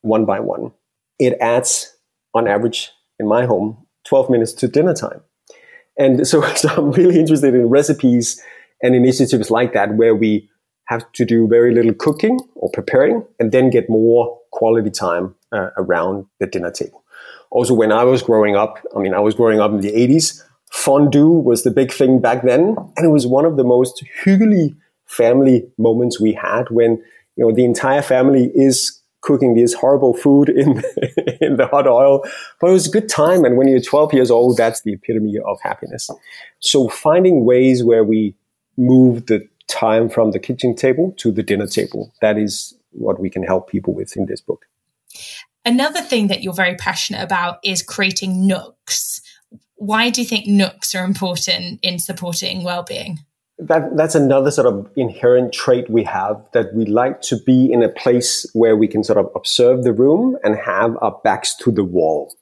one 0.01 0.25
by 0.25 0.39
one. 0.39 0.71
It 1.19 1.37
adds, 1.39 1.95
on 2.33 2.47
average, 2.47 2.91
in 3.17 3.27
my 3.27 3.45
home, 3.45 3.85
12 4.05 4.29
minutes 4.29 4.53
to 4.53 4.67
dinner 4.67 4.93
time. 4.93 5.21
And 5.97 6.27
so, 6.27 6.41
so 6.55 6.69
I'm 6.69 6.91
really 6.91 7.19
interested 7.19 7.55
in 7.55 7.69
recipes 7.69 8.41
and 8.83 8.93
initiatives 8.93 9.49
like 9.49 9.73
that 9.73 9.95
where 9.95 10.15
we 10.15 10.49
have 10.85 11.09
to 11.13 11.23
do 11.23 11.47
very 11.47 11.73
little 11.73 11.93
cooking 11.93 12.39
or 12.55 12.69
preparing 12.71 13.23
and 13.39 13.51
then 13.51 13.69
get 13.69 13.89
more 13.89 14.39
quality 14.51 14.89
time 14.89 15.35
uh, 15.51 15.69
around 15.77 16.25
the 16.39 16.47
dinner 16.47 16.71
table. 16.71 17.03
Also, 17.51 17.73
when 17.73 17.91
I 17.91 18.03
was 18.03 18.21
growing 18.21 18.55
up, 18.55 18.79
I 18.95 18.99
mean, 18.99 19.13
I 19.13 19.19
was 19.19 19.33
growing 19.33 19.59
up 19.59 19.71
in 19.71 19.81
the 19.81 19.91
80s, 19.91 20.43
fondue 20.71 21.29
was 21.29 21.63
the 21.63 21.71
big 21.71 21.91
thing 21.91 22.19
back 22.19 22.43
then. 22.43 22.75
And 22.95 23.05
it 23.05 23.09
was 23.09 23.27
one 23.27 23.45
of 23.45 23.57
the 23.57 23.63
most 23.63 24.03
hugely 24.23 24.75
family 25.05 25.67
moments 25.77 26.19
we 26.19 26.33
had 26.33 26.69
when, 26.69 27.03
you 27.35 27.45
know, 27.45 27.51
the 27.51 27.65
entire 27.65 28.01
family 28.01 28.51
is 28.53 29.01
cooking 29.21 29.53
this 29.53 29.73
horrible 29.73 30.13
food 30.13 30.49
in, 30.49 30.83
in 31.41 31.57
the 31.57 31.67
hot 31.67 31.87
oil. 31.87 32.23
But 32.61 32.69
it 32.69 32.73
was 32.73 32.87
a 32.87 32.91
good 32.91 33.09
time. 33.09 33.43
And 33.43 33.57
when 33.57 33.67
you're 33.67 33.81
12 33.81 34.13
years 34.13 34.31
old, 34.31 34.57
that's 34.57 34.81
the 34.81 34.93
epitome 34.93 35.37
of 35.45 35.59
happiness. 35.61 36.09
So 36.59 36.87
finding 36.87 37.45
ways 37.45 37.83
where 37.83 38.03
we 38.03 38.35
move 38.77 39.25
the 39.25 39.47
time 39.67 40.09
from 40.09 40.31
the 40.31 40.39
kitchen 40.39 40.75
table 40.75 41.13
to 41.17 41.31
the 41.31 41.43
dinner 41.43 41.67
table, 41.67 42.13
that 42.21 42.37
is 42.37 42.75
what 42.91 43.19
we 43.19 43.29
can 43.29 43.43
help 43.43 43.69
people 43.69 43.93
with 43.93 44.15
in 44.15 44.25
this 44.25 44.41
book. 44.41 44.65
Another 45.65 46.01
thing 46.01 46.27
that 46.27 46.41
you're 46.41 46.53
very 46.53 46.75
passionate 46.75 47.21
about 47.21 47.59
is 47.63 47.83
creating 47.83 48.47
nooks 48.47 49.21
why 49.79 50.09
do 50.09 50.21
you 50.21 50.27
think 50.27 50.45
nooks 50.45 50.93
are 50.93 51.05
important 51.05 51.79
in 51.81 51.99
supporting 51.99 52.63
well-being? 52.63 53.19
That, 53.57 53.97
that's 53.97 54.15
another 54.15 54.51
sort 54.51 54.67
of 54.67 54.89
inherent 54.95 55.53
trait 55.53 55.89
we 55.89 56.03
have 56.03 56.47
that 56.53 56.73
we 56.73 56.85
like 56.85 57.21
to 57.23 57.37
be 57.45 57.71
in 57.71 57.81
a 57.81 57.89
place 57.89 58.45
where 58.53 58.77
we 58.77 58.87
can 58.87 59.03
sort 59.03 59.17
of 59.17 59.29
observe 59.35 59.83
the 59.83 59.91
room 59.91 60.37
and 60.43 60.55
have 60.55 60.97
our 61.01 61.19
backs 61.23 61.55
to 61.57 61.71
the 61.71 61.83
wall. 61.83 62.33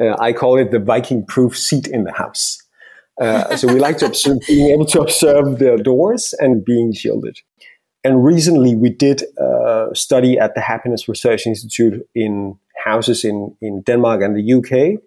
Uh, 0.00 0.16
I 0.18 0.32
call 0.32 0.56
it 0.56 0.70
the 0.70 0.78
Viking 0.78 1.26
proof 1.26 1.58
seat 1.58 1.86
in 1.86 2.04
the 2.04 2.12
house. 2.12 2.62
Uh, 3.20 3.54
so 3.56 3.68
we 3.68 3.80
like 3.80 3.98
to 3.98 4.06
observe, 4.06 4.38
being 4.48 4.70
able 4.70 4.86
to 4.86 5.00
observe 5.00 5.58
the 5.58 5.76
doors 5.76 6.34
and 6.38 6.64
being 6.64 6.92
shielded. 6.94 7.38
And 8.02 8.24
recently 8.24 8.74
we 8.74 8.88
did 8.88 9.24
a 9.38 9.90
study 9.92 10.38
at 10.38 10.54
the 10.54 10.62
Happiness 10.62 11.06
Research 11.06 11.46
Institute 11.46 12.06
in 12.14 12.58
houses 12.82 13.24
in, 13.24 13.54
in 13.60 13.82
Denmark 13.82 14.22
and 14.22 14.34
the 14.36 14.54
UK 14.54 15.02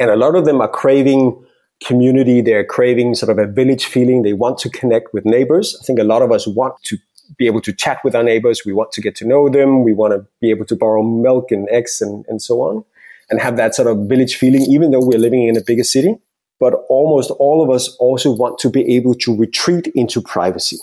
and 0.00 0.10
a 0.10 0.16
lot 0.16 0.34
of 0.34 0.46
them 0.46 0.60
are 0.60 0.68
craving 0.68 1.44
community. 1.84 2.40
They're 2.40 2.64
craving 2.64 3.14
sort 3.14 3.30
of 3.30 3.38
a 3.38 3.46
village 3.46 3.84
feeling. 3.84 4.22
They 4.22 4.32
want 4.32 4.58
to 4.58 4.70
connect 4.70 5.14
with 5.14 5.24
neighbors. 5.24 5.78
I 5.80 5.84
think 5.84 5.98
a 5.98 6.04
lot 6.04 6.22
of 6.22 6.32
us 6.32 6.46
want 6.46 6.74
to 6.84 6.98
be 7.38 7.46
able 7.46 7.60
to 7.60 7.72
chat 7.72 7.98
with 8.02 8.16
our 8.16 8.24
neighbors. 8.24 8.62
We 8.66 8.72
want 8.72 8.92
to 8.92 9.00
get 9.00 9.14
to 9.16 9.26
know 9.26 9.48
them. 9.48 9.84
We 9.84 9.92
want 9.92 10.12
to 10.14 10.26
be 10.40 10.50
able 10.50 10.64
to 10.66 10.76
borrow 10.76 11.02
milk 11.02 11.52
and 11.52 11.68
eggs 11.70 12.00
and, 12.00 12.24
and 12.28 12.42
so 12.42 12.60
on 12.62 12.84
and 13.30 13.40
have 13.40 13.56
that 13.56 13.74
sort 13.74 13.88
of 13.88 14.08
village 14.08 14.36
feeling, 14.36 14.62
even 14.62 14.90
though 14.90 15.04
we're 15.04 15.18
living 15.18 15.46
in 15.46 15.56
a 15.56 15.60
bigger 15.60 15.84
city. 15.84 16.16
But 16.58 16.74
almost 16.88 17.30
all 17.38 17.62
of 17.62 17.70
us 17.70 17.94
also 18.00 18.30
want 18.30 18.58
to 18.58 18.68
be 18.68 18.96
able 18.96 19.14
to 19.14 19.34
retreat 19.34 19.86
into 19.94 20.20
privacy 20.20 20.78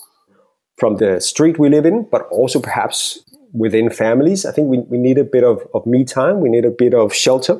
from 0.78 0.98
the 0.98 1.20
street 1.20 1.60
we 1.60 1.70
live 1.70 1.86
in, 1.86 2.08
but 2.10 2.28
also 2.30 2.60
perhaps 2.60 3.20
within 3.52 3.90
families. 3.90 4.46
I 4.46 4.52
think 4.52 4.70
we, 4.70 4.80
we 4.80 4.98
need 4.98 5.18
a 5.18 5.24
bit 5.24 5.44
of, 5.44 5.68
of 5.74 5.86
me 5.86 6.06
time. 6.06 6.40
We 6.40 6.50
need 6.50 6.66
a 6.66 6.72
bit 6.72 6.94
of 6.94 7.14
shelter. 7.14 7.60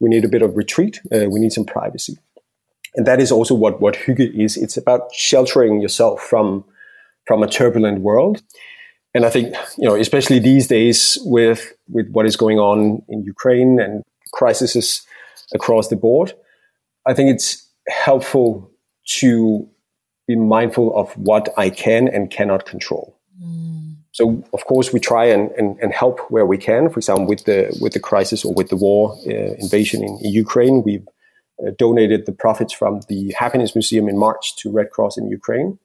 We 0.00 0.08
need 0.08 0.24
a 0.24 0.28
bit 0.28 0.42
of 0.42 0.56
retreat. 0.56 1.00
Uh, 1.12 1.28
we 1.28 1.38
need 1.38 1.52
some 1.52 1.64
privacy. 1.64 2.18
And 2.96 3.06
that 3.06 3.20
is 3.20 3.30
also 3.30 3.54
what, 3.54 3.80
what 3.80 3.94
Hygge 3.94 4.34
is. 4.34 4.56
It's 4.56 4.76
about 4.76 5.14
sheltering 5.14 5.80
yourself 5.80 6.20
from, 6.20 6.64
from 7.26 7.42
a 7.42 7.46
turbulent 7.46 8.00
world. 8.00 8.42
And 9.14 9.24
I 9.24 9.30
think, 9.30 9.54
you 9.76 9.88
know, 9.88 9.94
especially 9.94 10.38
these 10.38 10.66
days 10.66 11.18
with, 11.22 11.72
with 11.88 12.10
what 12.10 12.26
is 12.26 12.36
going 12.36 12.58
on 12.58 13.02
in 13.08 13.22
Ukraine 13.24 13.80
and 13.80 14.02
crises 14.32 15.06
across 15.54 15.88
the 15.88 15.96
board, 15.96 16.32
I 17.06 17.14
think 17.14 17.30
it's 17.30 17.68
helpful 17.88 18.70
to 19.18 19.68
be 20.26 20.36
mindful 20.36 20.96
of 20.96 21.12
what 21.16 21.48
I 21.56 21.70
can 21.70 22.06
and 22.06 22.30
cannot 22.30 22.66
control. 22.66 23.18
Mm. 23.42 23.79
So 24.20 24.44
of 24.52 24.66
course 24.66 24.92
we 24.92 25.00
try 25.00 25.24
and, 25.24 25.50
and, 25.52 25.78
and, 25.80 25.94
help 25.94 26.20
where 26.30 26.44
we 26.44 26.58
can. 26.58 26.90
For 26.90 26.98
example, 26.98 27.24
with 27.24 27.44
the 27.46 27.58
with 27.80 27.94
the 27.94 28.00
crisis 28.00 28.44
or 28.44 28.52
with 28.52 28.68
the 28.68 28.76
war 28.76 29.16
uh, 29.26 29.54
invasion 29.64 30.02
in, 30.02 30.18
in, 30.22 30.30
Ukraine, 30.44 30.82
we've 30.82 31.08
uh, 31.62 31.70
donated 31.78 32.26
the 32.26 32.32
profits 32.32 32.74
from 32.74 33.00
the 33.08 33.34
Happiness 33.38 33.74
Museum 33.74 34.10
in 34.10 34.18
March 34.18 34.56
to 34.56 34.70
Red 34.70 34.90
Cross 34.90 35.16
in 35.16 35.26
Ukraine. 35.28 35.78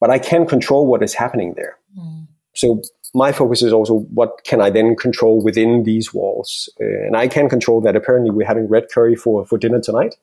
But 0.00 0.10
I 0.10 0.18
can't 0.18 0.46
control 0.46 0.86
what 0.86 1.02
is 1.02 1.14
happening 1.14 1.54
there. 1.56 1.78
Mm. 1.98 2.26
So 2.54 2.82
my 3.14 3.32
focus 3.32 3.62
is 3.62 3.72
also 3.72 4.00
what 4.20 4.44
can 4.44 4.60
I 4.60 4.68
then 4.68 4.94
control 4.94 5.42
within 5.42 5.84
these 5.84 6.12
walls, 6.12 6.68
uh, 6.78 7.06
and 7.06 7.16
I 7.16 7.26
can 7.26 7.48
control 7.48 7.80
that. 7.80 7.96
Apparently, 7.96 8.30
we're 8.30 8.52
having 8.54 8.68
red 8.68 8.84
curry 8.94 9.16
for 9.16 9.46
for 9.46 9.56
dinner 9.56 9.80
tonight. 9.80 10.14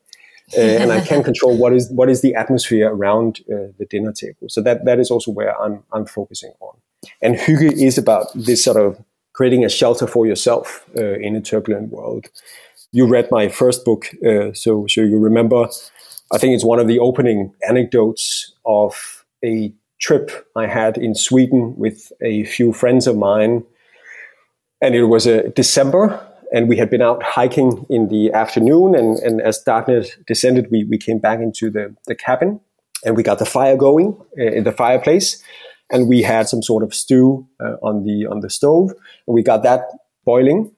Uh, 0.56 0.60
and 0.82 0.92
I 0.92 1.00
can 1.00 1.24
control 1.24 1.58
what 1.62 1.72
is 1.72 1.90
what 1.90 2.08
is 2.08 2.20
the 2.22 2.36
atmosphere 2.36 2.88
around 2.96 3.40
uh, 3.50 3.74
the 3.80 3.86
dinner 3.90 4.12
table. 4.12 4.46
So 4.54 4.60
that 4.66 4.84
that 4.84 5.00
is 5.00 5.10
also 5.10 5.32
where 5.32 5.52
I'm 5.60 5.82
I'm 5.92 6.06
focusing 6.06 6.52
on. 6.60 6.76
And 7.22 7.36
Hygge 7.36 7.72
is 7.72 7.98
about 7.98 8.26
this 8.34 8.64
sort 8.64 8.76
of 8.76 9.02
creating 9.32 9.64
a 9.64 9.68
shelter 9.68 10.06
for 10.06 10.26
yourself 10.26 10.84
uh, 10.96 11.18
in 11.18 11.36
a 11.36 11.40
turbulent 11.40 11.90
world. 11.90 12.26
You 12.92 13.06
read 13.06 13.28
my 13.30 13.48
first 13.48 13.84
book, 13.84 14.06
uh, 14.24 14.52
so 14.54 14.86
so 14.86 15.00
you 15.02 15.18
remember. 15.18 15.68
I 16.32 16.38
think 16.38 16.54
it's 16.54 16.64
one 16.64 16.80
of 16.80 16.88
the 16.88 16.98
opening 16.98 17.54
anecdotes 17.68 18.52
of 18.64 19.24
a 19.44 19.72
trip 20.00 20.30
I 20.56 20.66
had 20.66 20.98
in 20.98 21.14
Sweden 21.14 21.74
with 21.76 22.12
a 22.20 22.44
few 22.44 22.72
friends 22.72 23.06
of 23.06 23.16
mine, 23.16 23.64
and 24.80 24.94
it 24.94 25.04
was 25.04 25.26
a 25.26 25.48
December, 25.50 26.20
and 26.52 26.68
we 26.68 26.76
had 26.76 26.90
been 26.90 27.02
out 27.02 27.22
hiking 27.22 27.86
in 27.88 28.08
the 28.08 28.32
afternoon, 28.32 28.94
and, 28.94 29.18
and 29.20 29.40
as 29.40 29.58
darkness 29.60 30.16
descended, 30.26 30.68
we, 30.70 30.84
we 30.84 30.98
came 30.98 31.18
back 31.18 31.40
into 31.40 31.70
the, 31.70 31.94
the 32.06 32.14
cabin, 32.14 32.60
and 33.04 33.16
we 33.16 33.22
got 33.22 33.38
the 33.38 33.46
fire 33.46 33.76
going 33.76 34.16
uh, 34.38 34.44
in 34.44 34.64
the 34.64 34.72
fireplace, 34.72 35.42
and 35.90 36.08
we 36.08 36.22
had 36.22 36.48
some 36.48 36.62
sort 36.62 36.82
of 36.82 36.94
stew 36.94 37.46
uh, 37.60 37.76
on 37.82 38.04
the 38.04 38.26
on 38.26 38.40
the 38.40 38.50
stove, 38.50 38.90
and 38.90 39.34
we 39.34 39.42
got 39.42 39.62
that 39.62 39.82
boiling, 40.24 40.70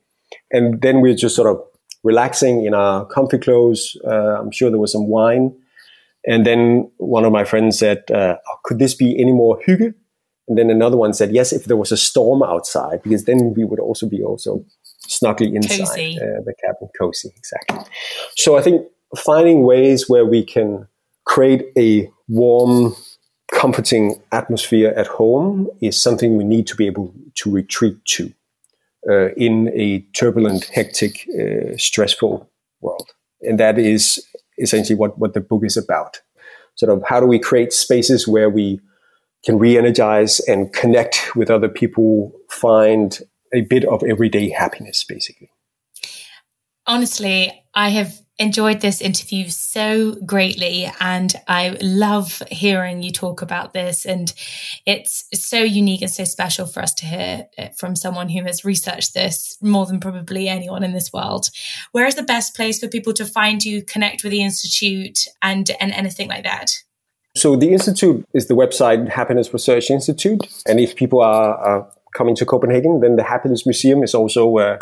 and 0.50 0.80
then 0.82 1.00
we 1.00 1.10
are 1.10 1.16
just 1.16 1.36
sort 1.36 1.48
of 1.48 1.62
relaxing 2.04 2.64
in 2.64 2.74
our 2.74 3.06
comfy 3.06 3.38
clothes. 3.38 3.96
Uh, 4.06 4.40
I'm 4.40 4.50
sure 4.50 4.70
there 4.70 4.78
was 4.78 4.92
some 4.92 5.08
wine, 5.08 5.54
and 6.26 6.46
then 6.46 6.90
one 6.98 7.24
of 7.24 7.32
my 7.32 7.44
friends 7.44 7.78
said, 7.78 8.04
uh, 8.10 8.36
oh, 8.36 8.56
"Could 8.64 8.78
this 8.78 8.94
be 8.94 9.20
any 9.20 9.32
more 9.32 9.58
hygge?" 9.66 9.94
And 10.48 10.56
then 10.56 10.70
another 10.70 10.96
one 10.96 11.12
said, 11.12 11.32
"Yes, 11.32 11.52
if 11.52 11.64
there 11.64 11.76
was 11.76 11.92
a 11.92 11.96
storm 11.96 12.42
outside, 12.42 13.02
because 13.02 13.24
then 13.24 13.54
we 13.56 13.64
would 13.64 13.80
also 13.80 14.08
be 14.08 14.22
also 14.22 14.64
snugly 15.06 15.54
inside 15.54 16.18
uh, 16.18 16.42
the 16.44 16.54
cabin, 16.62 16.88
cozy, 16.98 17.30
exactly." 17.36 17.78
So 18.36 18.56
I 18.58 18.62
think 18.62 18.86
finding 19.16 19.64
ways 19.64 20.08
where 20.08 20.26
we 20.26 20.44
can 20.44 20.86
create 21.24 21.66
a 21.76 22.10
warm 22.28 22.94
comforting 23.52 24.20
atmosphere 24.32 24.92
at 24.96 25.06
home 25.06 25.68
is 25.80 26.00
something 26.00 26.36
we 26.36 26.44
need 26.44 26.66
to 26.66 26.76
be 26.76 26.86
able 26.86 27.12
to 27.34 27.50
retreat 27.50 28.04
to 28.04 28.32
uh, 29.08 29.32
in 29.34 29.70
a 29.74 30.00
turbulent, 30.12 30.64
hectic, 30.66 31.26
uh, 31.38 31.76
stressful 31.76 32.48
world. 32.80 33.10
And 33.42 33.58
that 33.58 33.78
is 33.78 34.24
essentially 34.58 34.96
what, 34.96 35.18
what 35.18 35.34
the 35.34 35.40
book 35.40 35.64
is 35.64 35.76
about. 35.76 36.20
Sort 36.74 36.92
of 36.92 37.02
how 37.06 37.20
do 37.20 37.26
we 37.26 37.38
create 37.38 37.72
spaces 37.72 38.28
where 38.28 38.50
we 38.50 38.80
can 39.44 39.58
re-energize 39.58 40.40
and 40.40 40.72
connect 40.72 41.34
with 41.36 41.50
other 41.50 41.68
people, 41.68 42.32
find 42.50 43.20
a 43.52 43.62
bit 43.62 43.84
of 43.84 44.02
everyday 44.02 44.50
happiness, 44.50 45.04
basically. 45.04 45.50
Honestly, 46.86 47.52
I 47.74 47.90
have 47.90 48.20
enjoyed 48.38 48.80
this 48.80 49.00
interview 49.00 49.48
so 49.48 50.14
greatly 50.24 50.90
and 51.00 51.34
I 51.48 51.76
love 51.80 52.40
hearing 52.50 53.02
you 53.02 53.10
talk 53.10 53.42
about 53.42 53.72
this 53.72 54.06
and 54.06 54.32
it's 54.86 55.24
so 55.34 55.58
unique 55.58 56.02
and 56.02 56.10
so 56.10 56.22
special 56.22 56.66
for 56.66 56.80
us 56.80 56.94
to 56.94 57.06
hear 57.06 57.48
it 57.58 57.76
from 57.76 57.96
someone 57.96 58.28
who 58.28 58.44
has 58.44 58.64
researched 58.64 59.14
this 59.14 59.58
more 59.60 59.86
than 59.86 59.98
probably 59.98 60.48
anyone 60.48 60.84
in 60.84 60.92
this 60.92 61.12
world. 61.12 61.50
Where 61.90 62.06
is 62.06 62.14
the 62.14 62.22
best 62.22 62.54
place 62.54 62.78
for 62.78 62.86
people 62.86 63.12
to 63.14 63.24
find 63.24 63.64
you, 63.64 63.82
connect 63.82 64.22
with 64.22 64.30
the 64.30 64.42
institute 64.42 65.26
and 65.42 65.70
and 65.80 65.92
anything 65.92 66.28
like 66.28 66.44
that? 66.44 66.70
So 67.34 67.56
the 67.56 67.72
institute 67.72 68.24
is 68.32 68.46
the 68.46 68.54
website 68.54 69.08
Happiness 69.08 69.52
Research 69.52 69.90
Institute 69.90 70.46
and 70.66 70.78
if 70.78 70.94
people 70.94 71.20
are, 71.20 71.56
are 71.56 71.92
coming 72.14 72.36
to 72.36 72.46
Copenhagen 72.46 73.00
then 73.00 73.16
the 73.16 73.24
Happiness 73.24 73.66
Museum 73.66 74.04
is 74.04 74.14
also 74.14 74.58
uh, 74.58 74.78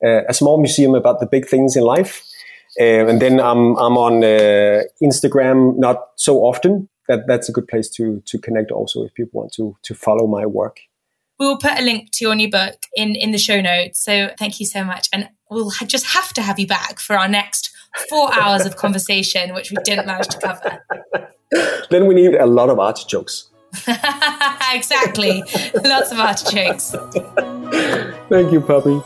a 0.00 0.32
small 0.32 0.58
museum 0.58 0.94
about 0.94 1.18
the 1.18 1.26
big 1.26 1.48
things 1.48 1.76
in 1.76 1.82
life 1.82 2.24
uh, 2.78 3.06
and 3.08 3.20
then 3.20 3.40
I'm 3.40 3.76
I'm 3.76 3.96
on 3.96 4.22
uh, 4.22 4.82
Instagram 5.02 5.76
not 5.78 6.10
so 6.16 6.38
often. 6.38 6.88
That 7.08 7.26
that's 7.26 7.48
a 7.48 7.52
good 7.52 7.66
place 7.66 7.88
to 7.90 8.22
to 8.26 8.38
connect 8.38 8.70
also 8.70 9.04
if 9.04 9.14
people 9.14 9.40
want 9.40 9.52
to 9.54 9.76
to 9.82 9.94
follow 9.94 10.26
my 10.26 10.46
work. 10.46 10.80
We 11.38 11.46
will 11.46 11.58
put 11.58 11.78
a 11.78 11.82
link 11.82 12.10
to 12.12 12.24
your 12.24 12.34
new 12.34 12.50
book 12.50 12.76
in 12.94 13.16
in 13.16 13.32
the 13.32 13.38
show 13.38 13.60
notes. 13.60 14.04
So 14.04 14.30
thank 14.38 14.60
you 14.60 14.66
so 14.66 14.84
much, 14.84 15.08
and 15.12 15.28
we'll 15.50 15.70
just 15.86 16.06
have 16.06 16.32
to 16.34 16.42
have 16.42 16.58
you 16.58 16.66
back 16.66 17.00
for 17.00 17.16
our 17.18 17.28
next 17.28 17.70
four 18.08 18.32
hours 18.40 18.66
of 18.66 18.76
conversation, 18.76 19.54
which 19.54 19.70
we 19.70 19.78
didn't 19.84 20.06
manage 20.06 20.28
to 20.28 20.38
cover. 20.38 20.84
then 21.90 22.06
we 22.06 22.14
need 22.14 22.34
a 22.34 22.46
lot 22.46 22.70
of 22.70 22.78
artichokes. 22.78 23.46
exactly, 24.72 25.42
lots 25.84 26.12
of 26.12 26.18
artichokes. 26.18 26.94
Thank 28.28 28.52
you, 28.52 28.60
Poppy. 28.60 29.00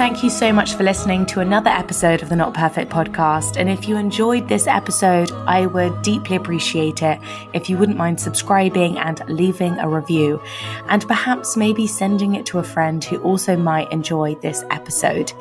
Thank 0.00 0.24
you 0.24 0.30
so 0.30 0.50
much 0.50 0.76
for 0.76 0.82
listening 0.82 1.26
to 1.26 1.40
another 1.40 1.68
episode 1.68 2.22
of 2.22 2.30
the 2.30 2.34
Not 2.34 2.54
Perfect 2.54 2.90
podcast. 2.90 3.58
And 3.58 3.68
if 3.68 3.86
you 3.86 3.98
enjoyed 3.98 4.48
this 4.48 4.66
episode, 4.66 5.30
I 5.46 5.66
would 5.66 6.00
deeply 6.00 6.36
appreciate 6.36 7.02
it 7.02 7.20
if 7.52 7.68
you 7.68 7.76
wouldn't 7.76 7.98
mind 7.98 8.18
subscribing 8.18 8.96
and 8.96 9.22
leaving 9.28 9.78
a 9.78 9.86
review, 9.86 10.40
and 10.88 11.06
perhaps 11.06 11.54
maybe 11.54 11.86
sending 11.86 12.34
it 12.34 12.46
to 12.46 12.58
a 12.58 12.62
friend 12.62 13.04
who 13.04 13.18
also 13.18 13.58
might 13.58 13.92
enjoy 13.92 14.36
this 14.36 14.64
episode. 14.70 15.34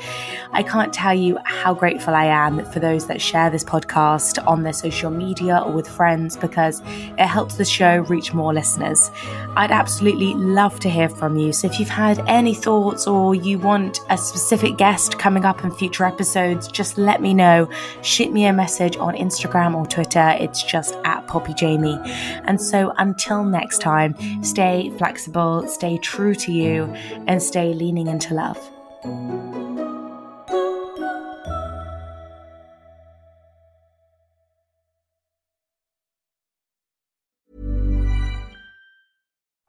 I 0.51 0.63
can't 0.63 0.91
tell 0.91 1.13
you 1.13 1.39
how 1.45 1.73
grateful 1.73 2.13
I 2.13 2.25
am 2.25 2.65
for 2.65 2.81
those 2.81 3.07
that 3.07 3.21
share 3.21 3.49
this 3.49 3.63
podcast 3.63 4.45
on 4.45 4.63
their 4.63 4.73
social 4.73 5.09
media 5.09 5.63
or 5.65 5.71
with 5.71 5.87
friends 5.87 6.35
because 6.35 6.81
it 6.85 7.27
helps 7.27 7.55
the 7.55 7.63
show 7.63 7.99
reach 8.09 8.33
more 8.33 8.53
listeners. 8.53 9.09
I'd 9.55 9.71
absolutely 9.71 10.33
love 10.33 10.81
to 10.81 10.89
hear 10.89 11.07
from 11.07 11.37
you. 11.37 11.53
So 11.53 11.67
if 11.67 11.79
you've 11.79 11.87
had 11.87 12.19
any 12.27 12.53
thoughts 12.53 13.07
or 13.07 13.35
you 13.35 13.57
want 13.57 14.01
a 14.09 14.17
specific 14.17 14.48
specific 14.49 14.77
guest 14.77 15.19
coming 15.19 15.45
up 15.45 15.63
in 15.63 15.69
future 15.69 16.03
episodes, 16.05 16.67
just 16.69 16.97
let 16.97 17.21
me 17.21 17.35
know. 17.35 17.69
Shoot 18.01 18.33
me 18.33 18.47
a 18.47 18.51
message 18.51 18.97
on 18.97 19.13
Instagram 19.13 19.75
or 19.75 19.85
Twitter. 19.85 20.35
It's 20.39 20.63
just 20.63 20.97
at 21.05 21.27
Poppy 21.27 21.53
Jamie. 21.53 21.99
And 22.45 22.59
so 22.59 22.91
until 22.97 23.43
next 23.43 23.79
time, 23.79 24.15
stay 24.43 24.91
flexible, 24.97 25.67
stay 25.67 25.99
true 25.99 26.33
to 26.33 26.51
you, 26.51 26.85
and 27.27 27.43
stay 27.43 27.75
leaning 27.75 28.07
into 28.07 28.33
love. 28.33 28.57